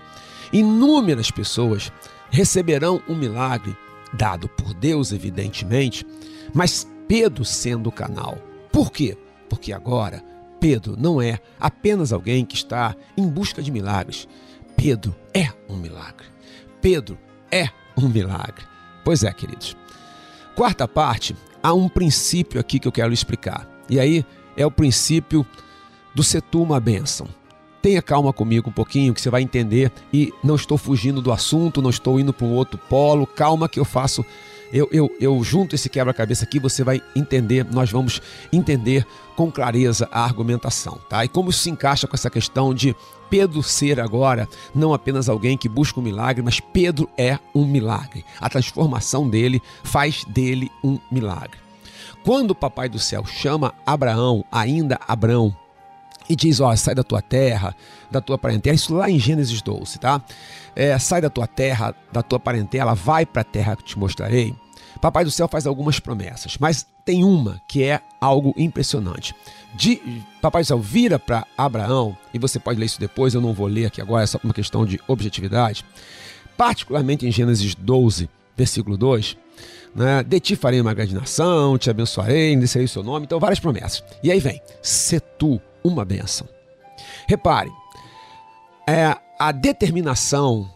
Inúmeras 0.53 1.31
pessoas 1.31 1.91
receberão 2.29 3.01
um 3.09 3.15
milagre 3.15 3.75
dado 4.13 4.47
por 4.47 4.75
Deus, 4.75 5.11
evidentemente, 5.11 6.05
mas 6.53 6.87
Pedro 7.07 7.43
sendo 7.43 7.89
o 7.89 7.91
canal. 7.91 8.37
Por 8.71 8.91
quê? 8.91 9.17
Porque 9.49 9.73
agora 9.73 10.23
Pedro 10.59 10.95
não 10.95 11.19
é 11.19 11.39
apenas 11.59 12.13
alguém 12.13 12.45
que 12.45 12.55
está 12.55 12.95
em 13.17 13.27
busca 13.27 13.59
de 13.63 13.71
milagres. 13.71 14.27
Pedro 14.75 15.15
é 15.33 15.51
um 15.67 15.77
milagre. 15.77 16.27
Pedro 16.79 17.17
é 17.51 17.69
um 17.97 18.07
milagre. 18.07 18.65
Pois 19.03 19.23
é, 19.23 19.31
queridos. 19.31 19.75
Quarta 20.55 20.87
parte, 20.87 21.35
há 21.61 21.73
um 21.73 21.89
princípio 21.89 22.59
aqui 22.59 22.79
que 22.79 22.87
eu 22.87 22.91
quero 22.91 23.13
explicar. 23.13 23.67
E 23.89 23.99
aí 23.99 24.25
é 24.55 24.65
o 24.65 24.71
princípio 24.71 25.45
do 26.13 26.23
setu 26.23 26.61
uma 26.61 26.79
bênção. 26.79 27.27
Tenha 27.81 28.01
calma 28.01 28.33
comigo 28.33 28.69
um 28.69 28.73
pouquinho 28.73 29.13
que 29.13 29.21
você 29.21 29.29
vai 29.29 29.41
entender 29.41 29.91
e 30.11 30.33
não 30.43 30.55
estou 30.55 30.77
fugindo 30.77 31.21
do 31.21 31.31
assunto, 31.31 31.81
não 31.81 31.89
estou 31.89 32.19
indo 32.19 32.33
para 32.33 32.45
um 32.45 32.53
outro 32.53 32.77
polo. 32.89 33.25
Calma 33.25 33.69
que 33.69 33.79
eu 33.79 33.85
faço 33.85 34.25
eu, 34.71 34.87
eu, 34.91 35.09
eu 35.19 35.43
junto 35.43 35.75
esse 35.75 35.89
quebra-cabeça 35.89 36.43
aqui, 36.43 36.59
você 36.59 36.83
vai 36.83 37.01
entender, 37.15 37.65
nós 37.71 37.91
vamos 37.91 38.21
entender 38.51 39.05
com 39.35 39.51
clareza 39.51 40.09
a 40.11 40.23
argumentação, 40.23 40.99
tá? 41.09 41.23
E 41.23 41.27
como 41.27 41.49
isso 41.49 41.59
se 41.59 41.69
encaixa 41.69 42.07
com 42.07 42.15
essa 42.15 42.29
questão 42.29 42.73
de 42.73 42.95
Pedro 43.29 43.61
ser 43.63 43.99
agora 43.99 44.47
não 44.73 44.93
apenas 44.93 45.29
alguém 45.29 45.57
que 45.57 45.69
busca 45.69 45.99
um 45.99 46.03
milagre, 46.03 46.43
mas 46.43 46.59
Pedro 46.59 47.09
é 47.17 47.39
um 47.53 47.65
milagre. 47.65 48.25
A 48.39 48.49
transformação 48.49 49.29
dele 49.29 49.61
faz 49.83 50.23
dele 50.25 50.71
um 50.83 50.97
milagre. 51.11 51.59
Quando 52.23 52.51
o 52.51 52.55
Papai 52.55 52.89
do 52.89 52.99
Céu 52.99 53.25
chama 53.25 53.73
Abraão, 53.85 54.43
ainda 54.51 54.99
Abraão, 55.07 55.55
e 56.29 56.35
diz: 56.35 56.59
Ó, 56.59 56.75
sai 56.75 56.93
da 56.93 57.03
tua 57.03 57.21
terra, 57.21 57.75
da 58.11 58.19
tua 58.21 58.37
parentela, 58.37 58.75
isso 58.75 58.93
lá 58.93 59.09
em 59.09 59.19
Gênesis 59.19 59.61
12, 59.61 59.99
tá? 59.99 60.21
É, 60.75 60.97
sai 60.99 61.21
da 61.21 61.29
tua 61.29 61.47
terra, 61.47 61.95
da 62.11 62.21
tua 62.21 62.39
parentela, 62.39 62.93
vai 62.93 63.25
para 63.25 63.41
a 63.41 63.45
terra 63.45 63.75
que 63.75 63.83
te 63.83 63.97
mostrarei. 63.97 64.53
Papai 64.97 65.23
do 65.23 65.31
céu 65.31 65.47
faz 65.47 65.67
algumas 65.67 65.99
promessas, 65.99 66.57
mas 66.59 66.85
tem 67.05 67.23
uma 67.23 67.61
que 67.67 67.83
é 67.83 68.01
algo 68.19 68.53
impressionante. 68.57 69.35
De, 69.75 70.01
Papai 70.41 70.63
do 70.63 70.65
céu 70.65 70.79
vira 70.79 71.19
para 71.19 71.45
Abraão, 71.57 72.17
e 72.33 72.39
você 72.39 72.59
pode 72.59 72.79
ler 72.79 72.85
isso 72.85 72.99
depois, 72.99 73.33
eu 73.33 73.41
não 73.41 73.53
vou 73.53 73.67
ler 73.67 73.85
aqui 73.85 74.01
agora, 74.01 74.23
é 74.23 74.27
só 74.27 74.39
uma 74.43 74.53
questão 74.53 74.85
de 74.85 74.99
objetividade. 75.07 75.85
Particularmente 76.55 77.25
em 77.25 77.31
Gênesis 77.31 77.75
12, 77.75 78.29
versículo 78.55 78.97
2, 78.97 79.37
né? 79.95 80.23
De 80.23 80.39
ti 80.39 80.55
farei 80.55 80.79
uma 80.79 80.93
grande 80.93 81.15
nação, 81.15 81.77
te 81.77 81.89
abençoarei, 81.89 82.55
descerei 82.55 82.85
o 82.85 82.89
seu 82.89 83.03
nome. 83.03 83.25
Então, 83.25 83.39
várias 83.39 83.59
promessas. 83.59 84.03
E 84.23 84.31
aí 84.31 84.39
vem, 84.39 84.61
se 84.81 85.19
tu 85.19 85.59
uma 85.83 86.05
bênção. 86.05 86.47
Repare, 87.27 87.71
é 88.87 89.15
a 89.39 89.51
determinação 89.51 90.69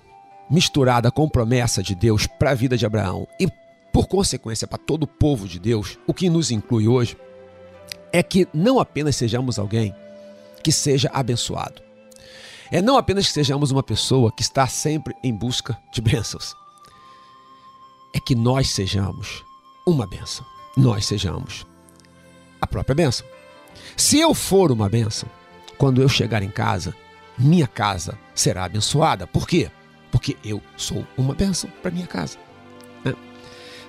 misturada 0.49 1.09
com 1.09 1.29
promessa 1.29 1.81
de 1.81 1.95
Deus 1.95 2.27
para 2.27 2.51
a 2.51 2.55
vida 2.55 2.77
de 2.77 2.85
Abraão 2.85 3.27
e, 3.39 3.47
por 3.91 4.07
consequência, 4.07 4.67
para 4.67 4.77
todo 4.77 5.03
o 5.03 5.07
povo 5.07 5.47
de 5.47 5.59
Deus, 5.59 5.97
o 6.07 6.13
que 6.13 6.29
nos 6.29 6.51
inclui 6.51 6.87
hoje, 6.87 7.17
é 8.11 8.21
que 8.23 8.47
não 8.53 8.79
apenas 8.79 9.15
sejamos 9.15 9.57
alguém 9.59 9.93
que 10.63 10.71
seja 10.71 11.09
abençoado, 11.13 11.81
é 12.71 12.81
não 12.81 12.97
apenas 12.97 13.27
que 13.27 13.33
sejamos 13.33 13.71
uma 13.71 13.83
pessoa 13.83 14.31
que 14.31 14.41
está 14.41 14.67
sempre 14.67 15.13
em 15.23 15.33
busca 15.33 15.77
de 15.91 16.01
bênçãos, 16.01 16.55
é 18.15 18.19
que 18.19 18.35
nós 18.35 18.69
sejamos 18.69 19.43
uma 19.85 20.07
bênção, 20.07 20.45
nós 20.77 21.05
sejamos 21.05 21.65
a 22.61 22.67
própria 22.67 22.95
bênção. 22.95 23.25
Se 23.97 24.19
eu 24.19 24.33
for 24.33 24.71
uma 24.71 24.89
bênção, 24.89 25.29
quando 25.77 26.01
eu 26.01 26.07
chegar 26.07 26.43
em 26.43 26.49
casa, 26.49 26.95
minha 27.37 27.67
casa 27.67 28.17
será 28.35 28.65
abençoada. 28.65 29.25
Por 29.25 29.47
quê? 29.47 29.71
Porque 30.11 30.37
eu 30.43 30.61
sou 30.77 31.05
uma 31.17 31.33
bênção 31.33 31.69
para 31.81 31.91
minha 31.91 32.07
casa. 32.07 32.37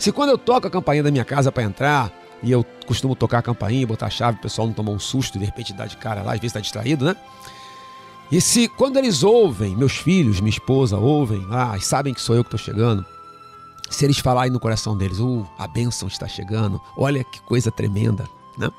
Se 0.02 0.10
quando 0.10 0.30
eu 0.30 0.36
toco 0.36 0.66
a 0.66 0.70
campainha 0.70 1.04
da 1.04 1.12
minha 1.12 1.24
casa 1.24 1.52
para 1.52 1.62
entrar, 1.62 2.12
e 2.42 2.50
eu 2.50 2.66
costumo 2.88 3.14
tocar 3.14 3.38
a 3.38 3.42
campainha, 3.42 3.86
botar 3.86 4.06
a 4.06 4.10
chave, 4.10 4.36
o 4.36 4.40
pessoal 4.40 4.66
não 4.66 4.74
tomar 4.74 4.90
um 4.90 4.98
susto 4.98 5.38
de 5.38 5.44
repente 5.44 5.72
dá 5.72 5.86
de 5.86 5.96
cara 5.96 6.22
lá, 6.22 6.32
às 6.32 6.40
vezes 6.40 6.46
está 6.46 6.58
distraído, 6.58 7.04
né? 7.04 7.14
E 8.28 8.40
se 8.40 8.66
quando 8.66 8.96
eles 8.96 9.22
ouvem, 9.22 9.76
meus 9.76 9.92
filhos, 9.92 10.40
minha 10.40 10.50
esposa 10.50 10.98
ouvem 10.98 11.46
lá 11.46 11.76
e 11.76 11.80
sabem 11.80 12.12
que 12.12 12.20
sou 12.20 12.34
eu 12.34 12.42
que 12.42 12.52
estou 12.52 12.58
chegando, 12.58 13.06
se 13.90 14.04
eles 14.04 14.18
falarem 14.18 14.50
no 14.50 14.58
coração 14.58 14.96
deles, 14.96 15.20
uh, 15.20 15.46
a 15.56 15.68
bênção 15.68 16.08
está 16.08 16.26
chegando, 16.26 16.80
olha 16.96 17.22
que 17.22 17.40
coisa 17.42 17.70
tremenda, 17.70 18.28
né? 18.58 18.72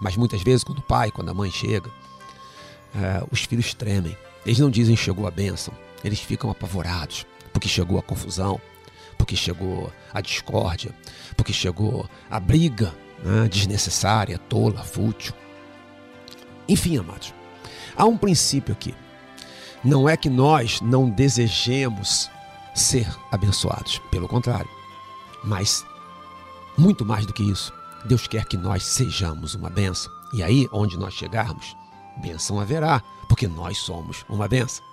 Mas 0.00 0.16
muitas 0.16 0.42
vezes, 0.42 0.64
quando 0.64 0.78
o 0.80 0.82
pai, 0.82 1.12
quando 1.12 1.28
a 1.28 1.34
mãe 1.34 1.52
chega, 1.52 1.88
é, 2.96 3.22
os 3.30 3.44
filhos 3.44 3.72
tremem. 3.74 4.18
Eles 4.44 4.58
não 4.58 4.70
dizem 4.70 4.96
chegou 4.96 5.24
a 5.24 5.30
bênção, 5.30 5.72
eles 6.02 6.18
ficam 6.18 6.50
apavorados, 6.50 7.24
porque 7.52 7.68
chegou 7.68 7.96
a 7.96 8.02
confusão, 8.02 8.60
porque 9.18 9.36
chegou 9.36 9.92
a 10.14 10.20
discórdia, 10.20 10.94
porque 11.36 11.52
chegou 11.52 12.08
a 12.30 12.40
briga 12.40 12.94
né, 13.22 13.48
desnecessária, 13.48 14.38
tola, 14.38 14.82
fútil. 14.82 15.34
Enfim, 16.68 16.96
amados, 16.96 17.34
há 17.96 18.04
um 18.06 18.16
princípio 18.16 18.72
aqui. 18.72 18.94
Não 19.84 20.08
é 20.08 20.16
que 20.16 20.30
nós 20.30 20.80
não 20.80 21.10
desejemos 21.10 22.30
ser 22.74 23.08
abençoados, 23.30 24.00
pelo 24.10 24.28
contrário. 24.28 24.70
Mas, 25.44 25.84
muito 26.76 27.04
mais 27.04 27.26
do 27.26 27.32
que 27.32 27.42
isso, 27.42 27.72
Deus 28.04 28.26
quer 28.26 28.44
que 28.44 28.56
nós 28.56 28.84
sejamos 28.84 29.54
uma 29.54 29.70
bênção. 29.70 30.12
E 30.32 30.42
aí, 30.42 30.68
onde 30.72 30.98
nós 30.98 31.14
chegarmos, 31.14 31.76
bênção 32.18 32.60
haverá, 32.60 33.02
porque 33.28 33.46
nós 33.46 33.78
somos 33.78 34.24
uma 34.28 34.48
bênção. 34.48 34.84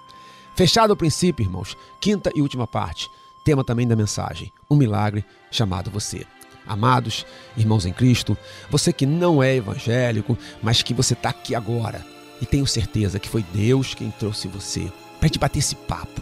Fechado 0.56 0.92
o 0.92 0.96
princípio, 0.98 1.44
irmãos, 1.44 1.76
quinta 2.00 2.32
e 2.34 2.42
última 2.42 2.66
parte, 2.66 3.10
tema 3.46 3.64
também 3.64 3.88
da 3.88 3.96
mensagem, 3.96 4.52
um 4.70 4.76
milagre 4.76 5.24
chamado 5.52 5.92
você. 5.92 6.26
Amados 6.68 7.26
irmãos 7.56 7.86
em 7.86 7.94
Cristo, 7.94 8.36
você 8.72 8.92
que 8.92 9.06
não 9.06 9.42
é 9.42 9.56
evangélico, 9.56 10.36
mas 10.64 10.82
que 10.82 10.96
você 10.96 11.14
está 11.14 11.30
aqui 11.30 11.54
agora 11.54 12.04
e 12.42 12.46
tenho 12.46 12.66
certeza 12.66 13.20
que 13.20 13.30
foi 13.30 13.46
Deus 13.54 13.94
quem 13.94 14.10
trouxe 14.10 14.48
você 14.48 14.92
para 15.20 15.30
te 15.30 15.38
bater 15.38 15.60
esse 15.60 15.76
papo. 15.76 16.22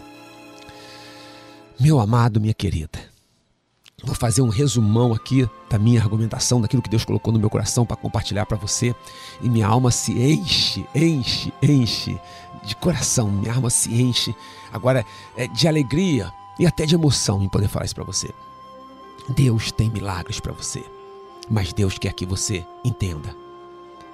Meu 1.80 1.98
amado, 1.98 2.40
minha 2.40 2.54
querida, 2.54 3.14
Vou 4.04 4.14
fazer 4.14 4.42
um 4.42 4.50
resumão 4.50 5.14
aqui 5.14 5.48
da 5.70 5.78
minha 5.78 6.02
argumentação, 6.02 6.60
daquilo 6.60 6.82
que 6.82 6.90
Deus 6.90 7.06
colocou 7.06 7.32
no 7.32 7.38
meu 7.38 7.48
coração 7.48 7.86
para 7.86 7.96
compartilhar 7.96 8.44
para 8.44 8.58
você. 8.58 8.94
E 9.40 9.48
minha 9.48 9.66
alma 9.66 9.90
se 9.90 10.12
enche, 10.12 10.86
enche, 10.94 11.50
enche 11.62 12.20
de 12.64 12.76
coração. 12.76 13.30
Minha 13.30 13.54
alma 13.54 13.70
se 13.70 13.88
enche 13.94 14.34
agora 14.70 15.06
é, 15.38 15.46
de 15.46 15.66
alegria 15.66 16.30
e 16.58 16.66
até 16.66 16.86
de 16.86 16.94
emoção 16.94 17.42
em 17.42 17.48
poder 17.48 17.68
falar 17.68 17.84
isso 17.84 17.94
para 17.94 18.04
você. 18.04 18.30
Deus 19.28 19.72
tem 19.72 19.90
milagres 19.90 20.40
para 20.40 20.52
você, 20.52 20.84
mas 21.48 21.72
Deus 21.72 21.98
quer 21.98 22.12
que 22.12 22.26
você 22.26 22.64
entenda 22.84 23.34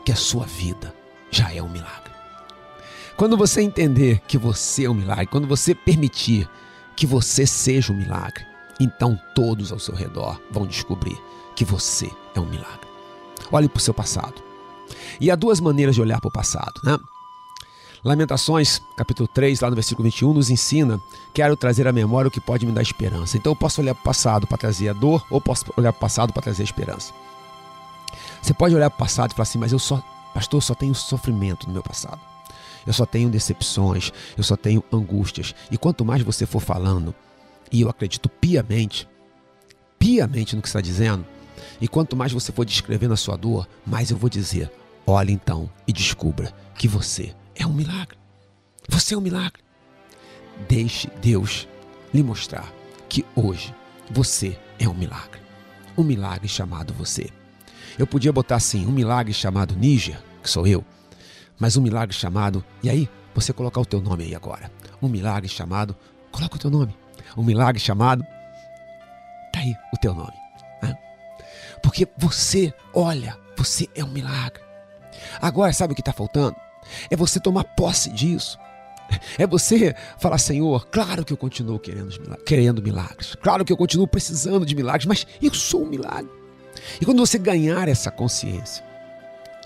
que 0.05 0.13
a 0.13 0.17
sua 0.17 0.47
vida 0.47 0.95
já 1.31 1.53
é 1.53 1.63
um 1.63 1.69
milagre. 1.69 2.11
Quando 3.17 3.37
você 3.37 3.61
entender 3.61 4.21
que 4.27 4.39
você 4.39 4.85
é 4.85 4.91
um 4.91 4.95
milagre, 4.95 5.27
quando 5.27 5.47
você 5.47 5.75
permitir 5.75 6.49
que 6.97 7.07
você 7.07 7.47
seja 7.47 7.93
um 7.93 7.97
milagre, 7.97 8.47
então 8.81 9.19
todos 9.35 9.73
ao 9.73 9.79
seu 9.79 9.95
redor 9.95 10.41
vão 10.51 10.67
descobrir 10.67 11.19
que 11.55 11.65
você 11.65 12.11
é 12.35 12.41
um 12.41 12.47
milagre. 12.47 12.89
Olhe 13.53 13.69
para 13.69 13.79
o 13.79 13.83
seu 13.83 13.93
passado. 13.93 14.43
E 15.21 15.31
há 15.31 15.35
duas 15.35 15.61
maneiras 15.61 15.95
de 15.95 16.01
olhar 16.01 16.21
para 16.21 16.29
o 16.29 16.33
passado, 16.33 16.81
né? 16.83 16.99
Lamentações, 18.03 18.81
capítulo 18.97 19.29
3, 19.29 19.61
lá 19.61 19.69
no 19.69 19.77
versículo 19.77 20.05
21, 20.05 20.33
nos 20.33 20.49
ensina: 20.49 20.99
quero 21.35 21.55
trazer 21.55 21.87
à 21.87 21.93
memória 21.93 22.29
o 22.29 22.31
que 22.31 22.41
pode 22.41 22.65
me 22.65 22.73
dar 22.73 22.81
esperança. 22.81 23.37
Então 23.37 23.53
eu 23.53 23.57
posso 23.57 23.83
olhar 23.83 23.95
para 23.95 24.01
o 24.01 24.05
passado 24.05 24.47
para 24.47 24.57
trazer 24.57 24.89
a 24.89 24.95
dor, 24.95 25.27
ou 25.31 25.39
posso 25.39 25.67
olhar 25.77 25.93
para 25.93 25.99
o 25.99 26.01
passado 26.01 26.33
para 26.33 26.43
trazer 26.43 26.63
a 26.63 26.65
esperança. 26.65 27.13
Você 28.41 28.55
pode 28.55 28.75
olhar 28.75 28.89
para 28.89 28.97
o 28.97 28.99
passado 28.99 29.33
e 29.33 29.35
falar 29.35 29.43
assim: 29.43 29.59
mas 29.59 29.71
eu 29.71 29.79
só, 29.79 30.03
pastor, 30.33 30.63
só 30.63 30.75
tenho 30.75 30.95
sofrimento 30.95 31.67
no 31.67 31.75
meu 31.75 31.83
passado. 31.83 32.21
Eu 32.87 32.95
só 32.95 33.05
tenho 33.05 33.29
decepções, 33.29 34.11
eu 34.35 34.43
só 34.43 34.57
tenho 34.57 34.83
angústias. 34.91 35.55
E 35.71 35.77
quanto 35.77 36.03
mais 36.03 36.23
você 36.23 36.47
for 36.47 36.61
falando, 36.61 37.15
e 37.71 37.83
eu 37.83 37.91
acredito 37.91 38.31
piamente, 38.31 39.07
piamente 39.99 40.57
no 40.57 40.63
que 40.63 40.69
está 40.69 40.81
dizendo. 40.81 41.27
E 41.79 41.87
quanto 41.87 42.17
mais 42.17 42.33
você 42.33 42.51
for 42.51 42.65
descrevendo 42.65 43.13
a 43.13 43.19
sua 43.19 43.37
dor, 43.37 43.69
mais 43.85 44.11
eu 44.11 44.17
vou 44.17 44.31
dizer: 44.31 44.73
olhe 45.07 45.35
então 45.35 45.69
e 45.87 45.93
descubra 45.93 46.51
que 46.75 46.89
você 46.89 47.35
é 47.61 47.67
um 47.67 47.73
milagre. 47.73 48.19
Você 48.89 49.15
é 49.15 49.19
um 49.19 49.21
milagre. 49.21 49.63
Deixe 50.69 51.09
Deus 51.23 51.69
lhe 52.13 52.23
mostrar 52.23 52.71
que 53.09 53.25
hoje 53.35 53.75
você 54.11 54.59
é 54.79 54.89
um 54.89 54.95
milagre. 54.95 55.41
Um 55.97 56.03
milagre 56.03 56.49
chamado 56.49 56.93
você. 56.95 57.31
Eu 57.99 58.07
podia 58.07 58.33
botar 58.33 58.57
assim, 58.57 58.87
um 58.87 58.93
milagre 58.93 59.33
chamado 59.33 59.77
Níger, 59.77 60.21
que 60.43 60.51
sou 60.51 60.67
eu, 60.67 60.85
mas 61.59 61.77
um 61.77 61.83
milagre 61.83 62.15
chamado, 62.15 62.65
e 62.83 62.89
aí 62.89 63.09
você 63.35 63.53
colocar 63.53 63.81
o 63.81 63.87
teu 63.87 64.01
nome 64.01 64.25
aí 64.25 64.35
agora. 64.35 64.71
Um 65.03 65.09
milagre 65.09 65.49
chamado, 65.49 65.97
coloca 66.31 66.57
o 66.57 66.59
teu 66.59 66.71
nome 66.71 66.95
um 67.37 67.45
milagre 67.45 67.81
chamado. 67.81 68.25
Está 69.47 69.61
aí 69.61 69.75
o 69.93 69.97
teu 69.99 70.15
nome. 70.15 70.37
Né? 70.83 70.97
Porque 71.83 72.09
você, 72.17 72.73
olha, 72.95 73.37
você 73.57 73.89
é 73.95 74.05
um 74.05 74.11
milagre. 74.11 74.63
Agora, 75.41 75.73
sabe 75.73 75.93
o 75.93 75.97
que 75.97 76.03
está 76.03 76.13
faltando? 76.13 76.57
É 77.11 77.17
você 77.17 77.41
tomar 77.41 77.65
posse 77.65 78.11
disso. 78.11 78.59
É 79.39 79.47
você 79.47 79.95
falar, 80.19 80.39
Senhor, 80.39 80.87
claro 80.87 81.25
que 81.25 81.33
eu 81.33 81.37
continuo 81.37 81.79
querendo, 81.79 82.37
querendo 82.45 82.83
milagres. 82.83 83.35
Claro 83.43 83.65
que 83.65 83.73
eu 83.73 83.77
continuo 83.77 84.07
precisando 84.07 84.65
de 84.65 84.75
milagres, 84.75 85.07
mas 85.07 85.27
eu 85.43 85.53
sou 85.53 85.83
um 85.83 85.89
milagre. 85.89 86.31
E 87.01 87.05
quando 87.05 87.19
você 87.19 87.39
ganhar 87.39 87.89
essa 87.89 88.11
consciência 88.11 88.85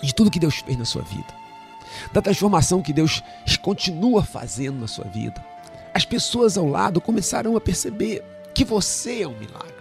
de 0.03 0.15
tudo 0.15 0.31
que 0.31 0.41
Deus 0.41 0.57
fez 0.57 0.77
na 0.79 0.85
sua 0.85 1.03
vida, 1.03 1.45
da 2.13 2.23
transformação 2.23 2.83
que 2.83 2.93
Deus 2.93 3.23
continua 3.63 4.25
fazendo 4.25 4.81
na 4.81 4.87
sua 4.87 5.05
vida, 5.05 5.45
as 5.93 6.05
pessoas 6.05 6.59
ao 6.59 6.67
lado 6.67 7.01
começarão 7.01 7.57
a 7.57 7.61
perceber 7.61 8.23
que 8.53 8.65
você 8.65 9.23
é 9.23 9.29
um 9.29 9.39
milagre. 9.39 9.75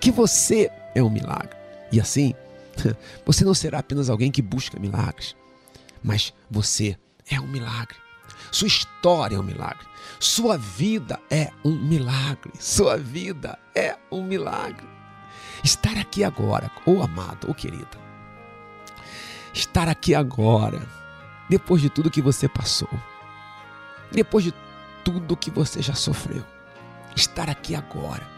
Que 0.00 0.10
você 0.10 0.70
é 0.94 1.02
um 1.02 1.10
milagre. 1.10 1.56
E 1.90 2.00
assim, 2.00 2.34
você 3.24 3.44
não 3.44 3.54
será 3.54 3.78
apenas 3.78 4.08
alguém 4.08 4.30
que 4.30 4.42
busca 4.42 4.78
milagres, 4.78 5.34
mas 6.04 6.34
você 6.50 6.98
é 7.30 7.40
um 7.40 7.46
milagre. 7.46 7.96
Sua 8.52 8.68
história 8.68 9.36
é 9.36 9.40
um 9.40 9.42
milagre. 9.42 9.86
Sua 10.20 10.58
vida 10.58 11.18
é 11.30 11.50
um 11.64 11.74
milagre. 11.74 12.52
Sua 12.60 12.98
vida 12.98 13.58
é 13.74 13.96
um 14.12 14.22
milagre. 14.22 14.86
Estar 15.64 15.96
aqui 15.96 16.22
agora, 16.22 16.70
oh 16.84 17.02
amado, 17.02 17.46
oh 17.48 17.54
querida, 17.54 17.98
estar 19.54 19.88
aqui 19.88 20.14
agora, 20.14 20.86
depois 21.48 21.80
de 21.80 21.88
tudo 21.88 22.10
que 22.10 22.20
você 22.20 22.46
passou, 22.46 22.90
depois 24.12 24.44
de 24.44 24.52
tudo 25.02 25.36
que 25.36 25.50
você 25.50 25.80
já 25.80 25.94
sofreu. 25.94 26.44
Estar 27.16 27.48
aqui 27.48 27.74
agora, 27.74 28.28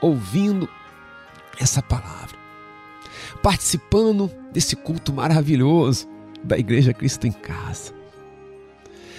ouvindo 0.00 0.68
essa 1.60 1.80
palavra, 1.80 2.36
participando 3.40 4.28
desse 4.52 4.74
culto 4.74 5.12
maravilhoso 5.12 6.08
da 6.44 6.58
Igreja 6.58 6.92
Cristo 6.92 7.26
em 7.26 7.32
Casa. 7.32 7.92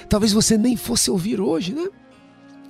Talvez 0.08 0.34
você 0.34 0.58
nem 0.58 0.76
fosse 0.76 1.12
ouvir 1.12 1.40
hoje, 1.40 1.74
né? 1.74 1.88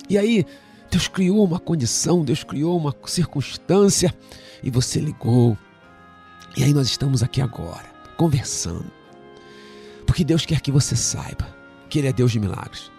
E 0.08 0.18
aí, 0.18 0.44
Deus 0.90 1.08
criou 1.08 1.44
uma 1.44 1.60
condição, 1.60 2.24
Deus 2.24 2.42
criou 2.42 2.76
uma 2.76 2.94
circunstância 3.06 4.14
e 4.62 4.70
você 4.70 5.00
ligou. 5.00 5.56
E 6.56 6.64
aí 6.64 6.74
nós 6.74 6.88
estamos 6.88 7.22
aqui 7.22 7.40
agora, 7.40 7.88
conversando. 8.16 8.90
Porque 10.06 10.24
Deus 10.24 10.44
quer 10.44 10.60
que 10.60 10.72
você 10.72 10.96
saiba 10.96 11.48
que 11.88 11.98
Ele 11.98 12.08
é 12.08 12.12
Deus 12.12 12.32
de 12.32 12.40
milagres 12.40 12.90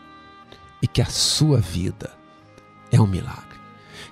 e 0.82 0.88
que 0.88 1.02
a 1.02 1.06
sua 1.06 1.60
vida 1.60 2.12
é 2.91 2.99
um 2.99 3.08
milagre. 3.08 3.60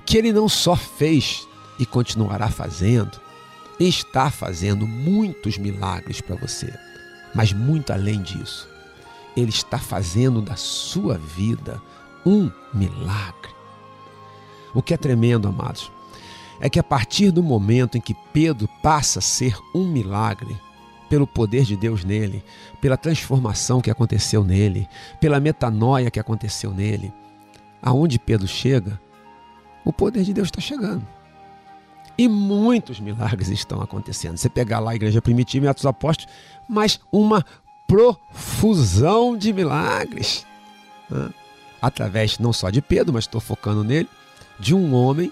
Que 0.06 0.18
Ele 0.18 0.34
não 0.34 0.50
só 0.50 0.76
fez 0.76 1.48
e 1.80 1.86
continuará 1.86 2.50
fazendo, 2.50 3.20
está 3.80 4.30
fazendo 4.30 4.86
muitos 4.86 5.58
milagres 5.58 6.20
para 6.20 6.36
você, 6.36 6.74
mas 7.34 7.54
muito 7.54 7.92
além 7.92 8.22
disso, 8.22 8.68
Ele 9.36 9.50
está 9.50 9.78
fazendo 9.78 10.42
da 10.42 10.56
sua 10.56 11.18
vida 11.18 11.82
um 12.26 12.52
milagre. 12.74 13.52
O 14.74 14.82
que 14.82 14.94
é 14.94 14.98
tremendo, 14.98 15.48
amados, 15.48 15.92
é 16.60 16.70
que 16.70 16.80
a 16.80 16.84
partir 16.84 17.32
do 17.32 17.42
momento 17.42 17.98
em 17.98 18.02
que 18.02 18.16
Pedro 18.34 18.68
passa 18.84 19.20
a 19.20 19.22
ser 19.22 19.58
um 19.74 19.88
milagre, 19.88 20.56
pelo 21.10 21.26
poder 21.26 21.64
de 21.64 21.76
Deus 21.76 22.04
nele, 22.04 22.44
pela 22.80 22.96
transformação 22.96 23.82
que 23.82 23.90
aconteceu 23.90 24.44
nele, 24.44 24.88
pela 25.20 25.40
metanoia 25.40 26.12
que 26.12 26.20
aconteceu 26.20 26.72
nele, 26.72 27.12
aonde 27.82 28.20
Pedro 28.20 28.48
chega, 28.48 29.02
o 29.84 29.92
poder 29.92 30.24
de 30.24 30.34
Deus 30.34 30.50
está 30.50 30.62
chegando. 30.62 31.06
E 32.20 32.28
muitos 32.28 33.00
milagres 33.00 33.48
estão 33.48 33.82
acontecendo. 33.82 34.36
Você 34.36 34.50
pegar 34.50 34.80
lá 34.82 34.92
a 34.92 34.96
igreja 34.96 35.22
primitiva 35.22 35.66
em 35.66 35.70
Atos 35.70 35.86
Apóstolos, 35.86 36.30
mas 36.68 37.00
uma 37.14 37.46
profusão 37.88 39.38
de 39.38 39.54
milagres. 39.54 40.46
Né? 41.10 41.30
Através 41.82 42.38
não 42.38 42.52
só 42.52 42.70
de 42.70 42.82
Pedro, 42.82 43.14
mas 43.14 43.24
estou 43.24 43.40
focando 43.40 43.86
nele, 43.86 44.10
de 44.60 44.76
um 44.76 44.94
homem 44.94 45.32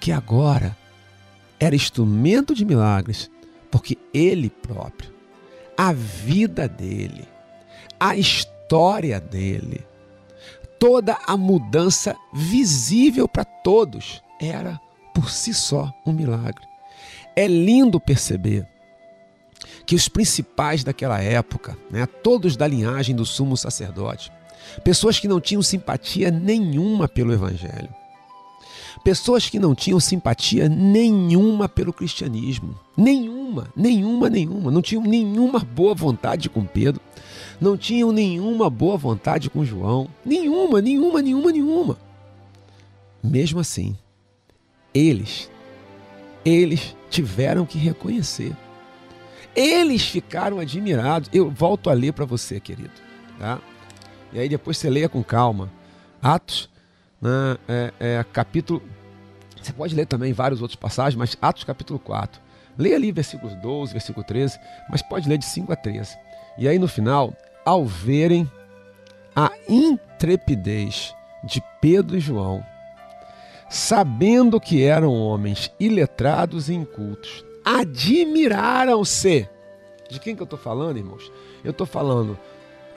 que 0.00 0.10
agora 0.10 0.76
era 1.60 1.76
instrumento 1.76 2.56
de 2.56 2.64
milagres, 2.64 3.30
porque 3.70 3.96
ele 4.12 4.50
próprio, 4.50 5.14
a 5.78 5.92
vida 5.92 6.66
dele, 6.66 7.28
a 8.00 8.16
história 8.16 9.20
dele, 9.20 9.86
toda 10.76 11.16
a 11.24 11.36
mudança 11.36 12.16
visível 12.32 13.28
para 13.28 13.44
todos 13.44 14.20
era 14.40 14.80
por 15.14 15.30
si 15.30 15.54
só 15.54 15.90
um 16.04 16.12
milagre. 16.12 16.66
É 17.36 17.46
lindo 17.46 18.00
perceber 18.00 18.66
que 19.86 19.94
os 19.94 20.08
principais 20.08 20.82
daquela 20.82 21.20
época, 21.22 21.78
né, 21.90 22.06
todos 22.06 22.56
da 22.56 22.66
linhagem 22.66 23.14
do 23.14 23.24
sumo 23.24 23.56
sacerdote, 23.56 24.32
pessoas 24.82 25.18
que 25.18 25.28
não 25.28 25.40
tinham 25.40 25.62
simpatia 25.62 26.30
nenhuma 26.30 27.06
pelo 27.06 27.32
evangelho, 27.32 27.88
pessoas 29.04 29.48
que 29.48 29.58
não 29.58 29.74
tinham 29.74 30.00
simpatia 30.00 30.68
nenhuma 30.68 31.68
pelo 31.68 31.92
cristianismo, 31.92 32.78
nenhuma, 32.96 33.68
nenhuma, 33.76 34.30
nenhuma, 34.30 34.70
não 34.70 34.80
tinham 34.82 35.02
nenhuma 35.02 35.60
boa 35.60 35.94
vontade 35.94 36.48
com 36.48 36.64
Pedro, 36.64 37.00
não 37.60 37.76
tinham 37.76 38.10
nenhuma 38.10 38.68
boa 38.70 38.96
vontade 38.96 39.50
com 39.50 39.64
João, 39.64 40.08
nenhuma, 40.24 40.80
nenhuma, 40.80 41.20
nenhuma, 41.20 41.52
nenhuma. 41.52 41.98
Mesmo 43.22 43.60
assim, 43.60 43.96
eles, 44.94 45.50
eles 46.44 46.96
tiveram 47.10 47.66
que 47.66 47.78
reconhecer. 47.78 48.56
Eles 49.54 50.06
ficaram 50.06 50.58
admirados. 50.58 51.28
Eu 51.32 51.50
volto 51.50 51.90
a 51.90 51.92
ler 51.92 52.12
para 52.12 52.24
você, 52.24 52.60
querido. 52.60 52.92
Tá? 53.38 53.60
E 54.32 54.38
aí 54.38 54.48
depois 54.48 54.78
você 54.78 54.88
leia 54.88 55.08
com 55.08 55.22
calma. 55.22 55.70
Atos, 56.22 56.68
né, 57.20 57.56
é, 57.68 57.92
é, 58.00 58.24
capítulo. 58.32 58.82
Você 59.60 59.72
pode 59.72 59.94
ler 59.94 60.06
também 60.06 60.32
vários 60.32 60.60
outros 60.60 60.76
passagens, 60.76 61.16
mas 61.16 61.36
Atos 61.40 61.64
capítulo 61.64 61.98
4. 61.98 62.40
Leia 62.76 62.96
ali 62.96 63.12
versículos 63.12 63.54
12, 63.56 63.92
versículo 63.92 64.24
13, 64.24 64.58
mas 64.90 65.00
pode 65.00 65.28
ler 65.28 65.38
de 65.38 65.44
5 65.44 65.72
a 65.72 65.76
13. 65.76 66.16
E 66.58 66.68
aí 66.68 66.78
no 66.78 66.88
final, 66.88 67.32
ao 67.64 67.84
verem 67.84 68.50
a 69.34 69.50
intrepidez 69.68 71.14
de 71.44 71.62
Pedro 71.80 72.16
e 72.16 72.20
João, 72.20 72.64
sabendo 73.74 74.60
que 74.60 74.84
eram 74.84 75.12
homens 75.12 75.68
iletrados 75.80 76.68
e 76.68 76.74
incultos, 76.74 77.44
admiraram-se. 77.64 79.48
De 80.08 80.20
quem 80.20 80.36
que 80.36 80.42
eu 80.42 80.44
estou 80.44 80.58
falando, 80.58 80.96
irmãos? 80.96 81.32
Eu 81.64 81.72
estou 81.72 81.84
falando 81.84 82.38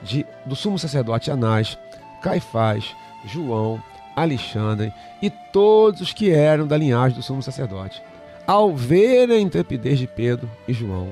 de, 0.04 0.24
do 0.46 0.56
sumo 0.56 0.78
sacerdote 0.78 1.32
Anás, 1.32 1.76
Caifás, 2.22 2.96
João, 3.26 3.82
Alexandre 4.16 4.94
e 5.20 5.32
todos 5.52 6.02
os 6.02 6.14
que 6.14 6.30
eram 6.30 6.68
da 6.68 6.78
linhagem 6.78 7.18
do 7.18 7.24
sumo 7.24 7.42
sacerdote. 7.42 8.00
Ao 8.46 8.76
verem 8.76 9.38
a 9.38 9.42
intrepidez 9.42 9.98
de 9.98 10.06
Pedro 10.06 10.48
e 10.68 10.74
João, 10.74 11.12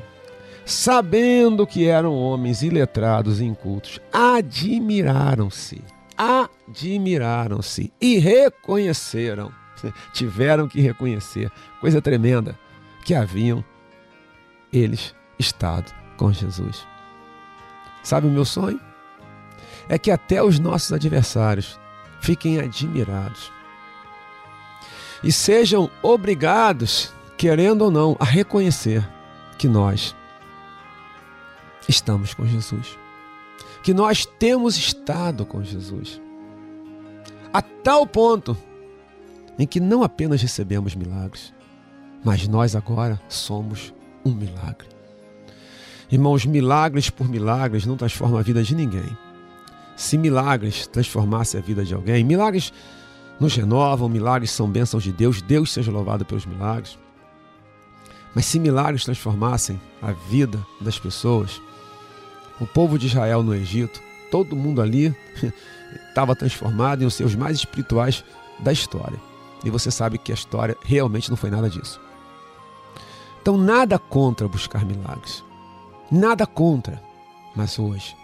sabendo 0.64 1.66
que 1.66 1.88
eram 1.88 2.14
homens 2.14 2.62
iletrados 2.62 3.42
e 3.42 3.46
incultos, 3.46 4.00
admiraram-se 4.14 5.82
admiraram-se 6.18 7.92
e 8.00 8.18
reconheceram, 8.18 9.52
tiveram 10.14 10.68
que 10.68 10.82
reconhecer, 10.82 11.52
coisa 11.80 12.02
tremenda, 12.02 12.58
que 13.04 13.14
haviam 13.14 13.64
eles 14.72 15.16
estado 15.38 15.94
com 16.18 16.32
Jesus. 16.32 16.86
Sabe 18.04 18.28
o 18.28 18.32
meu 18.32 18.46
sonho? 18.46 18.80
É 19.88 19.98
que 19.98 20.12
até 20.12 20.42
os 20.42 20.60
nossos 20.60 20.92
adversários 20.94 21.80
fiquem 22.22 22.60
admirados 22.60 23.52
e 25.24 25.32
sejam 25.32 25.90
obrigados, 26.02 27.14
querendo 27.38 27.84
ou 27.84 27.92
não, 27.92 28.16
a 28.20 28.26
reconhecer 28.26 29.08
que 29.58 29.68
nós 29.68 30.16
estamos 31.88 32.34
com 32.34 32.46
Jesus 32.46 32.98
que 33.86 33.94
nós 33.94 34.26
temos 34.26 34.76
estado 34.78 35.46
com 35.46 35.64
Jesus. 35.64 36.20
A 37.54 37.62
tal 37.62 38.08
ponto 38.08 38.58
em 39.60 39.68
que 39.68 39.80
não 39.80 40.02
apenas 40.02 40.42
recebemos 40.42 40.96
milagres, 40.96 41.54
mas 42.24 42.48
nós 42.48 42.76
agora 42.76 43.22
somos 43.30 43.94
um 44.26 44.34
milagre. 44.34 44.88
Irmãos, 46.12 46.48
milagres 46.48 47.12
por 47.12 47.30
milagres 47.30 47.86
não 47.86 47.96
transformam 47.96 48.40
a 48.40 48.42
vida 48.42 48.64
de 48.64 48.74
ninguém. 48.74 49.16
Se 49.96 50.18
milagres 50.18 50.88
transformassem 50.88 51.60
a 51.60 51.64
vida 51.64 51.86
de 51.86 51.94
alguém, 51.94 52.24
milagres 52.24 52.74
nos 53.40 53.56
renovam, 53.56 54.10
milagres 54.10 54.50
são 54.50 54.68
bênçãos 54.68 55.04
de 55.04 55.12
Deus, 55.12 55.44
Deus 55.44 55.72
seja 55.72 55.92
louvado 55.92 56.26
pelos 56.26 56.48
milagres. 56.48 56.98
Mas 58.34 58.48
se 58.48 58.60
milagres 58.60 59.06
transformassem 59.06 59.80
a 60.02 60.12
vida 60.12 60.60
das 60.82 60.98
pessoas, 60.98 61.62
o 62.60 62.66
povo 62.66 62.98
de 62.98 63.08
Israel 63.08 63.44
no 63.44 63.54
Egito, 63.54 64.02
todo 64.32 64.56
mundo 64.56 64.82
ali 64.82 65.16
estava 66.10 66.36
transformado 66.36 67.04
em 67.04 67.06
os 67.06 67.14
seus 67.14 67.36
mais 67.36 67.58
espirituais 67.58 68.24
da 68.60 68.72
história. 68.72 69.20
E 69.64 69.70
você 69.70 69.90
sabe 69.90 70.18
que 70.18 70.32
a 70.32 70.36
história 70.36 70.78
realmente 70.84 71.30
não 71.30 71.38
foi 71.38 71.50
nada 71.50 71.70
disso. 71.70 72.00
Então, 73.42 73.58
nada 73.58 74.00
contra 74.00 74.48
buscar 74.48 74.86
milagres. 74.86 75.44
Nada 76.12 76.46
contra. 76.46 77.02
Mas 77.56 77.80
hoje, 77.80 78.16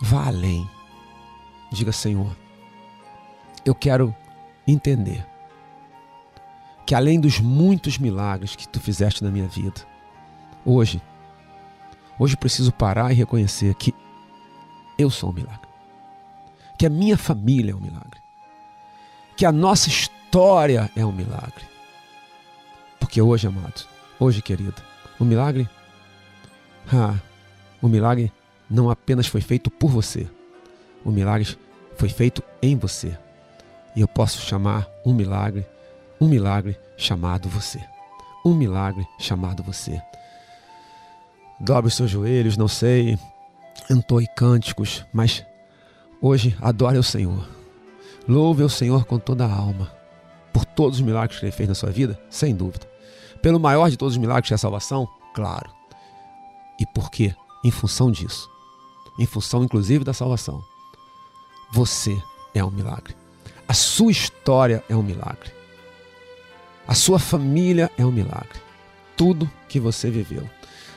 vá 0.00 0.26
além. 0.26 0.68
Diga, 1.72 1.92
Senhor, 1.92 2.36
eu 3.64 3.74
quero 3.74 4.14
entender 4.66 5.26
que 6.86 6.94
além 6.94 7.20
dos 7.20 7.38
muitos 7.38 7.98
milagres 7.98 8.56
que 8.56 8.68
tu 8.68 8.80
fizeste 8.80 9.22
na 9.22 9.30
minha 9.30 9.46
vida, 9.46 9.80
hoje 10.64 11.00
Hoje 12.20 12.36
preciso 12.36 12.70
parar 12.70 13.10
e 13.10 13.14
reconhecer 13.14 13.74
que 13.76 13.94
eu 14.98 15.08
sou 15.08 15.30
um 15.30 15.32
milagre. 15.32 15.66
Que 16.78 16.84
a 16.84 16.90
minha 16.90 17.16
família 17.16 17.72
é 17.72 17.74
um 17.74 17.80
milagre. 17.80 18.20
Que 19.34 19.46
a 19.46 19.50
nossa 19.50 19.88
história 19.88 20.90
é 20.94 21.02
um 21.02 21.12
milagre. 21.12 21.64
Porque 22.98 23.22
hoje, 23.22 23.46
amados, 23.46 23.88
hoje, 24.18 24.42
querido, 24.42 24.82
o 25.18 25.24
milagre, 25.24 25.66
ah, 26.92 27.14
o 27.80 27.88
milagre 27.88 28.30
não 28.68 28.90
apenas 28.90 29.26
foi 29.26 29.40
feito 29.40 29.70
por 29.70 29.88
você, 29.90 30.28
o 31.02 31.10
milagre 31.10 31.56
foi 31.96 32.10
feito 32.10 32.44
em 32.60 32.76
você. 32.76 33.18
E 33.96 34.02
eu 34.02 34.06
posso 34.06 34.42
chamar 34.42 34.86
um 35.06 35.14
milagre, 35.14 35.66
um 36.20 36.28
milagre 36.28 36.78
chamado 36.98 37.48
você. 37.48 37.80
Um 38.44 38.54
milagre 38.54 39.06
chamado 39.18 39.62
você 39.62 40.02
dobre 41.60 41.88
os 41.88 41.94
seus 41.94 42.10
joelhos, 42.10 42.56
não 42.56 42.66
sei, 42.66 43.18
entoe 43.90 44.26
cânticos, 44.34 45.04
mas 45.12 45.44
hoje 46.20 46.56
adore 46.60 46.96
o 46.96 47.02
Senhor. 47.02 47.46
Louve 48.26 48.62
o 48.62 48.68
Senhor 48.68 49.04
com 49.04 49.18
toda 49.18 49.44
a 49.44 49.52
alma, 49.52 49.92
por 50.52 50.64
todos 50.64 50.98
os 50.98 51.04
milagres 51.04 51.38
que 51.38 51.44
Ele 51.44 51.52
fez 51.52 51.68
na 51.68 51.74
sua 51.74 51.90
vida, 51.90 52.18
sem 52.30 52.54
dúvida. 52.54 52.88
Pelo 53.42 53.60
maior 53.60 53.90
de 53.90 53.96
todos 53.96 54.14
os 54.14 54.18
milagres 54.18 54.48
que 54.48 54.54
é 54.54 54.56
a 54.56 54.58
salvação, 54.58 55.06
claro. 55.34 55.70
E 56.78 56.86
por 56.86 57.10
quê? 57.10 57.34
Em 57.62 57.70
função 57.70 58.10
disso, 58.10 58.48
em 59.18 59.26
função 59.26 59.62
inclusive 59.62 60.02
da 60.02 60.14
salvação, 60.14 60.62
você 61.72 62.16
é 62.54 62.64
um 62.64 62.70
milagre. 62.70 63.14
A 63.68 63.74
sua 63.74 64.10
história 64.10 64.82
é 64.88 64.96
um 64.96 65.02
milagre. 65.02 65.52
A 66.88 66.94
sua 66.94 67.18
família 67.18 67.90
é 67.96 68.04
um 68.04 68.10
milagre. 68.10 68.60
Tudo 69.16 69.48
que 69.68 69.78
você 69.78 70.10
viveu 70.10 70.48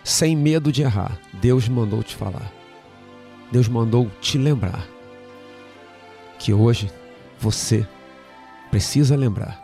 sem 0.04 0.36
medo 0.36 0.72
de 0.72 0.82
errar, 0.82 1.18
Deus 1.34 1.68
mandou 1.68 2.04
te 2.04 2.16
falar. 2.16 2.51
Deus 3.51 3.68
mandou 3.68 4.10
te 4.20 4.38
lembrar 4.38 4.86
que 6.39 6.54
hoje 6.54 6.91
você 7.39 7.88
precisa 8.70 9.16
lembrar 9.16 9.62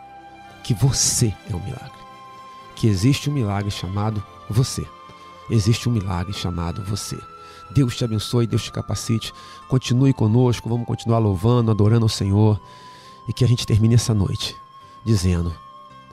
que 0.62 0.72
você 0.72 1.34
é 1.50 1.54
um 1.54 1.64
milagre. 1.64 2.00
Que 2.76 2.86
existe 2.86 3.28
um 3.28 3.32
milagre 3.32 3.70
chamado 3.70 4.22
você. 4.48 4.86
Existe 5.50 5.88
um 5.88 5.92
milagre 5.92 6.32
chamado 6.32 6.84
você. 6.84 7.18
Deus 7.72 7.96
te 7.96 8.04
abençoe, 8.04 8.46
Deus 8.46 8.62
te 8.62 8.72
capacite. 8.72 9.32
Continue 9.68 10.12
conosco, 10.12 10.68
vamos 10.68 10.86
continuar 10.86 11.18
louvando, 11.18 11.70
adorando 11.70 12.04
ao 12.04 12.08
Senhor 12.08 12.60
e 13.28 13.32
que 13.32 13.44
a 13.44 13.48
gente 13.48 13.66
termine 13.66 13.94
essa 13.94 14.14
noite 14.14 14.56
dizendo: 15.04 15.54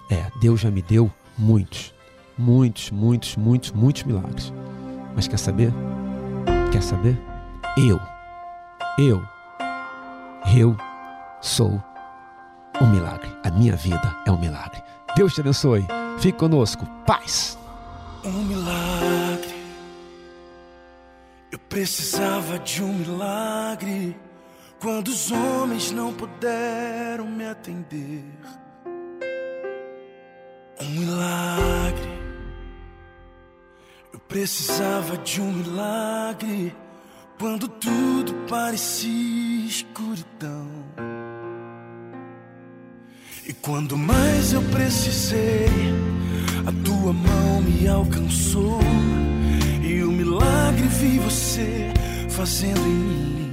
É, 0.09 0.31
Deus 0.39 0.59
já 0.59 0.71
me 0.71 0.81
deu 0.81 1.11
muitos, 1.37 1.93
muitos, 2.37 2.91
muitos, 2.91 3.35
muitos, 3.35 3.71
muitos 3.71 4.03
milagres. 4.03 4.53
Mas 5.15 5.27
quer 5.27 5.39
saber? 5.39 5.73
Quer 6.71 6.83
saber? 6.83 7.17
Eu, 7.77 7.99
eu, 8.97 9.23
eu 10.55 10.75
sou 11.41 11.81
um 12.81 12.87
milagre. 12.87 13.29
A 13.43 13.49
minha 13.49 13.75
vida 13.75 14.15
é 14.25 14.31
um 14.31 14.39
milagre. 14.39 14.81
Deus 15.15 15.33
te 15.33 15.41
abençoe. 15.41 15.85
Fique 16.19 16.37
conosco. 16.37 16.85
Paz. 17.05 17.57
Um 18.23 18.43
milagre. 18.43 19.55
Eu 21.51 21.59
precisava 21.59 22.59
de 22.59 22.83
um 22.83 22.93
milagre 22.93 24.15
quando 24.79 25.07
os 25.07 25.31
homens 25.31 25.91
não 25.91 26.13
puderam 26.13 27.25
me 27.25 27.45
atender. 27.45 28.25
Um 30.79 30.89
milagre. 30.89 32.16
Eu 34.17 34.21
precisava 34.27 35.15
de 35.17 35.39
um 35.39 35.53
milagre 35.53 36.75
quando 37.37 37.67
tudo 37.67 38.33
parecia 38.49 39.67
escuridão. 39.67 40.67
E 43.47 43.53
quando 43.53 43.95
mais 43.95 44.53
eu 44.53 44.63
precisei, 44.71 45.67
a 46.65 46.71
tua 46.83 47.13
mão 47.13 47.61
me 47.61 47.87
alcançou. 47.87 48.79
E 49.83 50.01
o 50.01 50.11
milagre 50.11 50.87
vi 50.87 51.19
você 51.19 51.93
fazendo 52.27 52.81
em 52.87 52.95
mim. 52.95 53.51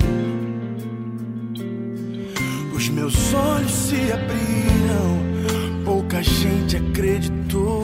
Os 2.74 2.88
meus 2.88 3.34
olhos 3.34 3.70
se 3.70 3.96
abriram, 4.10 5.84
pouca 5.84 6.22
gente 6.22 6.78
acreditou. 6.78 7.82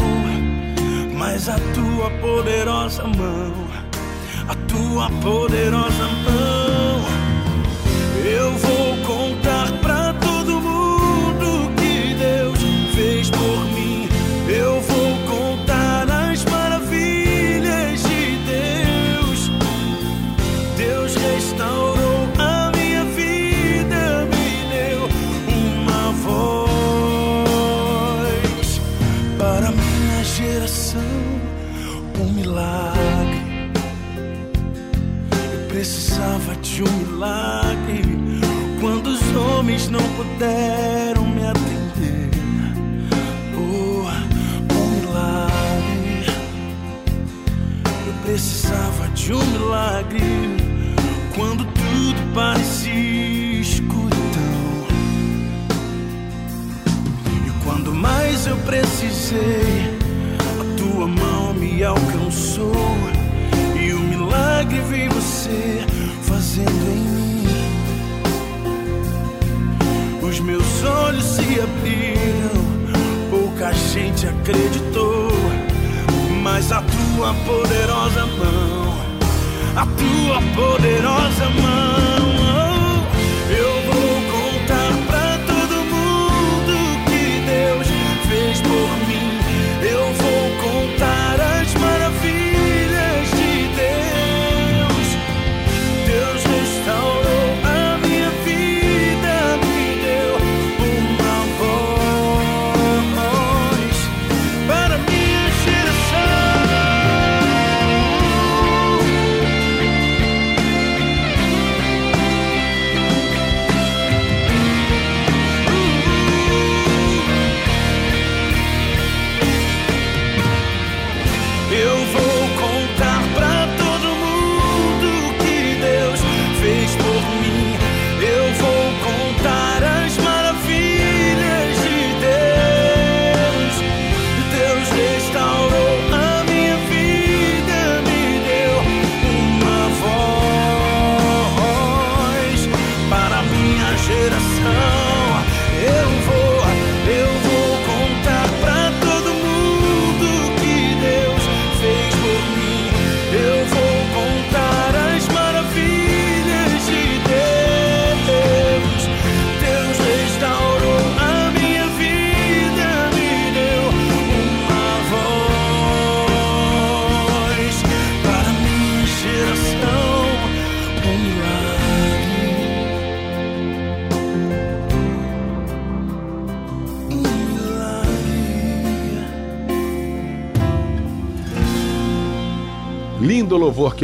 Mas 1.21 1.51
a 1.51 1.57
tua 1.75 2.11
poderosa 2.13 3.05
mão, 3.05 3.53
a 4.49 4.55
tua 4.67 5.11
poderosa 5.21 6.09
mão, 6.25 7.05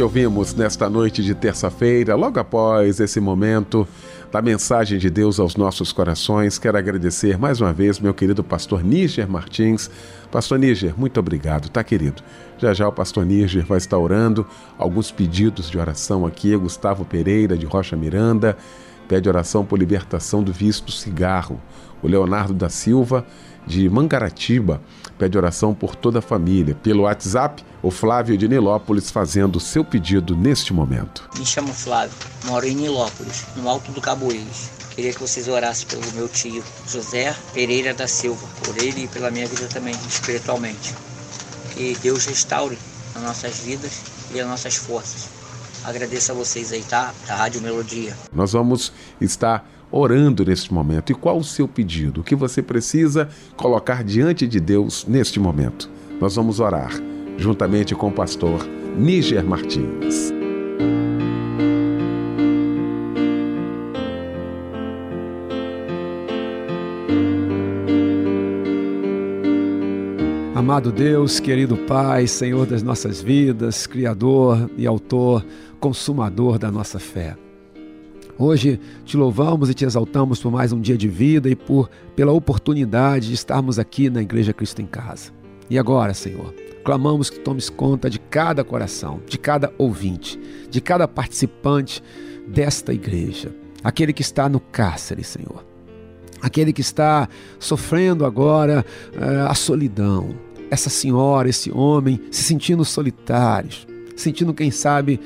ouvimos 0.07 0.53
nesta 0.53 0.89
noite 0.89 1.21
de 1.21 1.35
terça-feira, 1.35 2.15
logo 2.15 2.39
após 2.39 2.97
esse 3.01 3.19
momento 3.19 3.85
da 4.31 4.41
mensagem 4.41 4.97
de 4.97 5.09
Deus 5.09 5.37
aos 5.37 5.57
nossos 5.57 5.91
corações. 5.91 6.57
Quero 6.57 6.77
agradecer 6.77 7.37
mais 7.37 7.59
uma 7.59 7.73
vez 7.73 7.99
meu 7.99 8.13
querido 8.13 8.41
pastor 8.41 8.81
Níger 8.85 9.29
Martins. 9.29 9.91
Pastor 10.31 10.57
Níger, 10.59 10.97
muito 10.97 11.19
obrigado, 11.19 11.67
tá 11.67 11.83
querido? 11.83 12.23
Já 12.57 12.73
já 12.73 12.87
o 12.87 12.91
pastor 12.93 13.25
Níger 13.25 13.65
vai 13.65 13.79
estar 13.79 13.97
orando 13.97 14.47
alguns 14.77 15.11
pedidos 15.11 15.69
de 15.69 15.77
oração 15.77 16.25
aqui. 16.25 16.55
Gustavo 16.55 17.03
Pereira 17.03 17.57
de 17.57 17.65
Rocha 17.65 17.97
Miranda 17.97 18.55
pede 19.09 19.27
oração 19.27 19.65
por 19.65 19.77
libertação 19.77 20.41
do 20.41 20.53
vício 20.53 20.85
do 20.85 20.91
cigarro. 20.93 21.59
O 22.01 22.07
Leonardo 22.07 22.53
da 22.53 22.69
Silva 22.69 23.25
de 23.67 23.89
Mangaratiba 23.89 24.81
pede 25.17 25.37
oração 25.37 25.73
por 25.73 25.95
toda 25.95 26.19
a 26.19 26.21
família. 26.21 26.75
Pelo 26.75 27.03
WhatsApp, 27.03 27.63
o 27.81 27.91
Flávio 27.91 28.37
de 28.37 28.47
Nilópolis 28.47 29.11
fazendo 29.11 29.57
o 29.57 29.59
seu 29.59 29.83
pedido 29.83 30.35
neste 30.35 30.73
momento. 30.73 31.29
Me 31.37 31.45
chamo 31.45 31.73
Flávio, 31.73 32.15
moro 32.45 32.65
em 32.65 32.75
Nilópolis, 32.75 33.45
no 33.55 33.67
Alto 33.67 33.91
do 33.91 33.99
Caboeiros. 33.99 34.69
Queria 34.95 35.13
que 35.13 35.19
vocês 35.19 35.47
orassem 35.47 35.87
pelo 35.87 36.11
meu 36.13 36.27
tio, 36.27 36.63
José 36.87 37.35
Pereira 37.53 37.93
da 37.93 38.07
Silva, 38.07 38.47
por 38.63 38.75
ele 38.77 39.03
e 39.03 39.07
pela 39.07 39.29
minha 39.29 39.47
vida 39.47 39.67
também, 39.67 39.93
espiritualmente. 40.07 40.95
Que 41.73 41.95
Deus 42.01 42.25
restaure 42.25 42.77
as 43.13 43.21
nossas 43.21 43.59
vidas 43.59 44.01
e 44.33 44.39
as 44.39 44.47
nossas 44.47 44.75
forças. 44.75 45.29
Agradeço 45.83 46.31
a 46.31 46.35
vocês 46.35 46.71
aí, 46.71 46.83
tá? 46.83 47.13
Da 47.27 47.35
Rádio 47.35 47.61
Melodia. 47.61 48.17
Nós 48.33 48.53
vamos 48.53 48.91
estar 49.21 49.65
orando 49.91 50.45
neste 50.45 50.73
momento. 50.73 51.11
E 51.11 51.15
qual 51.15 51.37
o 51.37 51.43
seu 51.43 51.67
pedido? 51.67 52.21
O 52.21 52.23
que 52.23 52.35
você 52.35 52.61
precisa 52.61 53.29
colocar 53.55 54.03
diante 54.03 54.47
de 54.47 54.59
Deus 54.59 55.05
neste 55.07 55.39
momento? 55.39 55.89
Nós 56.19 56.35
vamos 56.35 56.59
orar 56.59 56.91
juntamente 57.37 57.93
com 57.93 58.07
o 58.09 58.11
pastor 58.11 58.65
Níger 58.97 59.45
Martins. 59.45 60.33
Amado 70.55 70.91
Deus, 70.91 71.39
querido 71.39 71.77
Pai, 71.77 72.27
Senhor 72.27 72.65
das 72.65 72.83
nossas 72.83 73.21
vidas, 73.21 73.87
Criador 73.87 74.69
e 74.75 74.85
Autor, 74.85 75.45
Consumador 75.79 76.59
da 76.59 76.69
nossa 76.69 76.99
fé. 76.99 77.37
Hoje 78.39 78.79
te 79.03 79.17
louvamos 79.17 79.67
e 79.67 79.73
te 79.73 79.83
exaltamos 79.83 80.39
por 80.39 80.51
mais 80.51 80.71
um 80.71 80.79
dia 80.79 80.95
de 80.95 81.07
vida 81.07 81.49
e 81.49 81.55
por 81.55 81.89
pela 82.15 82.31
oportunidade 82.31 83.29
de 83.29 83.33
estarmos 83.33 83.79
aqui 83.79 84.11
na 84.11 84.21
Igreja 84.21 84.53
Cristo 84.53 84.79
em 84.79 84.85
Casa. 84.85 85.31
E 85.67 85.79
agora, 85.79 86.13
Senhor, 86.13 86.53
clamamos 86.85 87.31
que 87.31 87.39
tomes 87.39 87.67
conta 87.67 88.11
de 88.11 88.19
cada 88.19 88.63
coração, 88.63 89.19
de 89.27 89.39
cada 89.39 89.73
ouvinte, 89.75 90.39
de 90.69 90.79
cada 90.79 91.07
participante 91.07 92.03
desta 92.47 92.93
igreja, 92.93 93.53
aquele 93.83 94.13
que 94.13 94.21
está 94.21 94.47
no 94.47 94.59
cárcere, 94.59 95.23
Senhor. 95.23 95.65
Aquele 96.39 96.71
que 96.71 96.81
está 96.81 97.27
sofrendo 97.57 98.23
agora 98.23 98.85
uh, 99.15 99.49
a 99.49 99.55
solidão, 99.55 100.35
essa 100.69 100.91
senhora, 100.91 101.49
esse 101.49 101.71
homem 101.71 102.21
se 102.29 102.43
sentindo 102.43 102.85
solitários, 102.85 103.87
sentindo, 104.15 104.53
quem 104.53 104.69
sabe, 104.69 105.19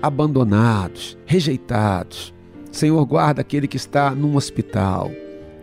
abandonados, 0.00 1.18
rejeitados. 1.26 2.33
Senhor, 2.74 3.06
guarda 3.06 3.40
aquele 3.40 3.68
que 3.68 3.76
está 3.76 4.10
num 4.10 4.34
hospital, 4.34 5.08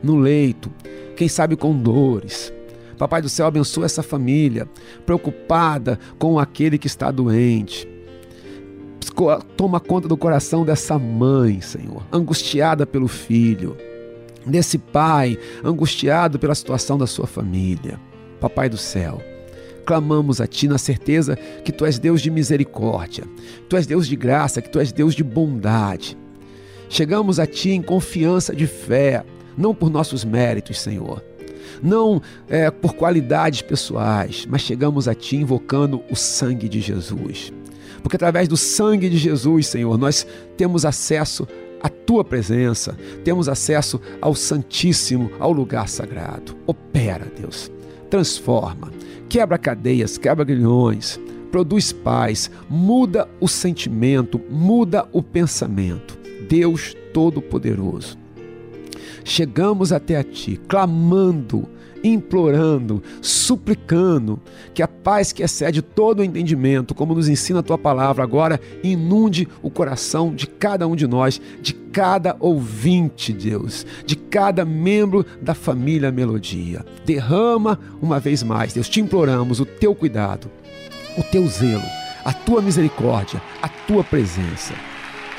no 0.01 0.16
leito, 0.16 0.72
quem 1.18 1.28
sabe 1.28 1.57
com 1.57 1.78
dores. 1.78 2.53
Papai 2.97 3.22
do 3.22 3.28
céu, 3.28 3.47
abençoa 3.47 3.86
essa 3.86 4.01
família, 4.01 4.66
preocupada 5.05 5.99
com 6.18 6.39
aquele 6.39 6.78
que 6.78 6.88
está 6.88 7.12
doente. 7.12 7.86
Toma 9.57 9.82
conta 9.82 10.07
do 10.07 10.16
coração 10.16 10.64
dessa 10.64 10.97
mãe, 10.97 11.59
Senhor, 11.59 12.01
angustiada 12.14 12.88
pelo 12.88 13.09
filho, 13.09 13.76
desse 14.45 14.78
pai, 14.78 15.38
angustiado 15.66 16.39
pela 16.39 16.55
situação 16.55 16.97
da 16.97 17.05
sua 17.05 17.28
família. 17.28 17.99
Papai 18.39 18.70
do 18.70 18.78
céu, 18.78 19.22
clamamos 19.86 20.39
a 20.39 20.47
Ti 20.47 20.70
na 20.70 20.78
certeza 20.78 21.36
que 21.36 21.74
Tu 21.74 21.86
és 21.86 21.99
Deus 21.99 22.22
de 22.22 22.32
misericórdia, 22.32 23.26
Tu 23.68 23.76
és 23.76 23.86
Deus 23.86 24.07
de 24.07 24.16
graça, 24.16 24.62
que 24.62 24.70
Tu 24.70 24.80
és 24.80 24.93
Deus 24.93 25.14
de 25.14 25.26
bondade. 25.26 26.20
Chegamos 26.92 27.39
a 27.39 27.48
Ti 27.48 27.70
em 27.70 27.82
confiança 27.82 28.54
de 28.54 28.68
fé, 28.68 29.24
não 29.58 29.74
por 29.74 29.89
nossos 29.89 30.26
méritos, 30.26 30.82
Senhor, 30.82 31.24
não 31.82 32.22
é, 32.50 32.70
por 32.70 32.96
qualidades 32.96 33.62
pessoais, 33.62 34.46
mas 34.46 34.60
chegamos 34.60 35.08
a 35.08 35.16
Ti 35.16 35.38
invocando 35.38 36.04
o 36.12 36.18
sangue 36.18 36.68
de 36.68 36.82
Jesus. 36.82 37.54
Porque 38.04 38.18
através 38.18 38.50
do 38.50 38.58
sangue 38.58 39.10
de 39.10 39.18
Jesus, 39.18 39.68
Senhor, 39.68 39.98
nós 39.98 40.28
temos 40.58 40.84
acesso 40.84 41.48
à 41.82 41.88
tua 41.88 42.26
presença, 42.26 42.94
temos 43.24 43.48
acesso 43.48 44.02
ao 44.22 44.36
Santíssimo, 44.36 45.32
ao 45.39 45.54
lugar 45.54 45.88
sagrado. 45.88 46.58
Opera, 46.68 47.26
Deus 47.39 47.72
transforma, 48.10 48.92
quebra 49.30 49.58
cadeias, 49.58 50.18
quebra 50.18 50.44
grilhões, 50.44 51.18
produz 51.54 51.94
paz, 51.94 52.52
muda 52.70 53.30
o 53.39 53.48
sentimento, 53.48 54.42
muda 54.50 55.08
o 55.14 55.24
pensamento. 55.24 56.20
Deus 56.52 56.97
Todo-Poderoso. 57.14 58.18
Chegamos 59.24 59.93
até 59.93 60.18
a 60.18 60.24
Ti, 60.24 60.60
clamando, 60.68 61.66
implorando, 62.04 63.02
suplicando 63.22 64.38
que 64.74 64.84
a 64.84 64.88
paz 64.88 65.32
que 65.32 65.43
excede 65.43 65.82
todo 65.82 66.20
o 66.20 66.24
entendimento, 66.26 66.93
como 66.93 67.16
nos 67.16 67.30
ensina 67.30 67.60
a 67.60 67.64
tua 67.64 67.78
palavra 67.78 68.22
agora, 68.22 68.60
inunde 68.84 69.47
o 69.62 69.70
coração 69.70 70.36
de 70.36 70.45
cada 70.45 70.86
um 70.89 70.93
de 70.93 71.08
nós, 71.08 71.39
de 71.62 71.72
cada 71.72 72.36
ouvinte, 72.38 73.32
Deus, 73.32 73.86
de 74.06 74.18
cada 74.18 74.66
membro 74.66 75.26
da 75.41 75.54
família 75.54 76.12
Melodia. 76.12 76.86
Derrama 77.06 77.80
uma 78.02 78.20
vez 78.20 78.43
mais, 78.43 78.74
Deus, 78.74 78.89
te 78.89 78.99
imploramos 78.99 79.62
o 79.62 79.66
teu 79.66 79.95
cuidado, 79.95 80.52
o 81.18 81.24
teu 81.24 81.47
zelo, 81.47 81.82
a 82.26 82.34
tua 82.34 82.62
misericórdia, 82.62 83.41
a 83.62 83.70
tua 83.70 84.04
presença. 84.04 84.91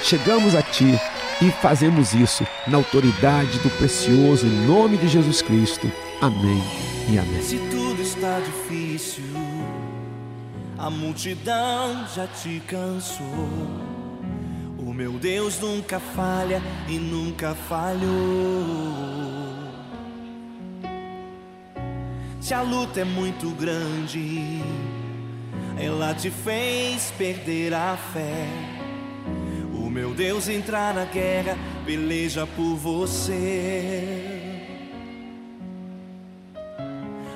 Chegamos 0.02 0.56
a 0.56 0.62
ti 0.62 0.98
e 1.40 1.50
fazemos 1.50 2.12
isso 2.12 2.44
na 2.66 2.76
autoridade 2.76 3.58
do 3.60 3.70
precioso 3.70 4.46
nome 4.46 4.96
de 4.96 5.06
Jesus 5.06 5.40
Cristo. 5.40 5.90
Amém 6.20 6.62
e 7.08 7.18
amém. 7.18 7.40
Se 7.40 7.56
tudo 7.70 8.02
está 8.02 8.40
difícil, 8.40 9.24
a 10.76 10.90
multidão 10.90 12.06
já 12.14 12.26
te 12.26 12.60
cansou. 12.66 13.48
O 14.76 14.92
meu 14.92 15.12
Deus 15.12 15.60
nunca 15.60 16.00
falha 16.00 16.60
e 16.88 16.98
nunca 16.98 17.54
falhou. 17.54 18.02
Se 22.40 22.52
a 22.52 22.60
luta 22.60 23.00
é 23.00 23.04
muito 23.04 23.50
grande, 23.50 24.60
ela 25.78 26.12
te 26.12 26.28
fez 26.28 27.12
perder 27.16 27.72
a 27.72 27.96
fé. 28.12 28.81
Meu 29.92 30.14
Deus 30.14 30.48
entrar 30.48 30.94
na 30.94 31.04
guerra, 31.04 31.58
peleja 31.84 32.46
por 32.46 32.76
você. 32.76 34.38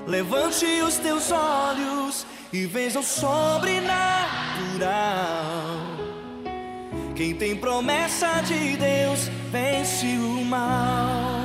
Levante 0.06 0.64
os 0.80 0.96
teus 0.96 1.30
olhos 1.30 2.26
e 2.50 2.64
veja 2.64 3.00
o 3.00 3.02
sobrenatural. 3.02 4.86
Quem 7.14 7.34
tem 7.34 7.54
promessa 7.54 8.40
de 8.40 8.78
Deus 8.78 9.28
vence 9.52 10.06
o 10.16 10.42
mal. 10.42 11.44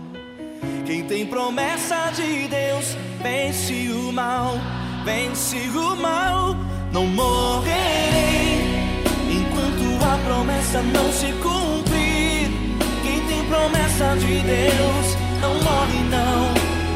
Quem 0.87 1.03
tem 1.03 1.25
promessa 1.25 2.13
de 2.15 2.47
Deus 2.47 2.95
vence 3.21 3.89
o 3.89 4.09
mal, 4.13 4.53
vence 5.03 5.57
o 5.57 5.97
mal. 5.97 6.55
Não 6.93 7.05
morrerei 7.05 8.61
enquanto 9.29 10.05
a 10.05 10.17
promessa 10.25 10.81
não 10.81 11.11
se 11.11 11.33
cumprir. 11.43 12.47
Quem 13.03 13.19
tem 13.27 13.43
promessa 13.49 14.15
de 14.15 14.39
Deus 14.39 15.17
não 15.41 15.55
morre 15.55 15.99
não, 16.09 16.53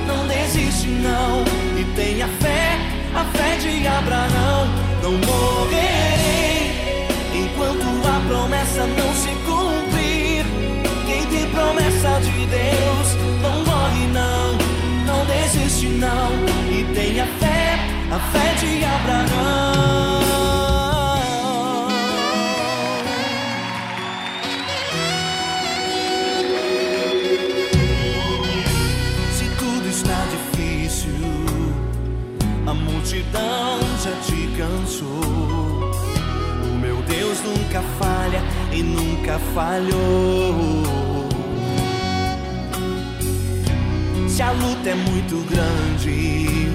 não 0.07 0.25
desiste 0.25 0.87
não. 0.87 1.43
E 1.77 1.83
tenha 1.93 2.29
fé, 2.39 2.77
a 3.13 3.25
fé 3.25 3.57
de 3.57 3.85
Abraão. 3.85 4.69
Não 5.03 5.11
morrerei 5.11 6.71
enquanto 7.35 8.07
a 8.07 8.25
promessa 8.25 8.87
não 8.87 9.10
nunca 39.21 39.39
falhou. 39.53 40.83
Se 44.27 44.41
a 44.41 44.51
luta 44.51 44.89
é 44.89 44.95
muito 44.95 45.45
grande, 45.49 46.67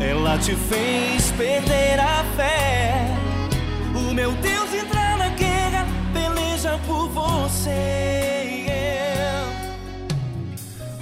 ela 0.00 0.38
te 0.38 0.54
fez 0.54 1.30
perder 1.32 1.98
a 1.98 2.24
fé. 2.36 3.06
O 3.94 4.14
meu 4.14 4.32
Deus 4.32 4.72
entra 4.72 5.16
na 5.16 5.28
guerra, 5.30 5.86
peleja 6.12 6.78
por 6.86 7.08
você. 7.08 8.47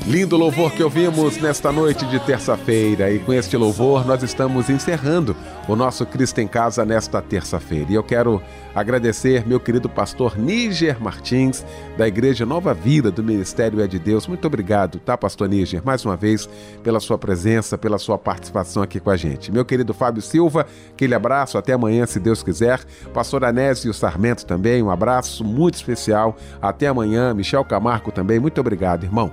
Lindo 0.06 0.36
louvor 0.36 0.70
que 0.70 0.84
ouvimos 0.84 1.36
nesta 1.38 1.72
noite 1.72 2.06
de 2.06 2.20
terça-feira. 2.20 3.10
E 3.10 3.18
com 3.18 3.32
este 3.32 3.56
louvor 3.56 4.06
nós 4.06 4.22
estamos 4.22 4.70
encerrando 4.70 5.34
o 5.66 5.74
nosso 5.74 6.06
Cristo 6.06 6.40
em 6.40 6.46
Casa 6.46 6.84
nesta 6.84 7.20
terça-feira. 7.20 7.90
E 7.90 7.94
eu 7.94 8.04
quero 8.04 8.40
agradecer 8.72 9.44
meu 9.44 9.58
querido 9.58 9.88
pastor 9.88 10.38
Níger 10.38 11.02
Martins, 11.02 11.66
da 11.98 12.06
Igreja 12.06 12.46
Nova 12.46 12.72
Vida 12.72 13.10
do 13.10 13.24
Ministério 13.24 13.80
É 13.80 13.88
de 13.88 13.98
Deus. 13.98 14.28
Muito 14.28 14.46
obrigado, 14.46 15.00
tá, 15.00 15.18
pastor 15.18 15.48
Níger, 15.48 15.82
mais 15.84 16.04
uma 16.04 16.16
vez, 16.16 16.48
pela 16.84 17.00
sua 17.00 17.18
presença, 17.18 17.76
pela 17.76 17.98
sua 17.98 18.16
participação 18.16 18.84
aqui 18.84 19.00
com 19.00 19.10
a 19.10 19.16
gente. 19.16 19.50
Meu 19.50 19.64
querido 19.64 19.92
Fábio 19.92 20.22
Silva, 20.22 20.68
aquele 20.92 21.16
abraço, 21.16 21.58
até 21.58 21.72
amanhã, 21.72 22.06
se 22.06 22.20
Deus 22.20 22.44
quiser. 22.44 22.78
Pastor 23.12 23.44
Anésio 23.44 23.92
Sarmento 23.92 24.46
também, 24.46 24.80
um 24.84 24.90
abraço 24.90 25.42
muito 25.42 25.74
especial. 25.74 26.36
Até 26.62 26.86
amanhã. 26.86 27.34
Michel 27.34 27.64
Camargo 27.64 28.12
também, 28.12 28.38
muito 28.38 28.60
obrigado, 28.60 29.02
irmão 29.02 29.32